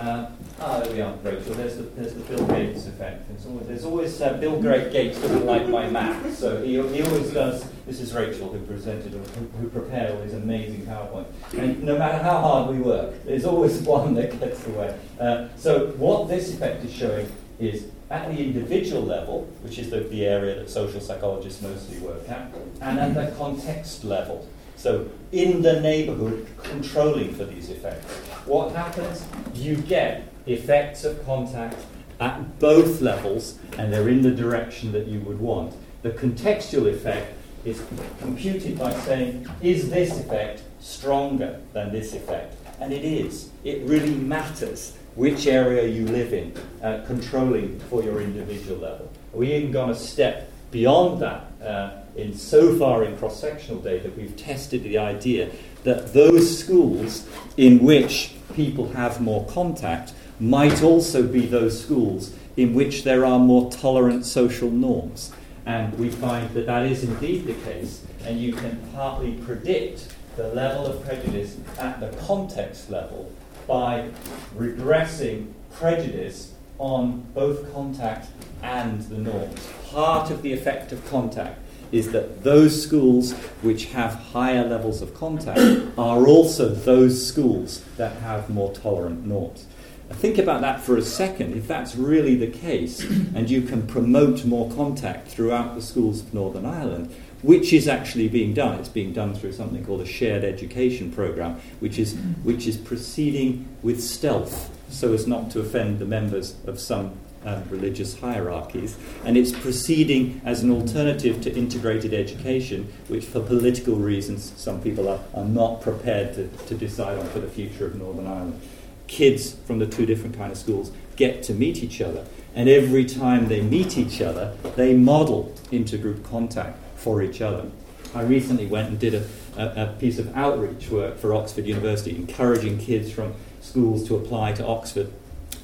uh, 0.00 0.30
ah, 0.60 0.80
there 0.80 0.92
we 0.92 1.00
are, 1.00 1.14
Rachel. 1.22 1.54
There's 1.54 1.76
the, 1.76 1.82
there's 1.82 2.14
the 2.14 2.20
Bill 2.20 2.46
Gates 2.46 2.86
effect. 2.86 3.28
There's 3.28 3.46
always, 3.46 3.66
there's 3.66 3.84
always 3.84 4.20
uh, 4.20 4.32
Bill 4.34 4.60
Gates 4.62 5.20
doesn't 5.20 5.46
like 5.46 5.68
my 5.68 5.88
math, 5.88 6.34
so 6.34 6.62
he, 6.62 6.72
he 6.72 7.02
always 7.02 7.30
does. 7.30 7.64
This 7.86 8.00
is 8.00 8.14
Rachel 8.14 8.50
who 8.52 8.60
presented, 8.66 9.12
who, 9.12 9.18
who 9.58 9.68
prepared 9.68 10.12
all 10.12 10.22
these 10.22 10.34
amazing 10.34 10.86
PowerPoint. 10.86 11.26
And 11.56 11.82
no 11.82 11.98
matter 11.98 12.22
how 12.22 12.40
hard 12.40 12.74
we 12.74 12.82
work, 12.82 13.24
there's 13.24 13.44
always 13.44 13.78
one 13.82 14.14
that 14.14 14.38
gets 14.40 14.66
away. 14.66 14.98
Uh, 15.18 15.48
so 15.56 15.88
what 15.92 16.28
this 16.28 16.54
effect 16.54 16.84
is 16.84 16.92
showing 16.92 17.30
is 17.58 17.88
at 18.10 18.28
the 18.28 18.42
individual 18.42 19.02
level, 19.02 19.44
which 19.62 19.78
is 19.78 19.90
the, 19.90 20.00
the 20.00 20.26
area 20.26 20.56
that 20.56 20.70
social 20.70 21.00
psychologists 21.00 21.62
mostly 21.62 21.98
work 21.98 22.28
at, 22.28 22.52
and 22.80 22.98
at 22.98 23.14
the 23.14 23.36
context 23.36 24.02
level. 24.04 24.48
So, 24.80 25.10
in 25.30 25.60
the 25.60 25.78
neighborhood, 25.78 26.46
controlling 26.62 27.34
for 27.34 27.44
these 27.44 27.68
effects. 27.68 28.10
What 28.46 28.74
happens? 28.74 29.26
You 29.52 29.76
get 29.76 30.32
effects 30.46 31.04
of 31.04 31.22
contact 31.26 31.76
at 32.18 32.58
both 32.58 33.02
levels, 33.02 33.58
and 33.76 33.92
they're 33.92 34.08
in 34.08 34.22
the 34.22 34.30
direction 34.30 34.90
that 34.92 35.06
you 35.06 35.20
would 35.20 35.38
want. 35.38 35.74
The 36.00 36.12
contextual 36.12 36.90
effect 36.90 37.34
is 37.66 37.82
computed 38.20 38.78
by 38.78 38.94
saying, 39.00 39.46
is 39.60 39.90
this 39.90 40.18
effect 40.18 40.62
stronger 40.80 41.60
than 41.74 41.92
this 41.92 42.14
effect? 42.14 42.56
And 42.80 42.90
it 42.90 43.04
is. 43.04 43.50
It 43.64 43.86
really 43.86 44.14
matters 44.14 44.96
which 45.14 45.46
area 45.46 45.86
you 45.88 46.06
live 46.06 46.32
in, 46.32 46.56
uh, 46.82 47.04
controlling 47.06 47.78
for 47.90 48.02
your 48.02 48.22
individual 48.22 48.78
level. 48.78 49.12
We 49.34 49.52
even 49.52 49.72
gone 49.72 49.90
a 49.90 49.94
step 49.94 50.50
beyond 50.70 51.20
that. 51.20 51.52
Uh, 51.62 51.99
in 52.16 52.34
so 52.34 52.76
far 52.78 53.04
in 53.04 53.16
cross 53.16 53.40
sectional 53.40 53.80
data, 53.80 54.10
we've 54.16 54.36
tested 54.36 54.82
the 54.82 54.98
idea 54.98 55.50
that 55.84 56.12
those 56.12 56.58
schools 56.58 57.28
in 57.56 57.80
which 57.80 58.34
people 58.54 58.88
have 58.92 59.20
more 59.20 59.46
contact 59.46 60.12
might 60.38 60.82
also 60.82 61.22
be 61.22 61.46
those 61.46 61.80
schools 61.80 62.34
in 62.56 62.74
which 62.74 63.04
there 63.04 63.24
are 63.24 63.38
more 63.38 63.70
tolerant 63.70 64.26
social 64.26 64.70
norms. 64.70 65.32
And 65.66 65.96
we 65.98 66.10
find 66.10 66.50
that 66.50 66.66
that 66.66 66.86
is 66.86 67.04
indeed 67.04 67.46
the 67.46 67.54
case, 67.54 68.04
and 68.24 68.40
you 68.40 68.52
can 68.52 68.80
partly 68.94 69.32
predict 69.34 70.12
the 70.36 70.48
level 70.48 70.86
of 70.86 71.04
prejudice 71.04 71.56
at 71.78 72.00
the 72.00 72.08
context 72.24 72.90
level 72.90 73.30
by 73.66 74.08
regressing 74.56 75.52
prejudice 75.72 76.54
on 76.78 77.20
both 77.34 77.72
contact 77.72 78.28
and 78.62 79.02
the 79.02 79.18
norms. 79.18 79.68
Part 79.90 80.30
of 80.30 80.42
the 80.42 80.52
effect 80.52 80.92
of 80.92 81.06
contact 81.10 81.59
is 81.92 82.12
that 82.12 82.44
those 82.44 82.82
schools 82.82 83.32
which 83.62 83.86
have 83.86 84.14
higher 84.14 84.66
levels 84.66 85.02
of 85.02 85.14
contact 85.14 85.60
are 85.98 86.26
also 86.26 86.68
those 86.68 87.26
schools 87.26 87.84
that 87.96 88.16
have 88.16 88.50
more 88.50 88.72
tolerant 88.72 89.26
norms. 89.26 89.66
Think 90.10 90.38
about 90.38 90.60
that 90.62 90.80
for 90.80 90.96
a 90.96 91.02
second. 91.02 91.56
If 91.56 91.68
that's 91.68 91.94
really 91.94 92.34
the 92.34 92.48
case, 92.48 93.00
and 93.34 93.48
you 93.48 93.62
can 93.62 93.86
promote 93.86 94.44
more 94.44 94.70
contact 94.72 95.28
throughout 95.28 95.74
the 95.74 95.82
schools 95.82 96.20
of 96.20 96.34
Northern 96.34 96.66
Ireland, 96.66 97.14
which 97.42 97.72
is 97.72 97.88
actually 97.88 98.28
being 98.28 98.52
done. 98.52 98.78
It's 98.78 98.88
being 98.88 99.12
done 99.12 99.34
through 99.34 99.52
something 99.52 99.84
called 99.84 100.00
a 100.00 100.06
shared 100.06 100.44
education 100.44 101.12
program, 101.12 101.60
which 101.78 101.98
is, 101.98 102.16
which 102.42 102.66
is 102.66 102.76
proceeding 102.76 103.68
with 103.82 104.02
stealth 104.02 104.76
so 104.90 105.12
as 105.12 105.26
not 105.26 105.50
to 105.52 105.60
offend 105.60 106.00
the 106.00 106.04
members 106.04 106.56
of 106.66 106.80
some 106.80 107.12
um, 107.44 107.64
religious 107.68 108.18
hierarchies. 108.20 108.96
And 109.24 109.36
it's 109.36 109.52
proceeding 109.52 110.40
as 110.44 110.62
an 110.62 110.70
alternative 110.70 111.40
to 111.42 111.54
integrated 111.54 112.12
education, 112.12 112.92
which, 113.08 113.24
for 113.24 113.40
political 113.40 113.96
reasons, 113.96 114.52
some 114.56 114.80
people 114.80 115.08
are, 115.08 115.20
are 115.34 115.44
not 115.44 115.80
prepared 115.80 116.34
to, 116.34 116.48
to 116.66 116.74
decide 116.74 117.18
on 117.18 117.26
for 117.28 117.40
the 117.40 117.48
future 117.48 117.86
of 117.86 117.96
Northern 117.96 118.26
Ireland. 118.26 118.60
Kids 119.06 119.54
from 119.66 119.78
the 119.78 119.86
two 119.86 120.06
different 120.06 120.36
kind 120.36 120.52
of 120.52 120.58
schools 120.58 120.92
get 121.16 121.42
to 121.44 121.54
meet 121.54 121.82
each 121.82 122.00
other. 122.00 122.26
And 122.54 122.68
every 122.68 123.04
time 123.04 123.48
they 123.48 123.60
meet 123.60 123.96
each 123.96 124.20
other, 124.20 124.56
they 124.76 124.94
model 124.94 125.54
intergroup 125.70 126.24
contact 126.24 126.78
for 126.96 127.22
each 127.22 127.40
other. 127.40 127.70
I 128.14 128.22
recently 128.22 128.66
went 128.66 128.88
and 128.88 128.98
did 128.98 129.14
a, 129.14 129.26
a, 129.56 129.84
a, 129.84 129.96
piece 129.98 130.18
of 130.18 130.36
outreach 130.36 130.90
work 130.90 131.16
for 131.18 131.32
Oxford 131.32 131.64
University, 131.66 132.16
encouraging 132.16 132.78
kids 132.78 133.12
from 133.12 133.34
schools 133.60 134.06
to 134.08 134.16
apply 134.16 134.52
to 134.54 134.66
Oxford. 134.66 135.12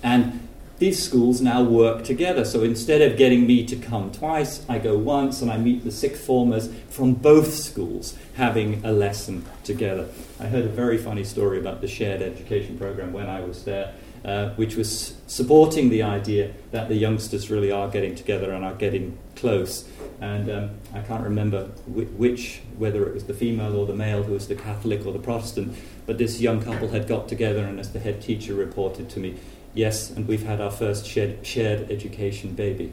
And 0.02 0.45
these 0.78 1.02
schools 1.02 1.40
now 1.40 1.62
work 1.62 2.04
together. 2.04 2.44
So 2.44 2.62
instead 2.62 3.02
of 3.02 3.16
getting 3.16 3.46
me 3.46 3.64
to 3.66 3.76
come 3.76 4.10
twice, 4.12 4.64
I 4.68 4.78
go 4.78 4.96
once 4.96 5.42
and 5.42 5.50
I 5.50 5.56
meet 5.58 5.84
the 5.84 5.90
sixth 5.90 6.24
formers 6.24 6.68
from 6.90 7.14
both 7.14 7.54
schools 7.54 8.16
having 8.34 8.84
a 8.84 8.92
lesson 8.92 9.44
together. 9.64 10.08
I 10.38 10.46
heard 10.46 10.64
a 10.64 10.68
very 10.68 10.98
funny 10.98 11.24
story 11.24 11.58
about 11.58 11.80
the 11.80 11.88
shared 11.88 12.20
education 12.20 12.78
program 12.78 13.12
when 13.12 13.28
I 13.28 13.40
was 13.40 13.64
there. 13.64 13.94
Uh, 14.24 14.52
which 14.54 14.74
was 14.74 15.14
supporting 15.28 15.88
the 15.88 16.02
idea 16.02 16.52
that 16.72 16.88
the 16.88 16.96
youngsters 16.96 17.48
really 17.48 17.70
are 17.70 17.86
getting 17.86 18.12
together 18.12 18.50
and 18.50 18.64
are 18.64 18.74
getting 18.74 19.16
close. 19.36 19.88
And 20.20 20.50
um, 20.50 20.70
I 20.92 21.00
can't 21.00 21.22
remember 21.22 21.66
which, 21.86 22.60
whether 22.76 23.06
it 23.06 23.14
was 23.14 23.24
the 23.24 23.34
female 23.34 23.76
or 23.76 23.86
the 23.86 23.94
male 23.94 24.24
who 24.24 24.32
was 24.32 24.48
the 24.48 24.56
Catholic 24.56 25.06
or 25.06 25.12
the 25.12 25.20
Protestant, 25.20 25.76
but 26.06 26.18
this 26.18 26.40
young 26.40 26.60
couple 26.60 26.88
had 26.88 27.06
got 27.06 27.28
together, 27.28 27.62
and 27.62 27.78
as 27.78 27.92
the 27.92 28.00
head 28.00 28.20
teacher 28.20 28.54
reported 28.54 29.08
to 29.10 29.20
me, 29.20 29.36
yes, 29.76 30.10
and 30.10 30.26
we've 30.26 30.42
had 30.42 30.60
our 30.60 30.70
first 30.70 31.06
shared, 31.06 31.46
shared 31.46 31.90
education 31.90 32.54
baby. 32.54 32.92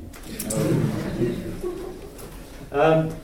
Um, 2.71 3.15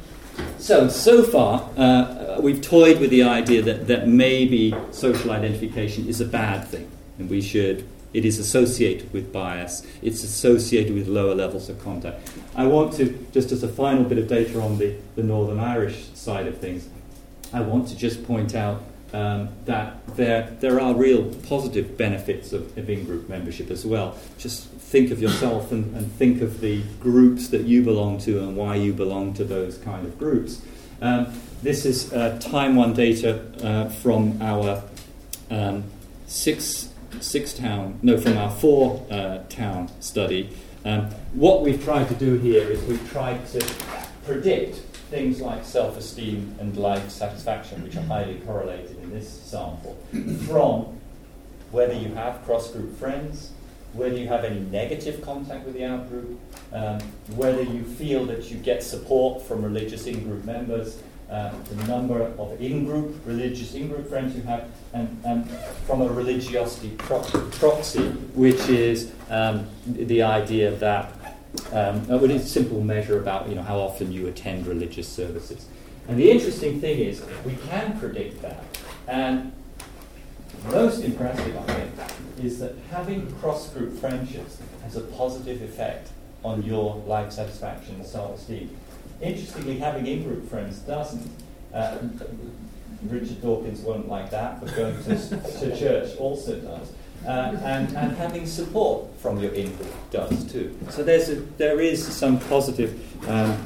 so, 0.58 0.88
so 0.88 1.24
far, 1.24 1.70
uh, 1.78 2.40
we've 2.42 2.62
toyed 2.62 3.00
with 3.00 3.10
the 3.10 3.24
idea 3.24 3.62
that, 3.62 3.88
that 3.88 4.08
maybe 4.08 4.76
social 4.92 5.32
identification 5.32 6.08
is 6.08 6.22
a 6.22 6.26
bad 6.26 6.68
thing, 6.68 6.90
and 7.20 7.30
we 7.30 7.42
should 7.42 7.88
it 8.14 8.26
is 8.26 8.40
associated 8.40 9.14
with 9.14 9.32
bias. 9.32 9.86
It's 10.02 10.24
associated 10.24 10.96
with 10.96 11.08
lower 11.08 11.36
levels 11.36 11.70
of 11.70 11.82
contact. 11.84 12.32
I 12.56 12.66
want 12.66 12.94
to, 12.94 13.28
just 13.32 13.52
as 13.52 13.62
a 13.62 13.68
final 13.68 14.04
bit 14.04 14.18
of 14.18 14.28
data 14.28 14.60
on 14.60 14.80
the, 14.80 14.96
the 15.16 15.22
Northern 15.24 15.60
Irish 15.60 16.10
side 16.16 16.48
of 16.48 16.58
things, 16.58 16.90
I 17.54 17.62
want 17.62 17.88
to 17.90 17.96
just 17.96 18.26
point 18.26 18.56
out 18.56 18.82
um, 19.14 19.50
that 19.66 20.06
there, 20.16 20.56
there 20.60 20.80
are 20.80 20.94
real 20.94 21.34
positive 21.48 21.98
benefits 21.98 22.54
of, 22.54 22.78
of 22.78 22.90
in 22.90 23.06
group 23.06 23.30
membership 23.30 23.70
as 23.72 23.86
well. 23.86 24.18
Just 24.38 24.68
think 24.68 25.12
of 25.12 25.22
yourself 25.22 25.72
and, 25.72 25.96
and, 25.96 26.12
think 26.14 26.42
of 26.42 26.62
the 26.62 26.84
groups 27.00 27.48
that 27.50 27.62
you 27.62 27.84
belong 27.84 28.18
to 28.20 28.40
and 28.40 28.56
why 28.56 28.76
you 28.76 28.94
belong 28.94 29.34
to 29.36 29.44
those 29.44 29.78
kind 29.78 30.06
of 30.06 30.18
groups. 30.18 30.62
Um, 31.02 31.34
this 31.64 31.86
is 31.86 32.14
uh, 32.14 32.38
Time 32.40 32.76
One 32.76 32.94
data 32.94 33.42
uh, 33.64 33.90
from 33.90 34.42
our 34.42 34.84
um, 35.50 35.84
six 36.28 36.90
six 37.20 37.54
town, 37.54 38.00
no, 38.02 38.18
from 38.18 38.38
our 38.38 38.52
four 38.52 39.06
uh, 39.10 39.40
town 39.50 39.90
study, 40.00 40.50
um, 40.86 41.10
what 41.34 41.62
we've 41.62 41.84
tried 41.84 42.08
to 42.08 42.16
do 42.16 42.38
here 42.38 42.70
is 42.70 42.82
we've 42.84 43.12
tried 43.12 43.46
to 43.48 43.74
predict 44.26 44.82
things 45.10 45.42
like 45.42 45.66
self 45.66 45.98
esteem 45.98 46.56
and 46.60 46.78
life 46.78 47.10
satisfaction, 47.10 47.84
which 47.84 47.96
are 47.96 48.04
highly 48.04 48.36
correlated 48.46 48.98
in 49.02 49.10
this 49.12 49.30
sample, 49.30 49.98
from 50.46 51.00
whether 51.72 51.94
you 51.94 52.14
have 52.14 52.44
cross 52.46 52.72
group 52.72 52.96
friends, 52.98 53.52
whether 53.94 54.16
you 54.16 54.28
have 54.28 54.44
any 54.44 54.60
negative 54.60 55.22
contact 55.22 55.66
with 55.66 55.76
the 55.76 55.84
out 55.86 56.08
group, 56.10 56.40
um, 56.74 57.00
whether 57.36 57.64
you 57.64 57.84
feel 57.84 58.26
that 58.26 58.52
you 58.52 58.58
get 58.58 58.84
support 58.84 59.42
from 59.42 59.64
religious 59.64 60.06
in 60.06 60.24
group 60.24 60.46
members, 60.46 61.02
uh, 61.30 61.52
the 61.70 61.88
number 61.88 62.22
of 62.22 62.60
in-group, 62.60 63.16
religious 63.26 63.76
in-group 63.76 64.10
friends 64.10 64.36
you 64.36 64.42
have, 64.42 64.68
and, 64.94 65.22
and 65.26 65.48
from 65.86 66.02
a 66.02 66.08
religiosity 66.08 66.90
pro- 66.98 67.22
proxy, 67.22 68.08
which 68.34 68.68
is 68.68 69.12
um, 69.30 69.68
the 69.86 70.24
idea 70.24 70.72
that 70.72 71.19
um, 71.72 72.06
uh, 72.10 72.24
it's 72.24 72.46
a 72.46 72.48
simple 72.48 72.82
measure 72.82 73.20
about 73.20 73.50
you 73.50 73.56
know 73.56 73.64
how 73.64 73.80
often 73.80 74.12
you 74.12 74.28
attend 74.28 74.68
religious 74.68 75.08
services. 75.08 75.66
And 76.08 76.18
the 76.20 76.32
interesting 76.32 76.80
thing 76.82 77.00
is 77.00 77.24
we 77.46 77.56
can 77.70 78.00
predict 78.00 78.42
that, 78.42 78.64
and 79.08 79.52
most 80.72 81.04
impressive, 81.04 81.58
I 81.58 81.74
think, 81.74 82.46
is 82.46 82.60
that 82.60 82.76
having 82.92 83.32
cross-group 83.36 83.98
friendships 83.98 84.58
has 84.84 84.96
a 84.96 85.02
positive 85.02 85.62
effect 85.62 86.10
on 86.44 86.64
your 86.64 86.96
life 87.06 87.32
satisfaction 87.32 87.96
and 87.96 88.06
self-esteem. 88.06 88.76
Interestingly, 89.22 89.78
having 89.78 90.08
in-group 90.08 90.50
friends 90.50 90.80
doesn't. 90.80 91.30
Uh, 91.74 91.98
Richard 93.04 93.42
Dawkins 93.42 93.82
won't 93.82 94.10
like 94.10 94.30
that, 94.32 94.60
but 94.60 94.76
going 94.76 95.04
to, 95.04 95.16
to 95.16 95.78
church 95.78 96.18
also 96.18 96.60
does. 96.60 96.92
Uh, 97.26 97.58
and, 97.64 97.96
and 97.98 98.16
having 98.16 98.46
support 98.46 99.06
from 99.18 99.40
your 99.40 99.52
in-group 99.52 99.94
does 100.10 100.52
too. 100.52 100.78
So 100.90 101.04
there's 101.04 101.28
a, 101.30 101.36
there 101.36 101.82
is 101.82 102.06
some 102.06 102.40
positive 102.40 103.30
um, 103.30 103.62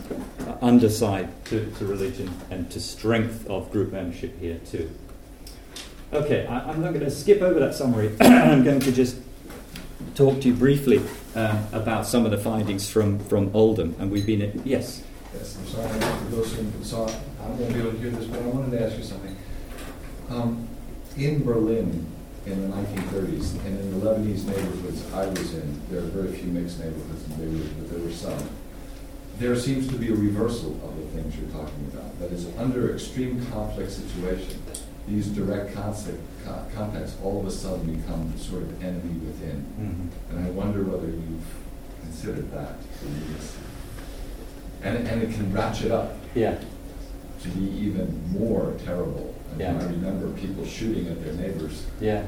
underside 0.62 1.30
to, 1.46 1.72
to 1.78 1.86
religion 1.86 2.34
and 2.50 2.70
to 2.72 2.80
strength 2.80 3.48
of 3.48 3.72
group 3.72 3.92
membership 3.92 4.40
here 4.40 4.60
too. 4.66 4.90
Okay, 6.12 6.46
I, 6.48 6.72
am 6.72 6.82
not 6.82 6.94
going 6.94 7.06
to 7.06 7.12
skip 7.12 7.42
over 7.42 7.60
that 7.60 7.76
summary. 7.76 8.16
I'm 8.22 8.64
going 8.64 8.80
to 8.82 8.92
just 8.92 9.18
talk 10.16 10.42
to 10.42 10.48
you 10.48 10.54
briefly 10.54 11.02
um, 11.36 11.66
about 11.72 12.06
some 12.06 12.26
of 12.26 12.32
the 12.32 12.38
findings 12.38 12.90
from, 12.90 13.20
from 13.20 13.52
Oldham. 13.56 13.96
And 14.00 14.12
we've 14.12 14.26
been 14.26 14.42
at, 14.42 14.66
yes? 14.66 15.04
Yes, 15.34 15.58
I'm 15.58 15.68
sorry 15.68 16.00
for 16.00 16.36
those 16.36 16.54
who 16.54 16.84
saw 16.84 17.08
it. 17.08 17.16
I'm 17.42 17.58
going 17.58 17.70
to 17.70 17.74
be 17.74 17.80
able 17.82 17.92
to 17.92 17.98
hear 17.98 18.10
this, 18.12 18.26
but 18.26 18.42
I 18.42 18.46
wanted 18.46 18.78
to 18.78 18.86
ask 18.86 18.98
you 18.98 19.04
something. 19.04 19.36
Um, 20.30 20.68
in 21.18 21.44
Berlin 21.44 22.13
in 22.46 22.70
the 22.70 22.76
1930s, 22.76 23.54
and 23.66 23.80
in 23.80 24.00
the 24.00 24.06
Lebanese 24.06 24.46
neighborhoods 24.46 25.12
I 25.14 25.26
was 25.28 25.54
in, 25.54 25.82
there 25.90 26.00
are 26.00 26.08
very 26.08 26.36
few 26.36 26.52
mixed 26.52 26.80
neighborhoods 26.80 27.26
in 27.26 27.36
Beirut, 27.38 27.78
but 27.80 27.90
there 27.92 28.06
were 28.06 28.12
some. 28.12 28.50
There 29.40 29.56
seems 29.56 29.88
to 29.88 29.96
be 29.96 30.10
a 30.10 30.16
reversal 30.16 30.72
of 30.84 30.96
the 30.98 31.06
things 31.08 31.36
you're 31.36 31.50
talking 31.50 31.90
about. 31.92 32.20
That 32.20 32.32
is, 32.32 32.48
under 32.58 32.94
extreme 32.94 33.44
conflict 33.48 33.92
situation, 33.92 34.62
these 35.08 35.28
direct 35.28 35.74
contact, 35.74 36.18
contacts 36.76 37.16
all 37.24 37.40
of 37.40 37.48
a 37.48 37.52
sudden 37.52 37.96
become 37.96 38.38
sort 38.38 38.62
of 38.62 38.84
enemy 38.84 39.20
within. 39.26 39.66
Mm-hmm. 39.80 40.36
And 40.38 40.46
I 40.46 40.50
wonder 40.52 40.84
whether 40.84 41.08
you've 41.08 41.44
considered 42.02 42.52
that 42.52 42.76
and, 44.84 45.08
and 45.08 45.24
it 45.24 45.34
can 45.34 45.52
ratchet 45.52 45.92
up 45.92 46.16
yeah. 46.36 46.60
to 47.42 47.50
be 47.50 47.72
even 47.86 48.22
more 48.32 48.76
terrible. 48.84 49.33
And 49.54 49.62
yeah. 49.62 49.80
I 49.80 49.90
remember 49.90 50.32
people 50.40 50.66
shooting 50.66 51.08
at 51.08 51.24
their 51.24 51.34
neighbors. 51.34 51.86
Yeah. 52.00 52.26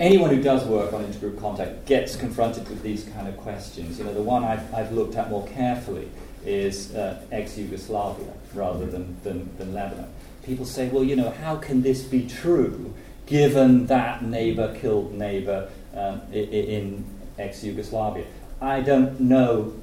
Anyone 0.00 0.30
who 0.30 0.42
does 0.42 0.64
work 0.64 0.92
on 0.92 1.04
intergroup 1.04 1.38
contact 1.38 1.86
gets 1.86 2.16
confronted 2.16 2.68
with 2.68 2.82
these 2.82 3.04
kind 3.04 3.28
of 3.28 3.36
questions. 3.36 3.98
You 3.98 4.04
know, 4.04 4.14
the 4.14 4.22
one 4.22 4.44
I've, 4.44 4.72
I've 4.74 4.92
looked 4.92 5.16
at 5.16 5.30
more 5.30 5.46
carefully 5.48 6.08
is 6.44 6.94
uh, 6.94 7.22
ex-Yugoslavia 7.30 8.32
rather 8.54 8.86
than, 8.86 9.16
than, 9.22 9.56
than 9.58 9.74
Lebanon. 9.74 10.08
People 10.44 10.64
say, 10.64 10.88
well, 10.88 11.04
you 11.04 11.14
know, 11.14 11.30
how 11.30 11.56
can 11.56 11.82
this 11.82 12.02
be 12.02 12.26
true 12.26 12.92
given 13.26 13.86
that 13.86 14.24
neighbor 14.24 14.74
killed 14.80 15.12
neighbor 15.14 15.70
um, 15.94 16.20
in 16.32 17.04
ex-Yugoslavia? 17.38 18.24
I 18.60 18.80
don't 18.80 19.20
know 19.20 19.74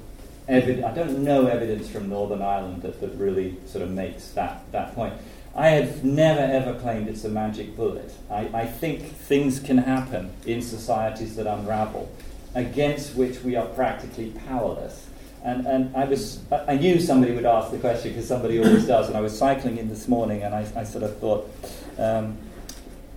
I 0.50 0.92
don't 0.92 1.22
know 1.22 1.46
evidence 1.46 1.88
from 1.88 2.08
Northern 2.08 2.42
Ireland 2.42 2.82
that, 2.82 3.00
that 3.00 3.14
really 3.14 3.56
sort 3.66 3.84
of 3.84 3.90
makes 3.90 4.30
that, 4.30 4.64
that 4.72 4.96
point. 4.96 5.14
I 5.54 5.68
have 5.70 6.04
never 6.04 6.40
ever 6.40 6.78
claimed 6.78 7.08
it's 7.08 7.24
a 7.24 7.28
magic 7.28 7.76
bullet. 7.76 8.12
I, 8.30 8.48
I 8.52 8.66
think 8.66 9.02
things 9.02 9.58
can 9.58 9.78
happen 9.78 10.32
in 10.46 10.62
societies 10.62 11.36
that 11.36 11.46
unravel, 11.46 12.10
against 12.54 13.16
which 13.16 13.42
we 13.42 13.56
are 13.56 13.66
practically 13.66 14.30
powerless. 14.46 15.06
And, 15.42 15.66
and 15.66 15.96
I, 15.96 16.04
was, 16.04 16.40
I 16.52 16.76
knew 16.76 17.00
somebody 17.00 17.32
would 17.32 17.46
ask 17.46 17.70
the 17.70 17.78
question 17.78 18.12
because 18.12 18.28
somebody 18.28 18.58
always 18.58 18.86
does. 18.86 19.08
And 19.08 19.16
I 19.16 19.20
was 19.20 19.36
cycling 19.36 19.78
in 19.78 19.88
this 19.88 20.06
morning 20.06 20.42
and 20.42 20.54
I, 20.54 20.66
I 20.76 20.84
sort 20.84 21.02
of 21.02 21.18
thought, 21.18 21.50
um, 21.98 22.36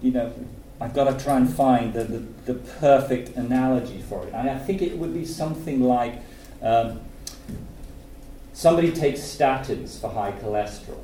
you 0.02 0.12
know, 0.12 0.34
I've 0.80 0.94
got 0.94 1.18
to 1.18 1.24
try 1.24 1.38
and 1.38 1.54
find 1.54 1.94
the, 1.94 2.06
the, 2.06 2.20
the 2.46 2.54
perfect 2.80 3.36
analogy 3.36 4.02
for 4.02 4.26
it. 4.26 4.34
And 4.34 4.50
I 4.50 4.58
think 4.58 4.82
it 4.82 4.98
would 4.98 5.14
be 5.14 5.26
something 5.26 5.84
like 5.84 6.16
um, 6.62 7.02
somebody 8.54 8.92
takes 8.92 9.20
statins 9.20 10.00
for 10.00 10.10
high 10.10 10.32
cholesterol. 10.32 11.04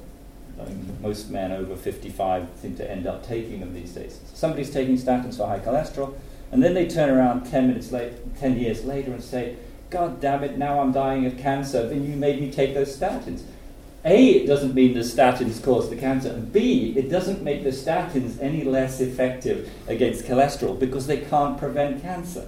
Mean, 0.67 0.97
most 1.01 1.29
men 1.29 1.51
over 1.51 1.75
55 1.75 2.47
seem 2.61 2.75
to 2.75 2.89
end 2.89 3.07
up 3.07 3.25
taking 3.25 3.61
them 3.61 3.73
these 3.73 3.91
days. 3.91 4.19
Somebody's 4.33 4.71
taking 4.71 4.97
statins 4.97 5.37
for 5.37 5.47
high 5.47 5.59
cholesterol, 5.59 6.15
and 6.51 6.61
then 6.63 6.73
they 6.73 6.87
turn 6.87 7.09
around 7.09 7.49
10 7.49 7.67
minutes 7.67 7.91
late, 7.91 8.37
10 8.39 8.57
years 8.59 8.83
later 8.83 9.13
and 9.13 9.23
say, 9.23 9.55
God 9.89 10.21
damn 10.21 10.43
it, 10.43 10.57
now 10.57 10.79
I'm 10.79 10.91
dying 10.91 11.25
of 11.25 11.37
cancer, 11.37 11.87
then 11.87 12.09
you 12.09 12.15
made 12.15 12.39
me 12.39 12.51
take 12.51 12.73
those 12.73 12.95
statins. 12.95 13.41
A, 14.05 14.29
it 14.29 14.47
doesn't 14.47 14.73
mean 14.73 14.93
the 14.93 15.01
statins 15.01 15.61
cause 15.63 15.89
the 15.89 15.95
cancer, 15.95 16.29
and 16.29 16.53
B, 16.53 16.93
it 16.95 17.09
doesn't 17.09 17.43
make 17.43 17.63
the 17.63 17.71
statins 17.71 18.39
any 18.39 18.63
less 18.63 19.01
effective 19.01 19.69
against 19.87 20.25
cholesterol 20.25 20.79
because 20.79 21.07
they 21.07 21.17
can't 21.17 21.57
prevent 21.57 22.01
cancer. 22.01 22.47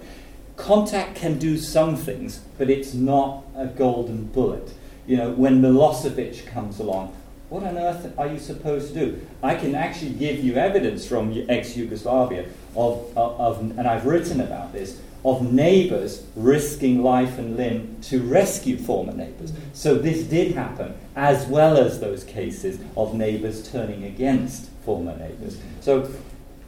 Contact 0.55 1.15
can 1.15 1.39
do 1.39 1.57
some 1.57 1.95
things, 1.95 2.41
but 2.57 2.69
it's 2.69 2.93
not 2.93 3.43
a 3.55 3.65
golden 3.65 4.25
bullet. 4.25 4.73
You 5.07 5.17
know, 5.17 5.31
when 5.31 5.61
Milosevic 5.61 6.45
comes 6.47 6.79
along, 6.79 7.15
what 7.51 7.63
on 7.63 7.77
earth 7.77 8.17
are 8.17 8.27
you 8.27 8.39
supposed 8.39 8.93
to 8.93 8.93
do? 8.93 9.27
I 9.43 9.55
can 9.55 9.75
actually 9.75 10.11
give 10.11 10.41
you 10.41 10.55
evidence 10.55 11.05
from 11.05 11.37
ex 11.49 11.75
Yugoslavia 11.75 12.45
of, 12.77 13.11
of, 13.17 13.41
of, 13.41 13.59
and 13.77 13.85
I've 13.85 14.05
written 14.05 14.39
about 14.39 14.71
this, 14.71 15.01
of 15.25 15.51
neighbours 15.51 16.25
risking 16.37 17.03
life 17.03 17.37
and 17.37 17.57
limb 17.57 17.97
to 18.03 18.21
rescue 18.23 18.77
former 18.77 19.11
neighbours. 19.11 19.51
So 19.73 19.95
this 19.95 20.23
did 20.23 20.55
happen, 20.55 20.95
as 21.17 21.45
well 21.45 21.75
as 21.75 21.99
those 21.99 22.23
cases 22.23 22.79
of 22.95 23.13
neighbours 23.13 23.69
turning 23.69 24.05
against 24.05 24.69
former 24.85 25.17
neighbours. 25.17 25.59
So 25.81 26.09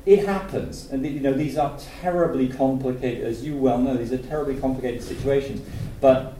it 0.05 0.25
happens, 0.25 0.91
and 0.91 1.05
you 1.05 1.21
know 1.21 1.33
these 1.33 1.57
are 1.57 1.79
terribly 2.01 2.49
complicated, 2.49 3.23
as 3.23 3.41
you 3.41 3.55
well 3.55 3.77
know. 3.77 3.95
These 3.95 4.11
are 4.11 4.17
terribly 4.17 4.59
complicated 4.59 5.01
situations, 5.01 5.65
but 6.01 6.33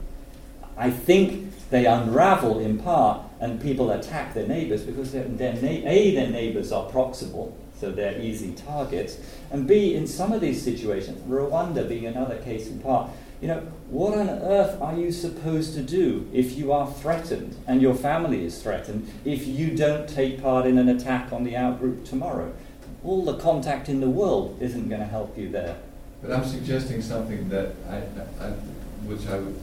I 0.76 0.90
think 0.90 1.70
they 1.70 1.86
unravel 1.86 2.60
in 2.60 2.78
part, 2.78 3.22
and 3.44 3.62
people 3.62 3.92
attack 3.92 4.34
their 4.34 4.48
neighbours 4.48 4.84
because 4.84 5.14
na- 5.14 5.20
a 5.22 6.16
their 6.16 6.30
neighbours 6.30 6.72
are 6.72 6.90
proximal, 6.90 7.52
so 7.78 7.92
they're 7.92 8.18
easy 8.22 8.54
targets. 8.54 9.18
And 9.52 9.68
B, 9.68 9.96
in 9.96 10.08
some 10.08 10.32
of 10.32 10.40
these 10.40 10.62
situations, 10.62 11.20
Rwanda 11.28 11.88
being 11.88 12.06
another 12.06 12.38
case 12.38 12.68
in 12.70 12.80
part, 12.80 13.10
you 13.42 13.50
know, 13.50 13.60
what 13.90 14.18
on 14.18 14.30
earth 14.30 14.82
are 14.82 14.96
you 14.96 15.12
supposed 15.12 15.74
to 15.74 15.82
do 15.82 16.26
if 16.32 16.56
you 16.58 16.72
are 16.72 16.90
threatened 16.90 17.58
and 17.68 17.82
your 17.82 17.94
family 17.96 18.46
is 18.46 18.64
threatened 18.64 19.12
if 19.26 19.46
you 19.46 19.76
don't 19.76 20.08
take 20.08 20.42
part 20.42 20.66
in 20.66 20.78
an 20.78 20.88
attack 20.88 21.34
on 21.34 21.44
the 21.44 21.52
outgroup 21.52 22.08
tomorrow? 22.08 22.54
All 23.04 23.26
the 23.26 23.36
contact 23.36 23.90
in 23.90 24.00
the 24.00 24.10
world 24.10 24.58
isn't 24.62 24.88
going 24.88 25.02
to 25.02 25.08
help 25.08 25.38
you 25.38 25.50
there. 25.50 25.76
But 26.22 26.32
I'm 26.32 26.46
suggesting 26.46 27.02
something 27.02 27.50
that 27.50 27.74
I, 27.90 27.98
I, 28.42 28.52
which 29.04 29.28
I 29.28 29.40
would, 29.40 29.60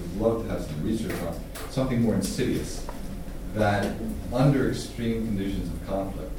would 0.00 0.20
love 0.20 0.42
to 0.42 0.50
have 0.50 0.62
some 0.62 0.82
research 0.82 1.12
on, 1.22 1.38
something 1.70 2.02
more 2.02 2.14
insidious, 2.14 2.86
that 3.54 3.94
under 4.32 4.70
extreme 4.70 5.26
conditions 5.26 5.72
of 5.72 5.86
conflict, 5.86 6.32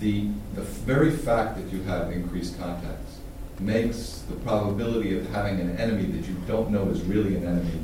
the, 0.00 0.28
the 0.54 0.62
very 0.62 1.10
fact 1.10 1.56
that 1.56 1.72
you 1.72 1.82
have 1.84 2.10
increased 2.12 2.58
contacts 2.58 3.18
makes 3.58 4.22
the 4.28 4.36
probability 4.36 5.16
of 5.16 5.28
having 5.30 5.60
an 5.60 5.76
enemy 5.78 6.04
that 6.04 6.28
you 6.28 6.34
don't 6.46 6.70
know 6.70 6.88
is 6.88 7.00
really 7.02 7.36
an 7.36 7.44
enemy 7.44 7.80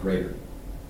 greater. 0.00 0.34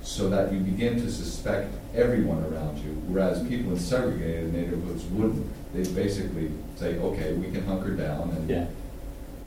So 0.02 0.28
that 0.30 0.52
you 0.52 0.60
begin 0.60 1.00
to 1.00 1.10
suspect 1.10 1.74
everyone 1.94 2.44
around 2.44 2.78
you, 2.78 2.90
whereas 3.06 3.46
people 3.48 3.72
in 3.72 3.78
segregated 3.78 4.52
neighborhoods 4.52 5.04
wouldn't. 5.04 5.46
They 5.72 5.84
basically 5.92 6.50
say, 6.76 6.98
okay, 6.98 7.32
we 7.34 7.50
can 7.50 7.64
hunker 7.66 7.92
down. 7.92 8.30
And 8.30 8.48
yeah. 8.48 8.66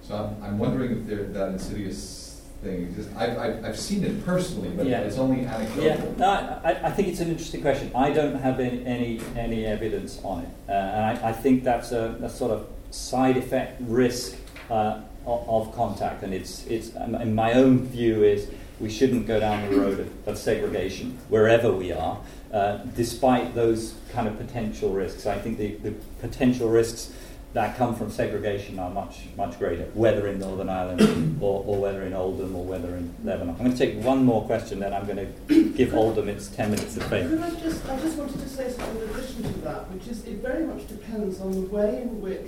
So 0.01 0.15
I'm, 0.15 0.43
I'm 0.43 0.59
wondering 0.59 0.91
if 0.91 1.05
there, 1.05 1.23
that 1.25 1.49
insidious 1.49 2.26
thing 2.61 2.83
exists. 2.83 3.13
I've, 3.15 3.37
I've, 3.37 3.65
I've 3.65 3.79
seen 3.79 4.03
it 4.03 4.25
personally, 4.25 4.69
but 4.69 4.85
yeah. 4.85 5.01
it's 5.01 5.17
only 5.17 5.45
anecdotal. 5.45 5.83
Yeah, 5.83 6.03
no, 6.17 6.61
I, 6.63 6.71
I 6.83 6.91
think 6.91 7.07
it's 7.09 7.19
an 7.19 7.29
interesting 7.29 7.61
question. 7.61 7.91
I 7.95 8.11
don't 8.11 8.35
have 8.35 8.59
any, 8.59 8.85
any, 8.85 9.21
any 9.35 9.65
evidence 9.65 10.19
on 10.23 10.43
it. 10.43 10.49
Uh, 10.67 10.71
and 10.71 11.19
I, 11.19 11.29
I 11.29 11.33
think 11.33 11.63
that's 11.63 11.91
a, 11.91 12.17
a 12.21 12.29
sort 12.29 12.51
of 12.51 12.67
side 12.91 13.37
effect 13.37 13.81
risk 13.81 14.37
uh, 14.69 15.01
of, 15.25 15.49
of, 15.49 15.75
contact. 15.75 16.23
And 16.23 16.33
it's, 16.33 16.65
it's, 16.67 16.95
and 16.95 17.35
my 17.35 17.53
own 17.53 17.85
view 17.85 18.23
is 18.23 18.49
we 18.79 18.89
shouldn't 18.89 19.27
go 19.27 19.39
down 19.39 19.69
the 19.69 19.77
road 19.77 19.99
of, 19.99 20.27
of 20.27 20.37
segregation 20.37 21.17
wherever 21.29 21.71
we 21.71 21.91
are, 21.91 22.19
uh, 22.53 22.77
despite 22.95 23.55
those 23.55 23.95
kind 24.11 24.27
of 24.27 24.37
potential 24.37 24.91
risks. 24.91 25.25
I 25.25 25.37
think 25.37 25.57
the, 25.57 25.75
the 25.75 25.91
potential 26.21 26.69
risks 26.69 27.13
that 27.57 27.75
come 27.75 27.95
from 27.95 28.11
segregation 28.11 28.77
are 28.77 28.91
much, 28.91 29.21
much 29.35 29.57
greater, 29.57 29.85
whether 29.95 30.27
in 30.27 30.37
Northern 30.37 30.69
Ireland 30.69 31.37
or, 31.41 31.63
or 31.65 31.81
whether 31.81 32.03
in 32.03 32.13
Oldham 32.13 32.55
or 32.55 32.63
whether 32.63 32.89
in 32.89 33.11
Lebanon. 33.23 33.55
I'm 33.57 33.57
going 33.57 33.71
to 33.71 33.77
take 33.77 33.99
one 34.03 34.23
more 34.23 34.45
question, 34.45 34.79
then 34.79 34.93
I'm 34.93 35.07
going 35.07 35.33
to 35.47 35.71
give 35.71 35.95
Oldham 35.95 36.29
its 36.29 36.49
10 36.49 36.69
minutes 36.69 36.97
of 36.97 37.03
fame. 37.05 37.41
I 37.41 37.49
just, 37.55 37.83
I 37.89 37.99
just 37.99 38.15
wanted 38.15 38.39
to 38.41 38.47
say 38.47 38.69
something 38.69 39.01
in 39.01 39.09
addition 39.09 39.41
to 39.41 39.59
that, 39.61 39.89
which 39.91 40.07
is 40.07 40.23
it 40.25 40.35
very 40.35 40.67
much 40.67 40.87
depends 40.87 41.41
on 41.41 41.51
the 41.51 41.61
way 41.61 42.03
in 42.03 42.21
which 42.21 42.47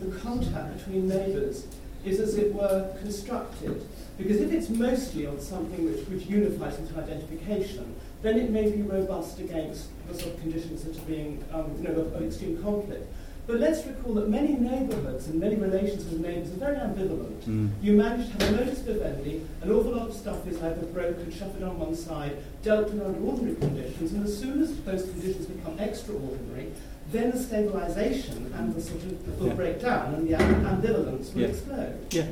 the 0.00 0.18
contact 0.18 0.78
between 0.78 1.08
neighbours 1.08 1.68
is, 2.04 2.18
as 2.18 2.36
it 2.36 2.52
were, 2.52 2.92
constructed. 3.00 3.86
Because 4.16 4.40
if 4.40 4.52
it's 4.52 4.70
mostly 4.70 5.28
on 5.28 5.40
something 5.40 5.84
which, 5.84 6.04
which 6.08 6.26
unifies 6.26 6.76
into 6.80 6.98
identification, 6.98 7.94
then 8.22 8.36
it 8.36 8.50
may 8.50 8.68
be 8.68 8.82
robust 8.82 9.38
against 9.38 9.86
the 10.08 10.18
sort 10.18 10.34
of 10.34 10.40
conditions 10.40 10.82
that 10.82 10.98
are 10.98 11.06
being, 11.06 11.44
um, 11.52 11.72
you 11.78 11.84
know, 11.84 12.00
of, 12.00 12.12
of 12.12 12.22
extreme 12.24 12.60
conflict. 12.60 13.06
But 13.48 13.60
let's 13.60 13.86
recall 13.86 14.12
that 14.16 14.28
many 14.28 14.56
neighbourhoods 14.56 15.26
and 15.28 15.40
many 15.40 15.56
relations 15.56 16.04
with 16.04 16.20
neighbours 16.20 16.52
are 16.52 16.56
very 16.56 16.76
ambivalent. 16.76 17.40
Mm. 17.44 17.70
You 17.80 17.94
manage 17.94 18.26
to 18.26 18.44
have 18.44 18.52
a 18.52 18.56
modus 18.58 18.80
vivendi, 18.80 19.40
an 19.62 19.72
awful 19.72 19.96
lot 19.96 20.08
of 20.10 20.14
stuff 20.14 20.46
is 20.46 20.62
either 20.62 20.84
broken, 20.88 21.32
shuffled 21.32 21.62
on 21.62 21.78
one 21.78 21.96
side, 21.96 22.36
dealt 22.62 22.92
with 22.92 23.00
under 23.02 23.18
ordinary 23.20 23.56
conditions, 23.56 24.12
and 24.12 24.26
as 24.26 24.38
soon 24.38 24.60
as 24.62 24.78
those 24.82 25.02
conditions 25.04 25.46
become 25.46 25.78
extraordinary, 25.78 26.70
then 27.10 27.30
the 27.30 27.38
stabilisation 27.38 28.54
and 28.54 28.74
the 28.74 28.82
sort 28.82 29.02
of 29.04 29.40
will 29.40 29.46
yeah. 29.46 29.54
break 29.54 29.80
down 29.80 30.14
and 30.16 30.28
the 30.28 30.34
ambivalence 30.34 31.32
will 31.32 31.40
yeah. 31.40 31.48
explode. 31.48 32.06
Yeah, 32.10 32.26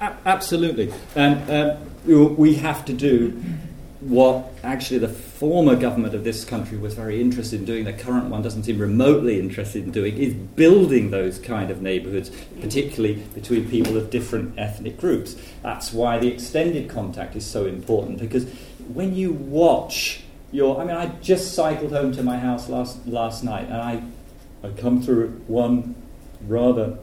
a- 0.00 0.16
absolutely. 0.26 0.92
And 1.14 1.78
um, 2.08 2.36
we 2.36 2.54
have 2.56 2.84
to 2.86 2.92
do 2.92 3.40
what 4.00 4.52
actually 4.62 4.98
the 4.98 5.08
former 5.08 5.76
government 5.76 6.14
of 6.14 6.24
this 6.24 6.44
country 6.44 6.78
was 6.78 6.94
very 6.94 7.20
interested 7.20 7.60
in 7.60 7.66
doing, 7.66 7.84
the 7.84 7.92
current 7.92 8.26
one 8.26 8.42
doesn't 8.42 8.64
seem 8.64 8.78
remotely 8.78 9.40
interested 9.40 9.84
in 9.84 9.90
doing, 9.90 10.16
is 10.16 10.34
building 10.34 11.10
those 11.10 11.38
kind 11.38 11.70
of 11.70 11.82
neighbourhoods, 11.82 12.30
particularly 12.60 13.14
between 13.34 13.68
people 13.68 13.96
of 13.96 14.10
different 14.10 14.58
ethnic 14.58 14.98
groups. 14.98 15.36
That's 15.62 15.92
why 15.92 16.18
the 16.18 16.28
extended 16.28 16.88
contact 16.88 17.36
is 17.36 17.46
so 17.46 17.66
important, 17.66 18.18
because 18.18 18.44
when 18.92 19.14
you 19.14 19.32
watch 19.32 20.22
your. 20.52 20.80
I 20.80 20.84
mean, 20.84 20.96
I 20.96 21.06
just 21.20 21.54
cycled 21.54 21.92
home 21.92 22.12
to 22.12 22.22
my 22.22 22.38
house 22.38 22.68
last, 22.68 23.06
last 23.06 23.42
night, 23.42 23.64
and 23.64 23.74
I 23.74 24.02
I 24.62 24.70
come 24.70 25.02
through 25.02 25.28
one 25.46 25.94
rather 26.46 26.98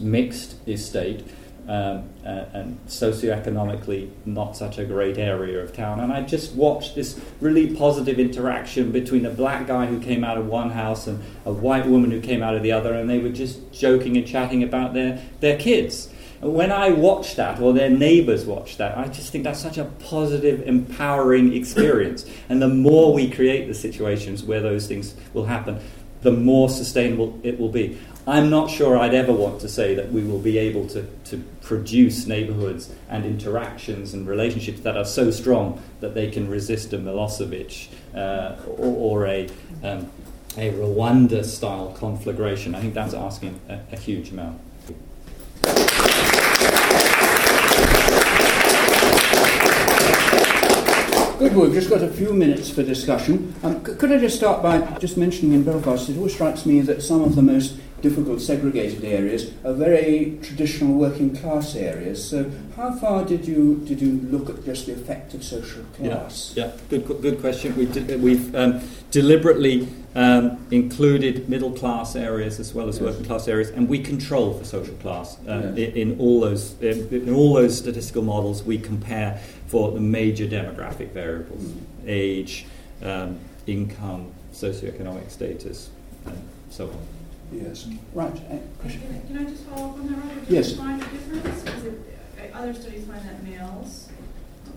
mixed 0.00 0.56
estate 0.68 1.24
um, 1.68 2.08
and 2.24 2.78
socioeconomically 2.86 4.10
not 4.24 4.56
such 4.56 4.78
a 4.78 4.84
great 4.84 5.18
area 5.18 5.62
of 5.62 5.74
town. 5.74 6.00
And 6.00 6.10
I 6.12 6.22
just 6.22 6.54
watched 6.54 6.94
this 6.94 7.20
really 7.40 7.74
positive 7.74 8.18
interaction 8.18 8.90
between 8.90 9.26
a 9.26 9.30
black 9.30 9.66
guy 9.66 9.86
who 9.86 10.00
came 10.00 10.24
out 10.24 10.38
of 10.38 10.46
one 10.46 10.70
house 10.70 11.06
and 11.06 11.22
a 11.44 11.52
white 11.52 11.86
woman 11.86 12.10
who 12.10 12.20
came 12.20 12.42
out 12.42 12.56
of 12.56 12.62
the 12.62 12.72
other, 12.72 12.94
and 12.94 13.08
they 13.08 13.18
were 13.18 13.28
just 13.28 13.70
joking 13.70 14.16
and 14.16 14.26
chatting 14.26 14.62
about 14.62 14.94
their, 14.94 15.22
their 15.40 15.58
kids. 15.58 16.08
And 16.40 16.54
when 16.54 16.72
I 16.72 16.90
watch 16.90 17.36
that, 17.36 17.60
or 17.60 17.72
their 17.72 17.90
neighbors 17.90 18.46
watch 18.46 18.78
that, 18.78 18.96
I 18.96 19.08
just 19.08 19.30
think 19.30 19.44
that's 19.44 19.60
such 19.60 19.76
a 19.76 19.84
positive, 19.84 20.66
empowering 20.66 21.52
experience. 21.52 22.24
And 22.48 22.62
the 22.62 22.68
more 22.68 23.12
we 23.12 23.30
create 23.30 23.68
the 23.68 23.74
situations 23.74 24.42
where 24.42 24.60
those 24.60 24.86
things 24.86 25.14
will 25.34 25.44
happen, 25.44 25.80
the 26.22 26.32
more 26.32 26.70
sustainable 26.70 27.38
it 27.42 27.58
will 27.58 27.68
be. 27.68 27.98
I'm 28.28 28.50
not 28.50 28.68
sure 28.68 28.98
I'd 28.98 29.14
ever 29.14 29.32
want 29.32 29.62
to 29.62 29.70
say 29.70 29.94
that 29.94 30.12
we 30.12 30.22
will 30.22 30.38
be 30.38 30.58
able 30.58 30.86
to, 30.88 31.08
to 31.24 31.38
produce 31.62 32.26
neighborhoods 32.26 32.92
and 33.08 33.24
interactions 33.24 34.12
and 34.12 34.28
relationships 34.28 34.80
that 34.80 34.98
are 34.98 35.06
so 35.06 35.30
strong 35.30 35.82
that 36.00 36.12
they 36.12 36.30
can 36.30 36.46
resist 36.46 36.92
a 36.92 36.98
Milosevic 36.98 37.88
uh, 38.14 38.56
or, 38.66 39.22
or, 39.22 39.26
a, 39.26 39.48
um, 39.82 40.10
a 40.58 40.70
Rwanda 40.72 41.42
style 41.42 41.96
conflagration. 41.98 42.74
I 42.74 42.82
think 42.82 42.92
that's 42.92 43.14
asking 43.14 43.58
a, 43.66 43.80
a 43.92 43.96
huge 43.96 44.30
amount. 44.30 44.60
Good, 51.38 51.56
we've 51.56 51.72
just 51.72 51.88
got 51.88 52.02
a 52.02 52.08
few 52.08 52.34
minutes 52.34 52.68
for 52.68 52.82
discussion. 52.82 53.54
Um, 53.62 53.82
c- 53.86 53.94
could 53.94 54.12
I 54.12 54.18
just 54.18 54.36
start 54.36 54.62
by 54.62 54.80
just 54.98 55.16
mentioning 55.16 55.54
in 55.54 55.62
Belfast, 55.62 56.10
it 56.10 56.16
always 56.18 56.34
strikes 56.34 56.66
me 56.66 56.82
that 56.82 57.00
some 57.00 57.22
of 57.22 57.34
the 57.34 57.42
most 57.42 57.78
difficult 58.00 58.40
segregated 58.40 59.04
areas 59.04 59.52
are 59.64 59.72
very 59.72 60.38
traditional 60.42 60.94
working 60.94 61.34
class 61.36 61.74
areas. 61.74 62.28
So, 62.28 62.50
how 62.76 62.92
far 62.92 63.24
did 63.24 63.46
you 63.46 63.82
did 63.86 64.00
you 64.00 64.20
look 64.30 64.48
at 64.48 64.64
just 64.64 64.86
the 64.86 64.92
effect 64.92 65.34
of 65.34 65.42
social 65.42 65.82
class? 65.94 66.52
Yeah, 66.56 66.66
yeah. 66.66 66.72
good 66.88 67.22
good 67.22 67.40
question. 67.40 67.76
We 67.76 67.86
did, 67.86 68.22
we've 68.22 68.54
um, 68.54 68.80
deliberately 69.10 69.88
um, 70.14 70.64
included 70.70 71.48
middle 71.48 71.72
class 71.72 72.16
areas 72.16 72.58
as 72.60 72.74
well 72.74 72.88
as 72.88 72.96
Yes. 72.96 73.04
working 73.04 73.24
class 73.24 73.48
areas, 73.48 73.70
and 73.70 73.88
we 73.88 73.98
control 74.00 74.54
for 74.54 74.64
social 74.64 74.94
class 74.96 75.36
uh, 75.48 75.72
Yes. 75.74 75.94
in, 75.94 76.10
in 76.10 76.20
all 76.20 76.40
those 76.40 76.80
in, 76.80 77.08
in 77.10 77.34
all 77.34 77.54
those 77.54 77.76
statistical 77.76 78.22
models. 78.22 78.62
We 78.62 78.78
compare 78.78 79.40
for 79.66 79.90
the 79.92 80.00
major 80.00 80.46
demographic 80.46 81.12
variables: 81.12 81.72
age, 82.06 82.66
um, 83.02 83.38
income, 83.66 84.32
socioeconomic 84.52 85.30
status, 85.30 85.90
and 86.26 86.38
so 86.70 86.88
on. 86.88 86.98
Yes. 87.52 87.86
Right. 88.14 88.30
Uh, 88.32 88.38
Can. 88.38 88.90
I- 88.90 89.26
can 89.26 89.38
I 89.38 89.44
just 89.50 89.64
follow 89.64 89.90
up 89.90 89.94
on 89.98 90.06
that, 90.08 90.16
Robert? 90.18 90.40
Did 90.46 90.54
Yes. 90.54 90.70
you 90.70 90.76
find 90.76 91.02
a 91.02 91.04
difference? 91.06 91.62
Is 91.78 91.84
it, 91.84 92.00
uh, 92.54 92.58
other 92.58 92.74
studies 92.74 93.04
find 93.04 93.20
that 93.24 93.42
males, 93.44 94.08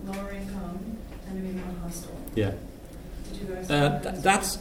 lower 0.06 0.32
income, 0.32 0.80
tend 1.26 1.38
to 1.42 1.48
be 1.48 1.54
more 1.54 1.66
hostile. 1.84 2.16
Yeah. 2.36 2.52
Did 3.32 3.42
you 3.50 3.56
guys? 3.56 3.70
Uh, 3.70 3.90
find 3.90 4.04
th- 4.04 4.16
that? 4.16 4.24
that's 4.24 4.58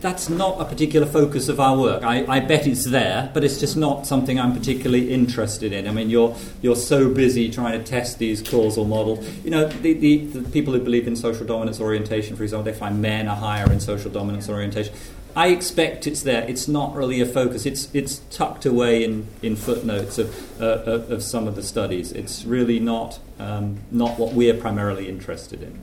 that's 0.00 0.30
not 0.30 0.58
a 0.58 0.64
particular 0.64 1.06
focus 1.06 1.50
of 1.50 1.60
our 1.60 1.76
work. 1.78 2.02
I, 2.02 2.24
I 2.26 2.40
bet 2.40 2.66
it's 2.66 2.86
there, 2.86 3.30
but 3.34 3.44
it's 3.44 3.60
just 3.60 3.76
not 3.76 4.06
something 4.06 4.40
I'm 4.40 4.54
particularly 4.54 5.12
interested 5.12 5.74
in. 5.74 5.86
I 5.86 5.90
mean, 5.90 6.08
you're 6.08 6.34
you're 6.62 6.76
so 6.76 7.10
busy 7.12 7.50
trying 7.50 7.78
to 7.78 7.84
test 7.84 8.18
these 8.18 8.40
causal 8.40 8.86
models. 8.86 9.28
You 9.44 9.50
know, 9.50 9.68
the, 9.68 9.92
the, 9.92 10.24
the 10.26 10.48
people 10.50 10.72
who 10.72 10.80
believe 10.80 11.06
in 11.06 11.16
social 11.16 11.44
dominance 11.44 11.80
orientation, 11.80 12.34
for 12.34 12.44
example, 12.44 12.64
they 12.72 12.78
find 12.78 13.02
men 13.02 13.28
are 13.28 13.36
higher 13.36 13.70
in 13.70 13.78
social 13.80 14.10
dominance 14.10 14.48
orientation. 14.48 14.94
I 15.36 15.48
expect 15.48 16.06
it's 16.06 16.22
there. 16.22 16.42
It's 16.48 16.68
not 16.68 16.94
really 16.94 17.20
a 17.20 17.26
focus. 17.26 17.66
It's 17.66 17.88
it's 17.94 18.18
tucked 18.30 18.66
away 18.66 19.04
in, 19.04 19.28
in 19.42 19.56
footnotes 19.56 20.18
of, 20.18 20.60
uh, 20.60 20.64
of 21.14 21.22
some 21.22 21.46
of 21.46 21.56
the 21.56 21.62
studies. 21.62 22.12
It's 22.12 22.44
really 22.44 22.80
not 22.80 23.18
um, 23.38 23.80
not 23.90 24.18
what 24.18 24.32
we're 24.32 24.54
primarily 24.54 25.08
interested 25.08 25.62
in. 25.62 25.78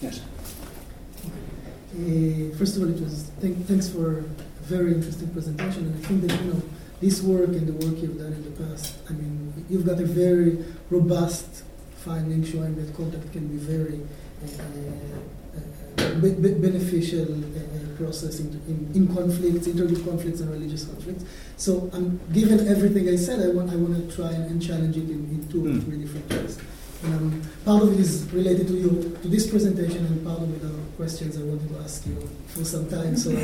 Yes. 0.00 0.20
Uh, 1.92 2.56
first 2.56 2.76
of 2.76 2.82
all, 2.82 2.88
it 2.88 3.00
was 3.00 3.30
thank, 3.40 3.66
thanks 3.66 3.88
for 3.88 4.20
a 4.20 4.22
very 4.62 4.94
interesting 4.94 5.28
presentation, 5.30 5.86
and 5.86 6.04
I 6.04 6.06
think 6.06 6.22
that 6.22 6.40
you 6.40 6.52
know 6.52 6.62
this 7.00 7.22
work 7.22 7.48
and 7.48 7.66
the 7.66 7.86
work 7.86 8.00
you've 8.00 8.18
done 8.18 8.32
in 8.32 8.44
the 8.44 8.50
past. 8.62 8.96
I 9.08 9.12
mean, 9.12 9.64
you've 9.68 9.86
got 9.86 9.98
a 9.98 10.04
very 10.04 10.64
robust 10.90 11.64
finding 11.96 12.44
showing 12.44 12.74
that 12.76 12.94
contact 12.96 13.32
can 13.32 13.46
be 13.48 13.56
very 13.56 14.00
uh, 14.42 16.02
uh, 16.02 16.14
be- 16.20 16.54
beneficial 16.54 17.32
uh, 17.32 17.58
uh, 17.58 17.79
process 18.00 18.40
in, 18.40 18.48
in, 18.68 18.78
in 18.94 19.14
conflicts, 19.14 19.66
intergroup 19.68 20.02
conflicts, 20.08 20.40
and 20.40 20.50
religious 20.50 20.84
conflicts. 20.84 21.24
So, 21.56 21.88
um, 21.92 22.18
given 22.32 22.66
everything 22.68 23.08
I 23.08 23.16
said, 23.16 23.38
I 23.46 23.48
want 23.56 23.70
I 23.70 23.76
want 23.76 23.94
to 24.00 24.16
try 24.16 24.30
and, 24.32 24.44
and 24.50 24.58
challenge 24.68 24.96
it 24.96 25.08
in, 25.16 25.20
in 25.34 25.48
two 25.52 25.60
or 25.66 25.70
Hmm. 25.70 25.80
three 25.80 25.98
different 26.04 26.26
ways. 26.32 26.58
Um, 27.04 27.40
part 27.64 27.82
of 27.82 27.92
it 27.94 28.00
is 28.00 28.12
related 28.32 28.66
to 28.68 28.74
you, 28.74 28.90
to 29.22 29.28
this 29.28 29.48
presentation, 29.48 30.04
and 30.06 30.24
part 30.26 30.40
of 30.42 30.48
it 30.56 30.62
are 30.68 30.78
questions 30.96 31.36
I 31.36 31.42
wanted 31.50 31.68
to 31.72 31.78
ask 31.86 32.06
you 32.06 32.16
for 32.48 32.64
some 32.64 32.86
time. 32.90 33.16
So, 33.16 33.30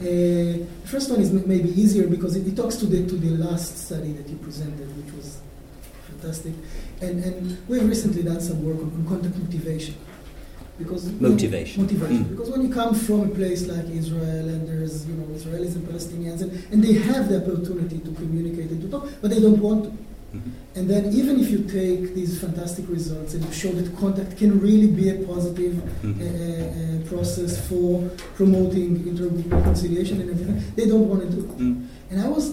uh, 0.00 0.66
first 0.86 1.10
one 1.10 1.20
is 1.20 1.30
m- 1.30 1.44
maybe 1.46 1.68
easier 1.80 2.06
because 2.06 2.36
it, 2.36 2.46
it 2.46 2.56
talks 2.56 2.76
to 2.76 2.86
the 2.86 3.06
to 3.06 3.16
the 3.16 3.30
last 3.44 3.76
study 3.86 4.12
that 4.12 4.26
you 4.28 4.36
presented, 4.36 4.88
which 4.96 5.12
was 5.14 5.40
fantastic, 6.08 6.54
and 7.02 7.22
and 7.24 7.58
we've 7.68 7.86
recently 7.86 8.22
done 8.22 8.40
some 8.40 8.64
work 8.64 8.78
on, 8.78 8.90
on 8.96 9.04
contact 9.06 9.36
motivation. 9.36 9.94
Because 10.80 11.04
Motivation. 11.20 11.82
motivation. 11.82 12.24
Mm. 12.24 12.30
Because 12.32 12.50
when 12.50 12.62
you 12.66 12.72
come 12.80 12.94
from 12.94 13.20
a 13.20 13.28
place 13.28 13.66
like 13.66 13.86
Israel 14.02 14.46
and 14.54 14.66
there's 14.68 15.06
you 15.08 15.14
know 15.18 15.26
Israelis 15.38 15.74
and 15.76 15.84
Palestinians 15.90 16.40
and, 16.44 16.50
and 16.72 16.78
they 16.86 16.94
have 17.10 17.28
the 17.30 17.36
opportunity 17.42 17.98
to 18.06 18.10
communicate 18.20 18.70
and 18.70 18.80
to 18.84 18.88
talk, 18.94 19.04
but 19.20 19.28
they 19.32 19.40
don't 19.46 19.60
want 19.68 19.80
to. 19.84 19.90
Mhm. 19.90 20.40
And 20.76 20.84
then 20.92 21.02
even 21.20 21.34
if 21.42 21.48
you 21.54 21.60
take 21.80 22.14
these 22.18 22.32
fantastic 22.44 22.84
results 22.88 23.30
and 23.34 23.44
you 23.44 23.52
show 23.62 23.72
that 23.78 23.86
contact 24.04 24.30
can 24.42 24.50
really 24.68 24.86
be 25.00 25.06
a 25.10 25.16
positive 25.32 25.74
Mhm. 25.74 26.14
uh, 26.16 26.24
uh, 26.24 27.08
process 27.12 27.52
for 27.68 27.90
promoting 28.38 28.90
intergroup 29.10 29.50
reconciliation 29.58 30.16
and 30.22 30.28
everything, 30.34 30.58
they 30.78 30.86
don't 30.92 31.06
want 31.10 31.20
to 31.24 31.28
do 31.36 31.40
it. 31.46 31.58
Mm. 31.58 31.74
And 32.10 32.16
I 32.26 32.28
was 32.36 32.46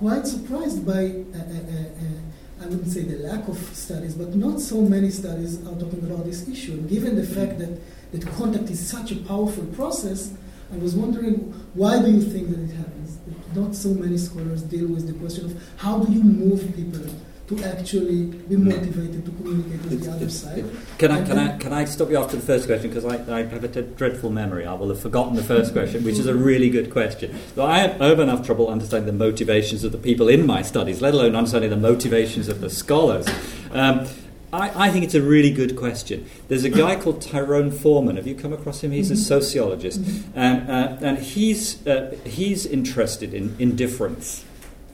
quite 0.00 0.24
surprised 0.34 0.80
by, 0.92 1.02
uh, 1.04 1.38
uh, 1.38 1.74
uh, 1.74 2.02
uh, 2.02 2.18
I 2.60 2.66
wouldn't 2.66 2.90
say 2.90 3.02
the 3.02 3.18
lack 3.18 3.46
of 3.48 3.56
studies, 3.74 4.14
but 4.14 4.34
not 4.34 4.60
so 4.60 4.82
many 4.82 5.10
studies 5.10 5.60
are 5.66 5.74
talking 5.78 6.02
about 6.10 6.24
this 6.24 6.48
issue. 6.48 6.72
And 6.72 6.88
given 6.88 7.14
the 7.14 7.24
fact 7.24 7.58
that, 7.58 7.78
that 8.12 8.26
contact 8.36 8.70
is 8.70 8.84
such 8.84 9.12
a 9.12 9.16
powerful 9.16 9.64
process, 9.66 10.32
I 10.72 10.76
was 10.76 10.94
wondering 10.94 11.54
why 11.74 12.02
do 12.02 12.10
you 12.10 12.20
think 12.20 12.50
that 12.50 12.60
it 12.60 12.74
happens? 12.74 13.18
That 13.18 13.56
not 13.56 13.74
so 13.74 13.90
many 13.90 14.18
scholars 14.18 14.62
deal 14.62 14.88
with 14.88 15.06
the 15.06 15.14
question 15.14 15.46
of 15.46 15.62
how 15.78 16.00
do 16.00 16.12
you 16.12 16.22
move 16.22 16.74
people 16.74 17.00
to 17.48 17.64
actually 17.64 18.26
be 18.26 18.56
motivated 18.56 19.24
to 19.24 19.30
communicate 19.32 19.82
with 19.90 20.04
the 20.04 20.12
other 20.12 20.28
side? 20.28 20.64
Can 20.98 21.10
I, 21.10 21.24
can, 21.24 21.38
I, 21.38 21.56
can 21.56 21.72
I 21.72 21.84
stop 21.86 22.10
you 22.10 22.18
after 22.18 22.36
the 22.36 22.42
first 22.42 22.66
question? 22.66 22.90
Because 22.90 23.04
I, 23.06 23.16
I 23.34 23.42
have 23.44 23.64
a 23.64 23.82
dreadful 23.82 24.30
memory. 24.30 24.66
I 24.66 24.74
will 24.74 24.88
have 24.90 25.00
forgotten 25.00 25.34
the 25.34 25.42
first 25.42 25.72
question, 25.72 26.04
which 26.04 26.18
is 26.18 26.26
a 26.26 26.34
really 26.34 26.68
good 26.68 26.90
question. 26.90 27.34
So 27.54 27.64
I 27.64 27.78
have, 27.78 28.02
I 28.02 28.06
have 28.06 28.20
enough 28.20 28.44
trouble 28.44 28.68
understanding 28.68 29.06
the 29.06 29.24
motivations 29.24 29.82
of 29.82 29.92
the 29.92 29.98
people 29.98 30.28
in 30.28 30.46
my 30.46 30.60
studies, 30.62 31.00
let 31.00 31.14
alone 31.14 31.34
understanding 31.34 31.70
the 31.70 31.76
motivations 31.76 32.48
of 32.48 32.60
the 32.60 32.68
scholars. 32.68 33.26
Um, 33.72 34.06
I, 34.52 34.86
I 34.88 34.90
think 34.90 35.04
it's 35.04 35.14
a 35.14 35.22
really 35.22 35.50
good 35.50 35.76
question. 35.76 36.26
There's 36.48 36.64
a 36.64 36.70
guy 36.70 36.96
called 36.96 37.20
Tyrone 37.22 37.70
Forman. 37.70 38.16
Have 38.16 38.26
you 38.26 38.34
come 38.34 38.52
across 38.52 38.82
him? 38.82 38.92
He's 38.92 39.10
a 39.10 39.14
Mhm. 39.14 39.18
sociologist. 39.18 40.00
And, 40.34 40.70
uh, 40.70 40.96
and 41.00 41.18
he's, 41.18 41.86
uh, 41.86 42.14
he's 42.24 42.64
interested 42.66 43.32
in 43.34 43.56
indifference 43.58 44.44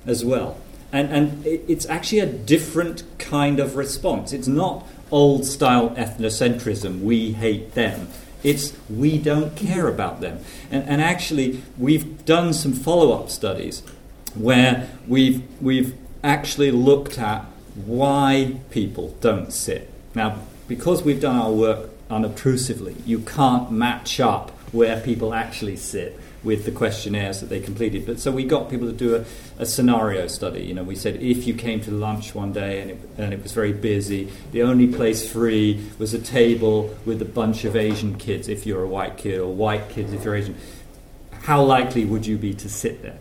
as 0.06 0.24
well. 0.24 0.56
And, 0.94 1.10
and 1.10 1.44
it's 1.44 1.86
actually 1.86 2.20
a 2.20 2.26
different 2.26 3.02
kind 3.18 3.58
of 3.58 3.74
response. 3.74 4.32
It's 4.32 4.46
not 4.46 4.86
old 5.10 5.44
style 5.44 5.90
ethnocentrism, 5.90 7.00
we 7.00 7.32
hate 7.32 7.74
them. 7.74 8.06
It's 8.44 8.72
we 8.88 9.18
don't 9.18 9.56
care 9.56 9.88
about 9.88 10.20
them. 10.20 10.38
And, 10.70 10.84
and 10.84 11.02
actually, 11.02 11.62
we've 11.76 12.24
done 12.24 12.52
some 12.52 12.72
follow 12.72 13.10
up 13.10 13.28
studies 13.28 13.82
where 14.36 14.88
we've, 15.08 15.42
we've 15.60 15.96
actually 16.22 16.70
looked 16.70 17.18
at 17.18 17.44
why 17.74 18.60
people 18.70 19.16
don't 19.20 19.52
sit. 19.52 19.92
Now, 20.14 20.38
because 20.68 21.02
we've 21.02 21.20
done 21.20 21.34
our 21.34 21.50
work 21.50 21.90
unobtrusively, 22.08 22.94
you 23.04 23.18
can't 23.18 23.72
match 23.72 24.20
up 24.20 24.52
where 24.70 25.00
people 25.00 25.34
actually 25.34 25.76
sit 25.76 26.20
with 26.44 26.64
the 26.64 26.70
questionnaires 26.70 27.40
that 27.40 27.48
they 27.48 27.60
completed. 27.60 28.06
But 28.06 28.20
so 28.20 28.30
we 28.30 28.44
got 28.44 28.70
people 28.70 28.86
to 28.86 28.92
do 28.92 29.16
a, 29.16 29.24
a 29.58 29.66
scenario 29.66 30.26
study. 30.26 30.62
You 30.62 30.74
know, 30.74 30.82
we 30.82 30.94
said 30.94 31.16
if 31.16 31.46
you 31.46 31.54
came 31.54 31.80
to 31.82 31.90
lunch 31.90 32.34
one 32.34 32.52
day 32.52 32.80
and 32.80 32.90
it, 32.90 32.98
and 33.18 33.32
it 33.32 33.42
was 33.42 33.52
very 33.52 33.72
busy, 33.72 34.30
the 34.52 34.62
only 34.62 34.86
place 34.86 35.30
free 35.30 35.84
was 35.98 36.14
a 36.14 36.20
table 36.20 36.94
with 37.04 37.20
a 37.22 37.24
bunch 37.26 37.64
of 37.64 37.74
Asian 37.74 38.16
kids 38.16 38.48
if 38.48 38.66
you're 38.66 38.82
a 38.82 38.88
white 38.88 39.16
kid, 39.16 39.40
or 39.40 39.52
white 39.52 39.88
kids 39.88 40.12
if 40.12 40.24
you're 40.24 40.36
Asian. 40.36 40.56
How 41.42 41.62
likely 41.62 42.04
would 42.04 42.26
you 42.26 42.38
be 42.38 42.54
to 42.54 42.68
sit 42.68 43.02
there? 43.02 43.18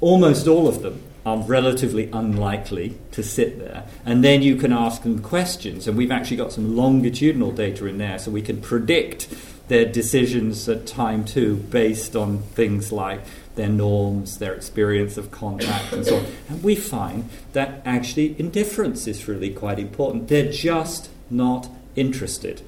Almost 0.00 0.46
all 0.46 0.68
of 0.68 0.82
them 0.82 1.02
are 1.26 1.38
relatively 1.38 2.08
unlikely 2.12 2.96
to 3.10 3.22
sit 3.22 3.58
there. 3.58 3.84
And 4.04 4.22
then 4.22 4.42
you 4.42 4.54
can 4.54 4.72
ask 4.72 5.02
them 5.02 5.18
questions. 5.20 5.88
And 5.88 5.98
we've 5.98 6.12
actually 6.12 6.36
got 6.36 6.52
some 6.52 6.76
longitudinal 6.76 7.50
data 7.50 7.86
in 7.86 7.98
there 7.98 8.20
so 8.20 8.30
we 8.30 8.42
can 8.42 8.60
predict 8.60 9.34
their 9.68 9.84
decisions 9.84 10.68
at 10.68 10.86
time 10.86 11.24
two 11.24 11.56
based 11.56 12.14
on 12.14 12.38
things 12.54 12.92
like 12.92 13.20
their 13.56 13.68
norms, 13.68 14.38
their 14.38 14.54
experience 14.54 15.16
of 15.16 15.30
contact, 15.30 15.92
and 15.92 16.04
so 16.04 16.18
on. 16.18 16.26
And 16.48 16.62
we 16.62 16.76
find 16.76 17.28
that 17.52 17.80
actually 17.84 18.36
indifference 18.38 19.06
is 19.06 19.26
really 19.26 19.50
quite 19.50 19.78
important. 19.78 20.28
They're 20.28 20.52
just 20.52 21.10
not 21.30 21.68
interested. 21.96 22.60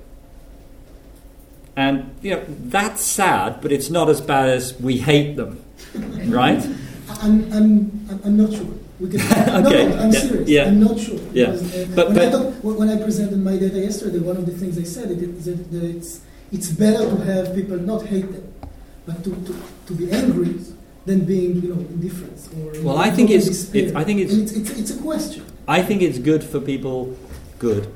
And 1.77 2.11
you 2.23 2.33
know 2.33 2.45
that's 2.49 3.03
sad, 3.03 3.61
but 3.61 3.71
it's 3.71 3.91
not 3.91 4.09
as 4.09 4.21
bad 4.21 4.49
as 4.49 4.79
we 4.81 4.99
hate 4.99 5.37
them, 5.37 5.63
right? 6.27 6.65
I'm, 7.23 7.53
I'm, 7.53 8.09
I'm- 8.09 8.21
I'm 8.25 8.37
not 8.37 8.53
sure. 8.53 8.67
We 8.99 9.11
can, 9.11 9.21
Okay, 9.67 9.87
No, 9.89 9.97
I'm 9.99 10.11
yeah, 10.13 10.19
serious. 10.21 10.49
yeah. 10.49 10.65
I'm 10.67 10.81
not 10.81 10.99
sure. 10.99 11.21
Yeah. 11.33 11.53
Because, 11.53 11.75
uh, 11.77 11.87
But- 11.95 12.07
when, 12.09 12.15
but- 12.17 12.29
I 12.29 12.31
talk, 12.31 12.55
when 12.65 12.89
I 12.91 13.01
presented 13.03 13.39
my 13.39 13.57
data 13.57 13.79
yesterday, 13.79 14.19
one 14.19 14.37
of 14.37 14.45
the 14.45 14.53
things 14.53 14.77
I 14.77 14.83
said 14.83 15.13
is 15.13 15.45
that 15.45 15.85
it's, 15.85 16.21
it's 16.53 16.69
better 16.69 17.05
to 17.11 17.17
have 17.25 17.55
people 17.55 17.77
not 17.79 18.07
hate 18.07 18.31
them, 18.33 18.53
but 19.07 19.23
to, 19.25 19.31
to, 19.31 19.55
to 19.87 19.93
be 19.95 20.11
angry 20.11 20.55
than 21.07 21.25
being, 21.25 21.63
you 21.63 21.69
know, 21.75 21.81
indifferent 21.81 22.39
or 22.59 22.83
Well, 22.83 22.99
I 22.99 23.11
think 23.11 23.31
it's- 23.31 23.75
it's- 23.75 23.95
I 23.95 24.05
think 24.05 24.21
it's- 24.21 24.37
it's, 24.37 24.53
it's, 24.53 24.71
it's 24.79 24.91
a 24.91 24.97
question. 25.03 25.43
I 25.67 25.83
think 25.83 26.03
it's 26.03 26.19
good 26.19 26.43
for 26.45 26.61
people. 26.61 27.17
Good. 27.59 27.89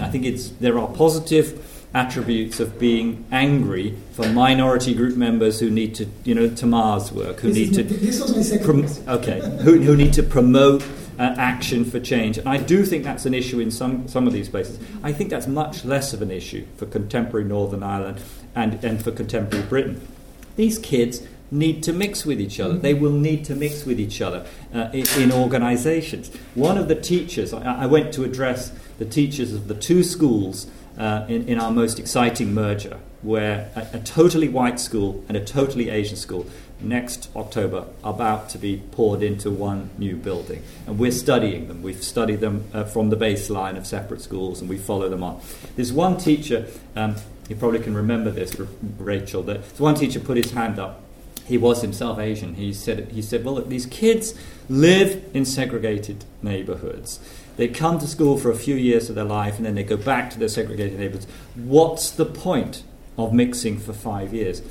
I 0.00 0.08
think 0.08 0.24
it's 0.24 0.48
there 0.60 0.78
are 0.78 0.88
positive 0.88 1.46
attributes 1.92 2.60
of 2.60 2.78
being 2.78 3.24
angry 3.32 3.94
for 4.12 4.28
minority 4.28 4.94
group 4.94 5.16
members 5.16 5.58
who 5.60 5.68
need 5.70 5.94
to, 5.96 6.06
you 6.24 6.34
know, 6.34 6.48
Tamar's 6.48 7.12
work, 7.12 7.40
who 7.40 7.48
This, 7.48 7.56
need 7.56 7.70
is 7.70 7.76
to 7.76 7.84
my, 7.84 8.00
this 8.06 8.20
was 8.20 8.36
my 8.36 8.42
second 8.42 8.64
prom- 8.66 9.16
okay, 9.18 9.40
who, 9.62 9.80
who 9.82 9.96
need 9.96 10.12
to 10.14 10.22
promote 10.22 10.82
uh, 11.20 11.34
action 11.36 11.84
for 11.84 12.00
change. 12.00 12.38
And 12.38 12.48
I 12.48 12.56
do 12.56 12.82
think 12.82 13.04
that's 13.04 13.26
an 13.26 13.34
issue 13.34 13.60
in 13.60 13.70
some, 13.70 14.08
some 14.08 14.26
of 14.26 14.32
these 14.32 14.48
places. 14.48 14.80
I 15.02 15.12
think 15.12 15.28
that's 15.28 15.46
much 15.46 15.84
less 15.84 16.14
of 16.14 16.22
an 16.22 16.30
issue 16.30 16.64
for 16.78 16.86
contemporary 16.86 17.44
Northern 17.44 17.82
Ireland 17.82 18.22
and, 18.54 18.82
and 18.82 19.04
for 19.04 19.12
contemporary 19.12 19.66
Britain. 19.66 20.08
These 20.56 20.78
kids 20.78 21.26
need 21.50 21.82
to 21.82 21.92
mix 21.92 22.24
with 22.24 22.40
each 22.40 22.58
other. 22.58 22.74
They 22.74 22.94
will 22.94 23.12
need 23.12 23.44
to 23.44 23.54
mix 23.54 23.84
with 23.84 24.00
each 24.00 24.22
other 24.22 24.46
uh, 24.72 24.88
in, 24.94 25.06
in 25.20 25.32
organizations. 25.32 26.34
One 26.54 26.78
of 26.78 26.88
the 26.88 26.94
teachers, 26.94 27.52
I, 27.52 27.82
I, 27.82 27.86
went 27.86 28.14
to 28.14 28.24
address 28.24 28.72
the 28.98 29.04
teachers 29.04 29.52
of 29.52 29.68
the 29.68 29.74
two 29.74 30.02
schools 30.02 30.70
uh, 30.96 31.26
in, 31.28 31.46
in 31.48 31.58
our 31.58 31.70
most 31.70 31.98
exciting 31.98 32.54
merger, 32.54 32.98
where 33.20 33.70
a, 33.74 33.96
a, 33.96 34.00
totally 34.00 34.48
white 34.48 34.78
school 34.78 35.24
and 35.28 35.36
a 35.36 35.44
totally 35.44 35.90
Asian 35.90 36.16
school 36.16 36.46
next 36.82 37.28
October 37.36 37.86
about 38.02 38.48
to 38.50 38.58
be 38.58 38.82
poured 38.92 39.22
into 39.22 39.50
one 39.50 39.90
new 39.98 40.16
building. 40.16 40.62
And 40.86 40.98
we're 40.98 41.12
studying 41.12 41.68
them. 41.68 41.82
We've 41.82 42.02
studied 42.02 42.40
them 42.40 42.64
uh, 42.72 42.84
from 42.84 43.10
the 43.10 43.16
baseline 43.16 43.76
of 43.76 43.86
separate 43.86 44.20
schools 44.20 44.60
and 44.60 44.68
we 44.68 44.78
follow 44.78 45.08
them 45.08 45.22
on. 45.22 45.40
There's 45.76 45.92
one 45.92 46.16
teacher, 46.16 46.66
um, 46.96 47.16
you 47.48 47.56
probably 47.56 47.80
can 47.80 47.94
remember 47.94 48.30
this, 48.30 48.56
Rachel, 48.98 49.42
that 49.44 49.60
one 49.78 49.94
teacher 49.94 50.20
put 50.20 50.36
his 50.36 50.52
hand 50.52 50.78
up 50.78 51.02
he 51.50 51.58
was 51.58 51.82
himself 51.82 52.20
Asian. 52.20 52.54
He 52.54 52.72
said, 52.72 53.08
he 53.10 53.20
said, 53.20 53.44
well, 53.44 53.54
look, 53.54 53.68
these 53.68 53.84
kids 53.86 54.38
live 54.68 55.24
in 55.34 55.44
segregated 55.44 56.24
neighborhoods. 56.42 57.18
They 57.56 57.66
come 57.66 57.98
to 57.98 58.06
school 58.06 58.38
for 58.38 58.52
a 58.52 58.54
few 58.54 58.76
years 58.76 59.08
of 59.08 59.16
their 59.16 59.24
life 59.24 59.56
and 59.56 59.66
then 59.66 59.74
they 59.74 59.82
go 59.82 59.96
back 59.96 60.30
to 60.30 60.38
their 60.38 60.48
segregated 60.48 61.00
neighborhoods. 61.00 61.26
What's 61.56 62.12
the 62.12 62.24
point 62.24 62.84
of 63.18 63.34
mixing 63.34 63.80
for 63.80 63.92
five 63.92 64.32
years? 64.32 64.62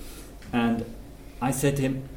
And 0.53 0.85
I 1.41 1.51
said 1.51 1.75
to 1.77 1.81
him, 1.81 2.09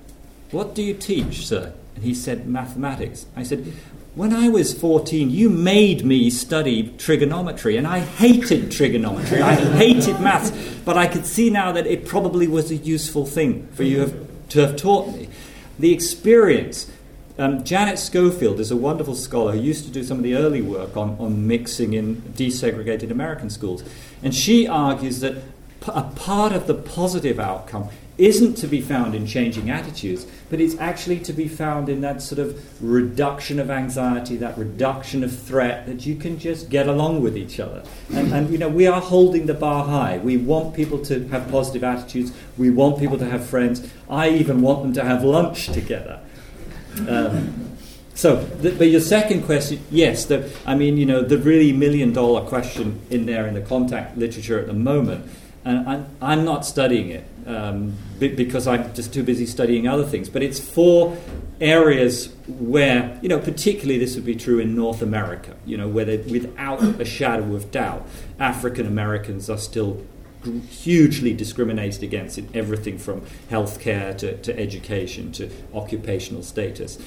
What 0.50 0.74
do 0.74 0.82
you 0.82 0.94
teach, 0.94 1.46
sir? 1.46 1.72
And 1.94 2.04
he 2.04 2.14
said, 2.14 2.46
Mathematics. 2.46 3.26
I 3.36 3.42
said, 3.42 3.72
when 4.14 4.34
I 4.34 4.50
was 4.50 4.78
14, 4.78 5.30
you 5.30 5.48
made 5.48 6.04
me 6.04 6.28
study 6.28 6.94
trigonometry, 6.98 7.78
and 7.78 7.86
I 7.86 8.00
hated 8.00 8.70
trigonometry. 8.70 9.40
I 9.40 9.54
hated 9.54 10.20
maths, 10.20 10.50
but 10.84 10.98
I 10.98 11.06
could 11.06 11.24
see 11.24 11.48
now 11.48 11.72
that 11.72 11.86
it 11.86 12.06
probably 12.06 12.46
was 12.46 12.70
a 12.70 12.76
useful 12.76 13.24
thing 13.24 13.68
for 13.68 13.84
you 13.84 14.00
have, 14.00 14.48
to 14.50 14.60
have 14.60 14.76
taught 14.76 15.08
me. 15.16 15.30
The 15.78 15.94
experience. 15.94 16.90
Um, 17.38 17.64
Janet 17.64 17.98
Schofield 17.98 18.60
is 18.60 18.70
a 18.70 18.76
wonderful 18.76 19.14
scholar 19.14 19.52
who 19.52 19.60
used 19.60 19.86
to 19.86 19.90
do 19.90 20.04
some 20.04 20.18
of 20.18 20.22
the 20.22 20.34
early 20.34 20.60
work 20.60 20.94
on, 20.98 21.16
on 21.18 21.46
mixing 21.46 21.94
in 21.94 22.16
desegregated 22.36 23.10
American 23.10 23.48
schools. 23.48 23.82
And 24.22 24.34
she 24.34 24.68
argues 24.68 25.20
that 25.20 25.42
a 25.88 26.02
part 26.02 26.52
of 26.52 26.66
the 26.66 26.74
positive 26.74 27.40
outcome 27.40 27.88
isn't 28.18 28.54
to 28.56 28.66
be 28.66 28.80
found 28.80 29.14
in 29.14 29.26
changing 29.26 29.70
attitudes, 29.70 30.26
but 30.50 30.60
it's 30.60 30.76
actually 30.78 31.18
to 31.18 31.32
be 31.32 31.48
found 31.48 31.88
in 31.88 32.02
that 32.02 32.20
sort 32.20 32.38
of 32.38 32.82
reduction 32.82 33.58
of 33.58 33.70
anxiety, 33.70 34.36
that 34.36 34.56
reduction 34.58 35.24
of 35.24 35.36
threat, 35.36 35.86
that 35.86 36.04
you 36.04 36.14
can 36.16 36.38
just 36.38 36.68
get 36.68 36.86
along 36.88 37.22
with 37.22 37.36
each 37.36 37.58
other. 37.58 37.82
And, 38.12 38.32
and 38.32 38.50
you 38.50 38.58
know, 38.58 38.68
we 38.68 38.86
are 38.86 39.00
holding 39.00 39.46
the 39.46 39.54
bar 39.54 39.84
high. 39.84 40.18
We 40.18 40.36
want 40.36 40.74
people 40.74 40.98
to 41.06 41.26
have 41.28 41.50
positive 41.50 41.84
attitudes. 41.84 42.32
We 42.58 42.70
want 42.70 42.98
people 42.98 43.18
to 43.18 43.28
have 43.28 43.46
friends. 43.46 43.90
I 44.10 44.28
even 44.28 44.60
want 44.60 44.82
them 44.82 44.92
to 44.94 45.04
have 45.04 45.24
lunch 45.24 45.68
together. 45.68 46.20
Um, 47.08 47.70
so, 48.14 48.46
but 48.60 48.88
your 48.88 49.00
second 49.00 49.44
question, 49.44 49.82
yes, 49.90 50.26
the, 50.26 50.50
I 50.66 50.74
mean, 50.74 50.98
you 50.98 51.06
know, 51.06 51.22
the 51.22 51.38
really 51.38 51.72
million 51.72 52.12
dollar 52.12 52.46
question 52.46 53.00
in 53.08 53.24
there 53.24 53.46
in 53.46 53.54
the 53.54 53.62
contact 53.62 54.18
literature 54.18 54.58
at 54.58 54.66
the 54.66 54.74
moment, 54.74 55.30
and 55.64 55.88
I'm, 55.88 56.06
I'm 56.20 56.44
not 56.44 56.66
studying 56.66 57.08
it 57.08 57.24
um, 57.46 57.96
because 58.18 58.66
I'm 58.66 58.94
just 58.94 59.12
too 59.12 59.22
busy 59.22 59.46
studying 59.46 59.88
other 59.88 60.04
things. 60.04 60.28
But 60.28 60.42
it's 60.42 60.60
for 60.60 61.16
areas 61.60 62.34
where, 62.46 63.18
you 63.22 63.28
know, 63.28 63.38
particularly 63.38 63.98
this 63.98 64.14
would 64.14 64.24
be 64.24 64.34
true 64.34 64.58
in 64.58 64.74
North 64.74 65.02
America, 65.02 65.56
you 65.64 65.76
know, 65.76 65.88
where 65.88 66.06
without 66.06 66.82
a 67.00 67.04
shadow 67.04 67.54
of 67.54 67.70
doubt, 67.70 68.06
African 68.38 68.86
Americans 68.86 69.48
are 69.48 69.58
still 69.58 70.04
hugely 70.68 71.32
discriminated 71.32 72.02
against 72.02 72.36
in 72.36 72.48
everything 72.52 72.98
from 72.98 73.20
healthcare 73.48 74.16
to, 74.18 74.36
to 74.38 74.58
education 74.58 75.30
to 75.32 75.48
occupational 75.72 76.42
status. 76.42 76.98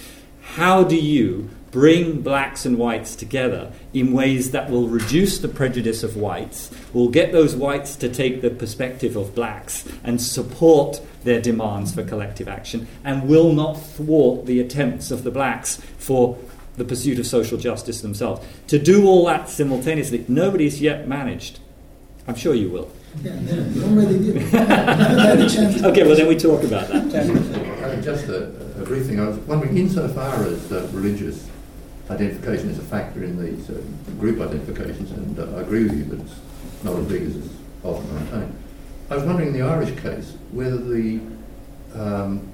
How 0.41 0.83
do 0.83 0.95
you 0.95 1.49
bring 1.75 2.21
blacks 2.21 2.65
and 2.65 2.77
whites 2.77 3.17
together 3.17 3.69
in 3.93 4.13
ways 4.13 4.51
that 4.51 4.69
will 4.69 4.87
reduce 4.87 5.39
the 5.39 5.47
prejudice 5.49 6.03
of 6.03 6.15
whites, 6.15 6.71
will 6.93 7.09
get 7.09 7.33
those 7.33 7.53
whites 7.53 7.97
to 7.97 8.07
take 8.07 8.39
the 8.39 8.49
perspective 8.49 9.17
of 9.17 9.35
blacks 9.35 9.85
and 10.01 10.21
support 10.21 11.01
their 11.25 11.41
demands 11.41 11.93
for 11.93 12.01
collective 12.01 12.47
action, 12.47 12.87
and 13.03 13.27
will 13.27 13.51
not 13.51 13.73
thwart 13.73 14.45
the 14.45 14.61
attempts 14.61 15.11
of 15.11 15.25
the 15.25 15.31
blacks 15.31 15.75
for 15.97 16.37
the 16.77 16.85
pursuit 16.85 17.19
of 17.19 17.27
social 17.27 17.57
justice 17.57 17.99
themselves. 17.99 18.39
To 18.67 18.79
do 18.79 19.05
all 19.05 19.25
that 19.25 19.49
simultaneously, 19.49 20.23
nobody's 20.29 20.81
yet 20.81 21.09
managed. 21.09 21.59
I'm 22.25 22.35
sure 22.35 22.53
you 22.53 22.69
will. 22.69 22.89
Yeah, 23.21 23.33
already 23.83 24.17
did. 24.17 24.37
okay, 25.83 26.03
well 26.03 26.15
then 26.15 26.27
we 26.29 26.37
talk 26.37 26.63
about 26.63 26.87
that. 26.87 27.13
Uh, 27.13 28.01
just 28.01 28.29
a, 28.29 28.45
a, 28.79 28.85
brief 28.85 29.07
thing. 29.07 29.19
I 29.19 29.27
was 29.27 29.37
wondering, 29.39 29.77
insofar 29.77 30.43
as 30.45 30.71
uh, 30.71 30.87
religious 30.93 31.49
identification 32.09 32.69
is 32.69 32.77
a 32.77 32.83
factor 32.83 33.23
in 33.23 33.43
these 33.43 33.69
uh, 33.69 33.81
group 34.19 34.39
identifications, 34.39 35.11
and 35.11 35.39
uh, 35.39 35.57
I 35.57 35.61
agree 35.61 35.83
with 35.83 35.97
you 35.97 36.03
that 36.05 36.21
it's 36.21 36.39
not 36.83 36.97
as 36.97 37.05
big 37.07 37.23
as 37.23 37.35
it's 37.35 37.53
often 37.83 38.15
maintained. 38.15 38.55
I 39.09 39.15
was 39.15 39.23
wondering 39.23 39.49
in 39.49 39.53
the 39.53 39.61
Irish 39.61 39.99
case 39.99 40.35
whether 40.51 40.77
the 40.77 41.19
um, 41.93 42.51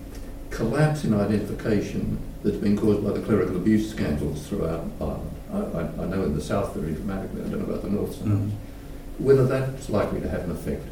collapse 0.50 1.04
in 1.04 1.14
identification 1.14 2.20
that's 2.44 2.58
been 2.58 2.78
caused 2.78 3.04
by 3.04 3.12
the 3.12 3.22
clerical 3.22 3.56
abuse 3.56 3.90
scandals 3.90 4.48
throughout 4.48 4.86
Ireland, 5.00 5.32
I, 5.54 5.58
I, 5.58 5.82
I 6.04 6.08
know 6.08 6.24
in 6.24 6.36
the 6.36 6.42
south 6.42 6.74
very 6.76 6.94
dramatically, 6.94 7.42
I 7.42 7.48
don't 7.50 7.60
know 7.60 7.74
about 7.74 7.84
the 7.84 7.90
north, 7.90 8.16
mm-hmm. 8.18 8.50
whether 9.24 9.46
that's 9.46 9.90
likely 9.90 10.22
to 10.22 10.30
have 10.30 10.44
an 10.46 10.52
effect, 10.52 10.86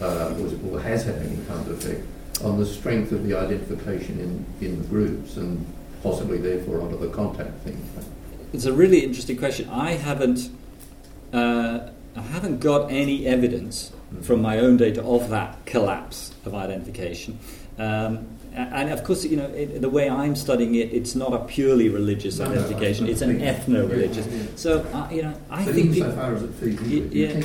uh, 0.00 0.34
or, 0.38 0.74
or 0.76 0.80
has 0.80 1.04
had 1.04 1.16
any 1.16 1.36
kind 1.46 1.60
of 1.60 1.70
effect 1.70 2.06
on 2.42 2.58
the 2.58 2.66
strength 2.66 3.12
of 3.12 3.26
the 3.26 3.34
identification 3.34 4.18
in, 4.18 4.66
in 4.66 4.80
the 4.80 4.88
groups 4.88 5.36
and 5.36 5.66
possibly 6.02 6.38
therefore 6.38 6.80
onto 6.80 6.98
the 6.98 7.08
contact 7.08 7.62
thing? 7.62 7.82
It's 8.52 8.64
a 8.64 8.72
really 8.72 9.00
interesting 9.04 9.36
question. 9.36 9.68
I 9.68 9.92
haven't, 9.92 10.50
uh, 11.32 11.90
I 12.16 12.20
haven't 12.20 12.60
got 12.60 12.90
any 12.90 13.26
evidence 13.26 13.90
mm-hmm. 13.90 14.22
from 14.22 14.42
my 14.42 14.58
own 14.58 14.76
data 14.76 15.02
of 15.04 15.30
that 15.30 15.64
collapse 15.66 16.34
of 16.44 16.54
identification. 16.54 17.38
Um, 17.78 18.26
and 18.52 18.90
of 18.90 19.04
course, 19.04 19.24
you 19.24 19.36
know, 19.36 19.46
it, 19.46 19.80
the 19.80 19.88
way 19.88 20.10
I'm 20.10 20.34
studying 20.34 20.74
it, 20.74 20.92
it's 20.92 21.14
not 21.14 21.32
a 21.32 21.38
purely 21.44 21.88
religious 21.88 22.38
no, 22.38 22.46
identification; 22.46 23.06
no, 23.06 23.12
it's 23.12 23.22
an 23.22 23.40
ethno-religious. 23.40 24.26
Yeah, 24.26 24.36
yeah. 24.36 24.46
So, 24.56 24.80
uh, 24.92 25.08
you 25.10 25.22
know, 25.22 25.34
I 25.48 25.64
so 25.64 25.72
think 25.72 25.94
so 25.94 26.10
far 26.12 26.34
as 26.34 26.42
it 26.42 26.52
feeds 26.54 26.82
into 26.82 27.16
yeah, 27.16 27.42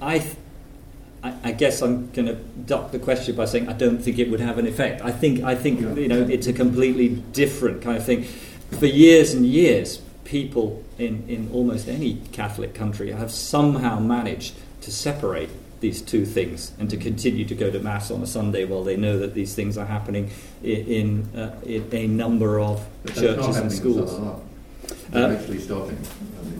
I, 0.00 0.18
th- 0.18 0.36
I, 1.42 1.48
I 1.48 1.52
guess 1.52 1.82
I'm 1.82 2.10
going 2.12 2.26
to 2.26 2.34
duck 2.34 2.92
the 2.92 2.98
question 2.98 3.36
by 3.36 3.44
saying 3.44 3.68
I 3.68 3.72
don't 3.72 3.98
think 3.98 4.18
it 4.18 4.30
would 4.30 4.40
have 4.40 4.58
an 4.58 4.66
effect. 4.66 5.02
I 5.02 5.12
think 5.12 5.42
I 5.42 5.54
think 5.54 5.80
you 5.80 6.08
know 6.08 6.22
it's 6.22 6.46
a 6.46 6.52
completely 6.52 7.08
different 7.08 7.82
kind 7.82 7.96
of 7.96 8.04
thing. 8.04 8.24
For 8.78 8.86
years 8.86 9.34
and 9.34 9.44
years, 9.44 10.00
people 10.24 10.82
in, 10.98 11.28
in 11.28 11.50
almost 11.52 11.88
any 11.88 12.14
Catholic 12.32 12.74
country 12.74 13.10
have 13.10 13.30
somehow 13.30 13.98
managed 13.98 14.54
to 14.82 14.90
separate 14.90 15.50
these 15.80 16.00
two 16.00 16.24
things 16.24 16.72
and 16.78 16.88
to 16.88 16.96
continue 16.96 17.44
to 17.44 17.54
go 17.54 17.70
to 17.70 17.78
mass 17.80 18.10
on 18.10 18.22
a 18.22 18.26
Sunday 18.26 18.64
while 18.64 18.84
they 18.84 18.96
know 18.96 19.18
that 19.18 19.34
these 19.34 19.54
things 19.54 19.76
are 19.76 19.84
happening 19.84 20.30
in, 20.62 20.86
in, 21.32 21.38
uh, 21.38 21.60
in 21.64 21.88
a 21.92 22.06
number 22.06 22.60
of 22.60 22.86
but 23.04 23.14
churches 23.14 23.56
and 23.56 23.70
schools. 23.70 24.12
Uh, 25.12 25.28
actually 25.28 25.58
stopping. 25.58 25.98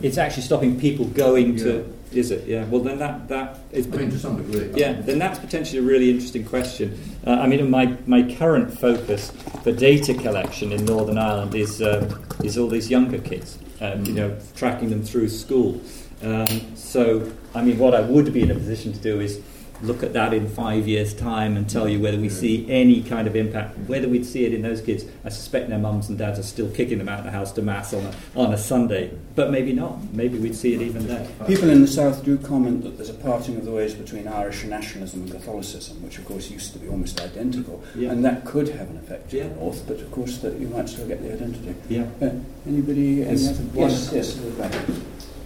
It's 0.01 0.17
actually 0.17 0.43
stopping 0.43 0.79
people 0.79 1.05
going 1.05 1.57
yeah. 1.57 1.63
to 1.63 1.93
is 2.15 2.31
it? 2.31 2.47
Yeah. 2.47 2.65
Well, 2.65 2.81
then 2.81 2.97
that 2.99 3.27
that 3.27 3.59
is. 3.71 3.87
I 3.87 3.97
mean, 3.97 4.11
to 4.11 4.19
some 4.19 4.37
degree. 4.37 4.71
Yeah. 4.79 4.93
Then 4.93 5.19
that's 5.19 5.39
potentially 5.39 5.79
a 5.79 5.83
really 5.83 6.09
interesting 6.09 6.45
question. 6.45 6.97
Uh, 7.25 7.31
I 7.31 7.47
mean, 7.47 7.69
my 7.69 7.97
my 8.05 8.23
current 8.35 8.77
focus 8.77 9.31
for 9.63 9.71
data 9.71 10.13
collection 10.13 10.71
in 10.71 10.85
Northern 10.85 11.17
Ireland 11.17 11.55
is 11.55 11.81
uh, 11.81 12.09
is 12.43 12.57
all 12.57 12.67
these 12.67 12.89
younger 12.89 13.19
kids. 13.19 13.57
Um, 13.81 14.05
you 14.05 14.13
know, 14.13 14.37
tracking 14.55 14.89
them 14.89 15.03
through 15.03 15.27
school. 15.27 15.81
Um, 16.21 16.75
so, 16.75 17.29
I 17.53 17.61
mean, 17.61 17.77
what 17.77 17.93
I 17.93 17.99
would 17.99 18.31
be 18.31 18.41
in 18.41 18.51
a 18.51 18.53
position 18.53 18.93
to 18.93 18.99
do 18.99 19.19
is 19.19 19.41
look 19.83 20.01
at 20.01 20.13
that 20.13 20.33
in 20.33 20.47
five 20.47 20.87
years' 20.87 21.13
time 21.13 21.57
and 21.57 21.69
tell 21.69 21.87
you 21.87 21.99
whether 21.99 22.17
we 22.17 22.29
see 22.29 22.69
any 22.69 23.03
kind 23.03 23.27
of 23.27 23.35
impact. 23.35 23.77
Whether 23.89 24.07
we'd 24.07 24.25
see 24.25 24.45
it 24.45 24.53
in 24.53 24.61
those 24.61 24.81
kids, 24.81 25.05
I 25.25 25.29
suspect 25.29 25.69
their 25.69 25.79
mums 25.79 26.09
and 26.09 26.17
dads 26.17 26.39
are 26.39 26.43
still 26.43 26.69
kicking 26.69 26.97
them 26.97 27.09
out 27.09 27.19
of 27.19 27.25
the 27.25 27.31
house 27.31 27.51
to 27.53 27.61
mass 27.61 27.93
on 27.93 28.05
a, 28.05 28.13
on 28.35 28.53
a 28.53 28.57
Sunday, 28.57 29.11
but 29.35 29.51
maybe 29.51 29.73
not. 29.73 30.13
Maybe 30.13 30.37
we'd 30.37 30.55
see 30.55 30.73
it 30.73 30.81
even 30.81 31.07
there. 31.07 31.27
People 31.45 31.69
in 31.69 31.81
the 31.81 31.87
south 31.87 32.23
do 32.23 32.37
comment 32.37 32.83
that 32.83 32.97
there's 32.97 33.09
a 33.09 33.13
parting 33.13 33.57
of 33.57 33.65
the 33.65 33.71
ways 33.71 33.93
between 33.93 34.27
Irish 34.27 34.63
nationalism 34.63 35.23
and 35.23 35.31
Catholicism, 35.31 36.01
which 36.03 36.17
of 36.17 36.25
course 36.25 36.49
used 36.49 36.73
to 36.73 36.79
be 36.79 36.87
almost 36.87 37.19
identical, 37.19 37.83
yeah. 37.95 38.11
and 38.11 38.23
that 38.23 38.45
could 38.45 38.69
have 38.69 38.89
an 38.89 38.97
effect 38.97 39.33
in 39.33 39.49
the 39.49 39.55
north. 39.55 39.83
But 39.87 39.99
of 39.99 40.11
course, 40.11 40.37
that 40.39 40.59
you 40.59 40.67
might 40.67 40.89
still 40.89 41.07
get 41.07 41.21
the 41.21 41.33
identity. 41.33 41.75
Yeah. 41.89 42.07
Uh, 42.21 42.31
anybody? 42.65 43.23
Any 43.23 43.47
other? 43.47 43.63
Yes. 43.73 44.11
Yes. 44.13 44.39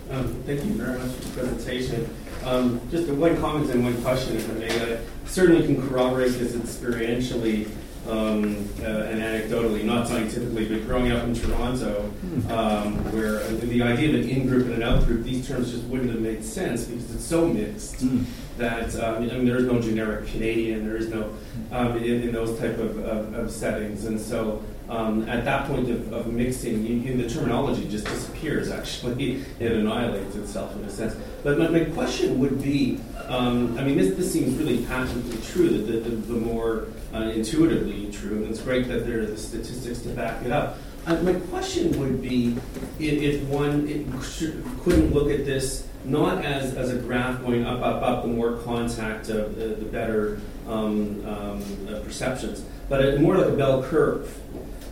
Um, 0.10 0.42
thank 0.46 0.64
you 0.64 0.74
very 0.74 0.98
much 0.98 1.12
for 1.12 1.22
the 1.22 1.42
presentation. 1.42 2.10
Um, 2.48 2.80
just 2.90 3.10
one 3.10 3.36
comment 3.42 3.70
and 3.72 3.84
one 3.84 4.02
question, 4.02 4.38
if 4.38 4.50
I 4.50 4.54
may. 4.54 4.94
Uh, 4.94 5.00
certainly 5.26 5.66
can 5.66 5.86
corroborate 5.86 6.32
this 6.32 6.54
experientially 6.54 7.70
um, 8.08 8.70
uh, 8.80 8.86
and 8.86 9.20
anecdotally, 9.20 9.84
not 9.84 10.08
scientifically, 10.08 10.66
but 10.70 10.88
growing 10.88 11.12
up 11.12 11.26
in 11.26 11.36
Toronto, 11.36 12.04
hmm. 12.04 12.50
um, 12.50 12.94
where 13.12 13.46
the 13.50 13.82
idea 13.82 14.10
of 14.10 14.24
an 14.24 14.30
in-group 14.30 14.68
and 14.68 14.76
an 14.76 14.84
out-group, 14.84 15.24
these 15.24 15.46
terms 15.46 15.72
just 15.72 15.84
wouldn't 15.86 16.10
have 16.10 16.22
made 16.22 16.42
sense 16.42 16.86
because 16.86 17.14
it's 17.14 17.26
so 17.26 17.46
mixed 17.50 17.98
mm. 17.98 18.24
that 18.58 18.96
um, 18.96 19.16
I 19.16 19.20
mean, 19.20 19.46
there 19.46 19.58
is 19.58 19.66
no 19.66 19.82
generic 19.82 20.28
Canadian, 20.28 20.88
there 20.88 20.96
is 20.96 21.10
no 21.10 21.34
um, 21.74 21.98
in, 21.98 22.22
in, 22.24 22.32
those 22.32 22.58
type 22.58 22.78
of, 22.78 22.98
of, 23.00 23.34
of 23.34 23.52
settings, 23.52 24.06
and 24.06 24.18
so 24.18 24.64
um, 24.90 25.28
at 25.28 25.44
that 25.46 25.68
point 25.68 25.90
of, 25.90 26.14
of 26.14 26.28
mixing, 26.32 26.86
you, 26.86 26.96
you, 26.96 27.18
the 27.18 27.30
terminology 27.30 27.88
just 27.90 28.06
disappears. 28.06 28.70
Actually, 28.78 29.44
it 29.60 29.72
annihilates 29.72 30.36
itself 30.36 30.76
in 30.76 30.84
a 30.84 30.90
sense. 30.90 31.16
But 31.44 31.58
my, 31.58 31.68
my 31.68 31.86
question 31.86 32.40
would 32.40 32.62
be, 32.62 33.00
um, 33.28 33.78
I 33.78 33.84
mean, 33.84 33.98
this, 33.98 34.16
this 34.16 34.32
seems 34.32 34.58
really 34.58 34.86
patently 34.86 35.38
true. 35.42 35.70
The, 35.70 36.00
the, 36.00 36.10
the 36.10 36.40
more 36.40 36.88
uh, 37.14 37.30
intuitively 37.30 38.12
true, 38.12 38.44
and 38.44 38.52
it's 38.52 38.62
great 38.62 38.88
that 38.88 39.06
there 39.06 39.22
are 39.22 39.26
the 39.26 39.38
statistics 39.38 40.02
to 40.02 40.10
back 40.10 40.44
it 40.44 40.52
up. 40.52 40.78
Uh, 41.06 41.16
my 41.22 41.34
question 41.34 41.98
would 42.00 42.22
be, 42.22 42.58
if, 43.00 43.42
one 43.44 43.88
couldn't 44.84 45.14
look 45.14 45.32
at 45.32 45.46
this 45.46 45.88
not 46.04 46.44
as, 46.46 46.74
as 46.76 46.92
a 46.92 46.98
graph 46.98 47.42
going 47.42 47.66
up, 47.66 47.82
up, 47.82 48.02
up, 48.02 48.22
the 48.24 48.30
more 48.30 48.58
contact, 48.58 49.30
uh, 49.30 49.48
the, 49.50 49.76
the 49.80 49.86
better 49.86 50.40
um, 50.68 51.26
um, 51.26 51.88
uh, 51.90 52.00
perceptions, 52.00 52.64
but 52.90 53.20
more 53.20 53.38
like 53.38 53.48
a 53.48 53.56
bell 53.56 53.84
curve 53.84 54.34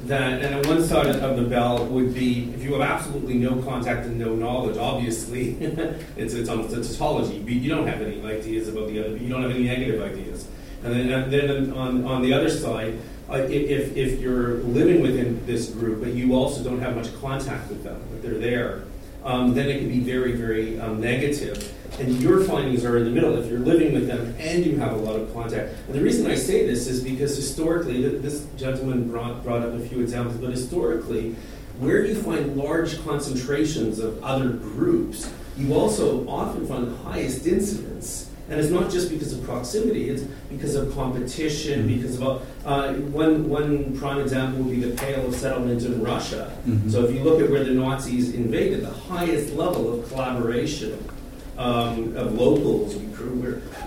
that, 0.03 0.41
and 0.41 0.55
on 0.55 0.67
one 0.67 0.83
side 0.83 1.07
of 1.07 1.37
the 1.37 1.43
bell 1.43 1.85
would 1.85 2.13
be 2.13 2.53
if 2.53 2.63
you 2.63 2.73
have 2.73 2.81
absolutely 2.81 3.35
no 3.35 3.61
contact 3.63 4.05
and 4.05 4.19
no 4.19 4.35
knowledge, 4.35 4.77
obviously, 4.77 5.51
it's, 6.15 6.33
it's 6.33 6.49
almost 6.49 6.75
a 6.75 6.83
tautology. 6.83 7.37
You 7.37 7.69
don't 7.69 7.87
have 7.87 8.01
any 8.01 8.23
ideas 8.23 8.67
about 8.67 8.87
the 8.89 8.99
other, 8.99 9.17
you 9.17 9.29
don't 9.29 9.41
have 9.41 9.51
any 9.51 9.63
negative 9.63 10.01
ideas. 10.01 10.47
And 10.83 10.93
then, 10.93 11.09
and 11.09 11.33
then 11.33 11.71
on, 11.73 12.05
on 12.05 12.21
the 12.21 12.33
other 12.33 12.49
side, 12.49 12.99
uh, 13.29 13.37
if, 13.37 13.97
if 13.97 14.19
you're 14.19 14.57
living 14.57 15.01
within 15.01 15.43
this 15.47 15.69
group, 15.69 16.01
but 16.01 16.13
you 16.13 16.35
also 16.35 16.63
don't 16.63 16.79
have 16.79 16.95
much 16.95 17.09
contact 17.19 17.69
with 17.69 17.83
them, 17.83 17.99
but 18.11 18.21
they're 18.21 18.37
there, 18.37 18.83
um, 19.23 19.55
then 19.55 19.67
it 19.67 19.79
can 19.79 19.89
be 19.89 19.99
very, 19.99 20.33
very 20.33 20.79
um, 20.79 21.01
negative. 21.01 21.73
And 21.99 22.21
your 22.21 22.43
findings 22.43 22.83
are 22.83 22.97
in 22.97 23.05
the 23.05 23.09
middle 23.09 23.37
if 23.37 23.49
you're 23.49 23.59
living 23.59 23.93
with 23.93 24.07
them 24.07 24.35
and 24.39 24.65
you 24.65 24.77
have 24.77 24.93
a 24.93 24.97
lot 24.97 25.15
of 25.15 25.33
contact. 25.33 25.73
And 25.87 25.95
the 25.95 26.01
reason 26.01 26.29
I 26.29 26.35
say 26.35 26.65
this 26.65 26.87
is 26.87 27.03
because 27.03 27.35
historically, 27.35 28.17
this 28.17 28.45
gentleman 28.57 29.09
brought, 29.09 29.43
brought 29.43 29.61
up 29.61 29.73
a 29.73 29.79
few 29.79 30.01
examples, 30.01 30.37
but 30.37 30.49
historically, 30.49 31.35
where 31.79 32.05
you 32.05 32.15
find 32.15 32.55
large 32.57 33.01
concentrations 33.03 33.99
of 33.99 34.23
other 34.23 34.49
groups, 34.49 35.31
you 35.57 35.73
also 35.73 36.27
often 36.27 36.67
find 36.67 36.87
the 36.87 36.97
highest 36.97 37.47
incidence 37.47 38.29
and 38.49 38.59
it's 38.59 38.69
not 38.69 38.91
just 38.91 39.09
because 39.09 39.33
of 39.33 39.43
proximity, 39.43 40.09
it's 40.09 40.21
because 40.49 40.75
of 40.75 40.93
competition, 40.93 41.79
mm-hmm. 41.79 41.95
because 41.95 42.21
of 42.21 42.45
uh, 42.65 42.93
one, 42.93 43.49
one 43.49 43.97
prime 43.97 44.19
example 44.19 44.63
would 44.63 44.71
be 44.71 44.87
the 44.87 44.95
Pale 44.95 45.27
of 45.27 45.35
settlement 45.35 45.83
in 45.83 46.03
Russia. 46.03 46.55
Mm-hmm. 46.67 46.89
So 46.89 47.05
if 47.05 47.15
you 47.15 47.23
look 47.23 47.41
at 47.41 47.49
where 47.49 47.63
the 47.63 47.71
Nazis 47.71 48.35
invaded, 48.35 48.81
the 48.81 48.91
highest 48.91 49.53
level 49.53 49.99
of 49.99 50.07
collaboration 50.09 51.09
um, 51.57 52.15
of 52.15 52.33
locals, 52.33 52.95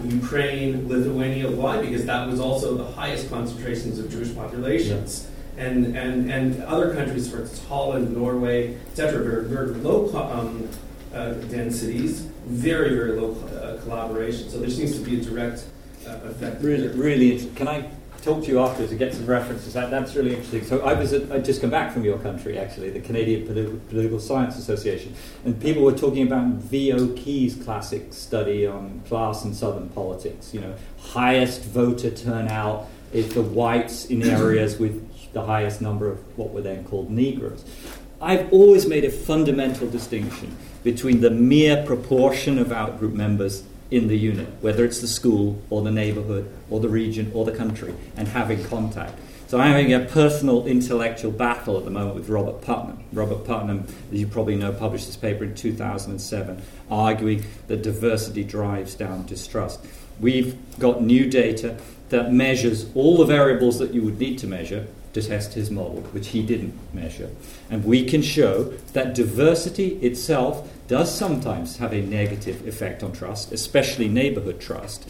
Ukraine, 0.04 0.88
Lithuania, 0.88 1.50
why? 1.50 1.80
Because 1.80 2.06
that 2.06 2.26
was 2.28 2.40
also 2.40 2.74
the 2.76 2.84
highest 2.84 3.30
concentrations 3.30 3.98
of 3.98 4.10
Jewish 4.10 4.34
populations. 4.34 5.26
Yeah. 5.26 5.64
And, 5.64 5.96
and, 5.96 6.30
and 6.30 6.62
other 6.64 6.94
countries, 6.94 7.28
for 7.28 7.40
instance, 7.40 7.66
Holland, 7.66 8.16
Norway, 8.16 8.76
etc., 8.86 9.22
very, 9.24 9.44
very 9.44 9.66
low 9.80 10.08
um, 10.16 10.68
uh, 11.12 11.32
densities, 11.32 12.20
very, 12.46 12.94
very 12.94 13.20
low 13.20 13.32
uh, 13.32 13.82
collaboration. 13.82 14.48
So 14.50 14.58
there 14.58 14.70
seems 14.70 14.96
to 14.96 15.04
be 15.04 15.20
a 15.20 15.20
direct 15.20 15.64
uh, 16.06 16.28
effect. 16.30 16.62
Really, 16.62 16.88
really 16.88 17.50
Can 17.56 17.66
I 17.66 17.90
talk 18.22 18.42
to 18.44 18.48
you 18.48 18.60
afterwards 18.60 18.90
to 18.92 18.98
get 18.98 19.14
some 19.14 19.26
references? 19.26 19.72
That, 19.74 19.90
that's 19.90 20.14
really 20.14 20.30
interesting. 20.30 20.64
So 20.64 20.80
I 20.80 20.94
was 20.94 21.12
at, 21.12 21.30
I 21.30 21.38
just 21.38 21.60
come 21.60 21.70
back 21.70 21.92
from 21.92 22.04
your 22.04 22.18
country, 22.18 22.58
actually, 22.58 22.90
the 22.90 23.00
Canadian 23.00 23.46
Politi- 23.46 23.88
Political 23.88 24.20
Science 24.20 24.58
Association, 24.58 25.14
and 25.44 25.60
people 25.60 25.82
were 25.82 25.92
talking 25.92 26.26
about 26.26 26.46
V.O. 26.46 27.08
Key's 27.14 27.54
classic 27.56 28.12
study 28.12 28.66
on 28.66 29.02
class 29.06 29.44
and 29.44 29.54
southern 29.54 29.88
politics. 29.90 30.52
You 30.52 30.60
know, 30.60 30.74
highest 30.98 31.64
voter 31.64 32.10
turnout 32.10 32.88
is 33.12 33.32
the 33.34 33.42
whites 33.42 34.06
in 34.06 34.22
areas 34.22 34.78
with 34.78 35.04
the 35.32 35.44
highest 35.44 35.80
number 35.80 36.10
of 36.10 36.18
what 36.38 36.50
were 36.50 36.62
then 36.62 36.84
called 36.84 37.10
Negroes. 37.10 37.64
I've 38.20 38.52
always 38.52 38.86
made 38.86 39.04
a 39.04 39.10
fundamental 39.10 39.88
distinction 39.88 40.56
between 40.82 41.20
the 41.20 41.30
mere 41.30 41.84
proportion 41.84 42.58
of 42.58 42.68
outgroup 42.68 43.12
members 43.12 43.62
in 43.90 44.08
the 44.08 44.16
unit, 44.16 44.48
whether 44.60 44.84
it's 44.84 45.00
the 45.00 45.08
school 45.08 45.60
or 45.70 45.82
the 45.82 45.90
neighborhood 45.90 46.52
or 46.70 46.80
the 46.80 46.88
region 46.88 47.30
or 47.34 47.44
the 47.44 47.52
country, 47.52 47.94
and 48.16 48.28
having 48.28 48.62
contact. 48.64 49.18
So 49.48 49.58
I'm 49.58 49.72
having 49.72 49.94
a 49.94 50.00
personal 50.00 50.66
intellectual 50.66 51.32
battle 51.32 51.78
at 51.78 51.84
the 51.84 51.90
moment 51.90 52.16
with 52.16 52.28
Robert 52.28 52.60
Putnam. 52.60 53.02
Robert 53.14 53.46
Putnam, 53.46 53.86
as 54.12 54.20
you 54.20 54.26
probably 54.26 54.56
know, 54.56 54.72
published 54.72 55.06
this 55.06 55.16
paper 55.16 55.42
in 55.44 55.54
2007, 55.54 56.60
arguing 56.90 57.44
that 57.66 57.82
diversity 57.82 58.44
drives 58.44 58.94
down 58.94 59.24
distrust. 59.24 59.80
We've 60.20 60.54
got 60.78 61.02
new 61.02 61.30
data 61.30 61.78
that 62.10 62.30
measures 62.30 62.90
all 62.94 63.16
the 63.16 63.24
variables 63.24 63.78
that 63.78 63.94
you 63.94 64.02
would 64.02 64.18
need 64.18 64.38
to 64.40 64.46
measure 64.46 64.86
to 65.14 65.22
test 65.22 65.54
his 65.54 65.70
model, 65.70 66.02
which 66.12 66.28
he 66.28 66.42
didn't 66.42 66.74
measure. 66.92 67.30
And 67.70 67.86
we 67.86 68.04
can 68.04 68.20
show 68.20 68.64
that 68.92 69.14
diversity 69.14 69.96
itself 70.00 70.70
does 70.88 71.14
sometimes 71.14 71.76
have 71.76 71.92
a 71.92 72.00
negative 72.00 72.66
effect 72.66 73.02
on 73.02 73.12
trust, 73.12 73.52
especially 73.52 74.08
neighborhood 74.08 74.58
trust. 74.58 75.08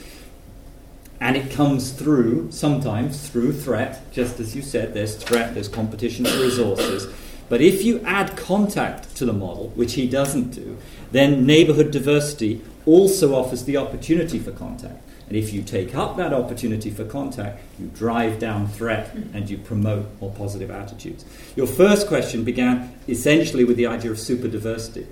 And 1.20 1.36
it 1.36 1.50
comes 1.50 1.92
through, 1.92 2.52
sometimes 2.52 3.28
through 3.28 3.52
threat, 3.52 4.12
just 4.12 4.38
as 4.38 4.54
you 4.54 4.62
said, 4.62 4.92
there's 4.92 5.16
threat, 5.16 5.54
there's 5.54 5.68
competition 5.68 6.24
for 6.24 6.38
resources. 6.38 7.12
But 7.48 7.60
if 7.60 7.82
you 7.82 8.00
add 8.04 8.36
contact 8.36 9.16
to 9.16 9.24
the 9.24 9.32
model, 9.32 9.68
which 9.70 9.94
he 9.94 10.08
doesn't 10.08 10.50
do, 10.50 10.76
then 11.12 11.46
neighborhood 11.46 11.90
diversity 11.90 12.60
also 12.84 13.34
offers 13.34 13.64
the 13.64 13.76
opportunity 13.76 14.38
for 14.38 14.52
contact. 14.52 15.02
And 15.28 15.36
if 15.36 15.52
you 15.52 15.62
take 15.62 15.94
up 15.94 16.16
that 16.16 16.32
opportunity 16.32 16.90
for 16.90 17.04
contact, 17.04 17.60
you 17.78 17.86
drive 17.88 18.38
down 18.38 18.66
threat 18.66 19.14
and 19.34 19.48
you 19.48 19.58
promote 19.58 20.06
more 20.20 20.32
positive 20.32 20.70
attitudes. 20.70 21.24
Your 21.54 21.66
first 21.66 22.08
question 22.08 22.44
began 22.44 22.94
essentially 23.08 23.64
with 23.64 23.76
the 23.76 23.86
idea 23.86 24.10
of 24.10 24.18
super 24.18 24.48
diversity. 24.48 25.06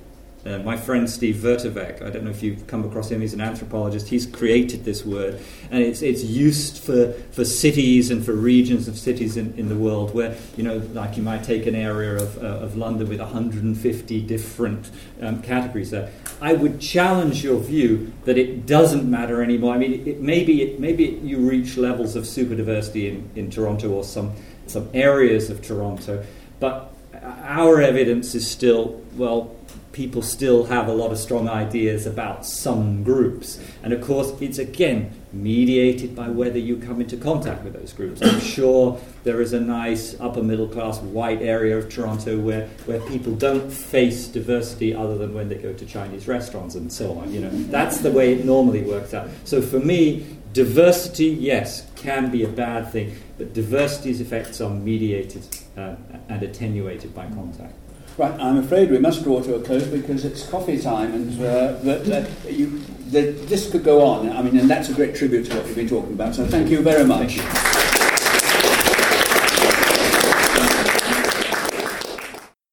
Uh, 0.47 0.59
my 0.61 0.76
friend 0.76 1.11
Steve 1.11 1.36
Vertovec, 1.36 2.03
I 2.03 2.11
don't 2.11 2.22
know 2.22 2.30
if 2.30 2.40
you've 2.40 2.68
come 2.68 2.84
across 2.84 3.11
him, 3.11 3.20
he's 3.20 3.34
an 3.34 3.40
anthropologist, 3.40 4.09
he's 4.09 4.26
created 4.26 4.84
this 4.84 5.05
word, 5.05 5.40
and 5.72 5.82
it's, 5.82 6.03
it's 6.03 6.22
used 6.22 6.78
for, 6.78 7.12
for 7.32 7.44
cities 7.44 8.12
and 8.12 8.24
for 8.24 8.32
regions 8.32 8.86
of 8.86 8.97
cities 8.97 9.36
in, 9.36 9.53
in 9.57 9.68
the 9.68 9.74
world 9.74 10.14
where, 10.14 10.36
you 10.57 10.62
know, 10.62 10.76
like 10.92 11.16
you 11.16 11.22
might 11.24 11.42
take 11.42 11.66
an 11.66 11.74
area 11.74 12.14
of, 12.14 12.38
uh, 12.38 12.47
of 12.47 12.76
London 12.76 13.09
with 13.09 13.18
150 13.18 14.20
different 14.22 14.88
um, 15.20 15.42
categories 15.42 15.90
there. 15.90 16.12
I 16.40 16.53
would 16.53 16.80
challenge 16.80 17.42
your 17.42 17.59
view 17.59 18.12
that 18.24 18.38
it 18.38 18.66
doesn't 18.66 19.11
matter 19.11 19.42
anymore. 19.42 19.74
I 19.74 19.78
mean, 19.78 19.94
it, 19.94 20.07
it, 20.07 20.20
maybe, 20.20 20.62
it, 20.62 20.78
maybe 20.78 21.18
you 21.24 21.38
reach 21.38 21.76
levels 21.76 22.14
of 22.14 22.24
super 22.24 22.55
diversity 22.55 23.09
in, 23.09 23.28
in 23.34 23.51
Toronto 23.51 23.90
or 23.90 24.05
some, 24.05 24.32
some 24.68 24.88
areas 24.94 25.51
of 25.51 25.61
Toronto, 25.61 26.24
but 26.61 26.92
our 27.22 27.80
evidence 27.80 28.36
is 28.36 28.49
still, 28.49 29.03
well, 29.16 29.55
people 29.97 30.20
still 30.20 30.64
have 30.64 30.88
a 30.88 30.92
lot 30.92 31.11
of 31.11 31.18
strong 31.18 31.49
ideas 31.49 32.05
about 32.05 32.44
some 32.44 33.03
groups. 33.03 33.59
And 33.82 33.94
of 33.94 34.03
course, 34.03 34.30
it's 34.42 34.59
again 34.59 35.11
mediated 35.32 36.14
by 36.14 36.28
whether 36.28 36.59
you 36.59 36.76
come 36.76 37.01
into 37.01 37.16
contact 37.16 37.64
with 37.64 37.72
those 37.72 37.94
groups. 37.94 38.20
I'm 38.20 38.40
sure 38.57 39.01
there 39.24 39.40
is 39.40 39.55
a 39.55 39.61
nice 39.61 40.14
upper 40.20 40.42
middle 40.42 40.68
class 40.68 40.99
white 41.01 41.40
area 41.40 41.78
of 41.78 41.88
Toronto 41.88 42.38
where, 42.38 42.66
where 42.84 43.01
people 43.09 43.34
don't 43.36 43.72
face 43.72 44.28
diversity 44.28 44.94
other 44.94 45.16
than 45.16 45.32
when 45.32 45.49
they 45.49 45.55
go 45.55 45.72
to 45.72 45.86
Chinese 45.86 46.28
restaurants 46.28 46.74
and 46.74 46.92
so 46.92 47.18
on. 47.18 47.32
You 47.32 47.40
know, 47.40 47.51
that's 47.51 48.01
the 48.01 48.12
way 48.12 48.34
it 48.34 48.44
normally 48.44 48.82
works 48.82 49.14
out. 49.14 49.30
So 49.44 49.62
for 49.62 49.80
me, 49.80 50.26
diversity, 50.53 51.28
yes, 51.28 51.86
can 51.97 52.30
be 52.30 52.44
a 52.44 52.49
bad 52.49 52.92
thing, 52.92 53.16
but 53.38 53.55
diversity's 53.55 54.20
effects 54.20 54.61
are 54.61 54.68
mediated 54.68 55.47
uh, 55.78 55.97
and 56.28 56.42
attenuated 56.42 57.14
by 57.14 57.26
contact. 57.28 57.74
Right, 58.18 58.32
I'm 58.40 58.56
afraid 58.56 58.90
we 58.90 58.98
must 58.98 59.24
draw 59.24 59.42
to 59.42 59.56
a 59.56 59.60
close 59.60 59.86
because 59.86 60.24
it's 60.24 60.48
coffee 60.48 60.80
time, 60.80 61.12
and 61.12 61.44
uh, 61.44 61.78
but, 61.84 62.08
uh, 62.08 62.24
you, 62.48 62.80
the, 63.10 63.32
this 63.44 63.70
could 63.70 63.84
go 63.84 64.02
on. 64.02 64.32
I 64.32 64.40
mean, 64.40 64.56
and 64.56 64.70
that's 64.70 64.88
a 64.88 64.94
great 64.94 65.14
tribute 65.14 65.50
to 65.50 65.56
what 65.56 65.66
we've 65.66 65.76
been 65.76 65.88
talking 65.88 66.14
about. 66.14 66.34
So 66.34 66.46
thank 66.46 66.70
you 66.70 66.80
very 66.80 67.04
much. 67.04 67.38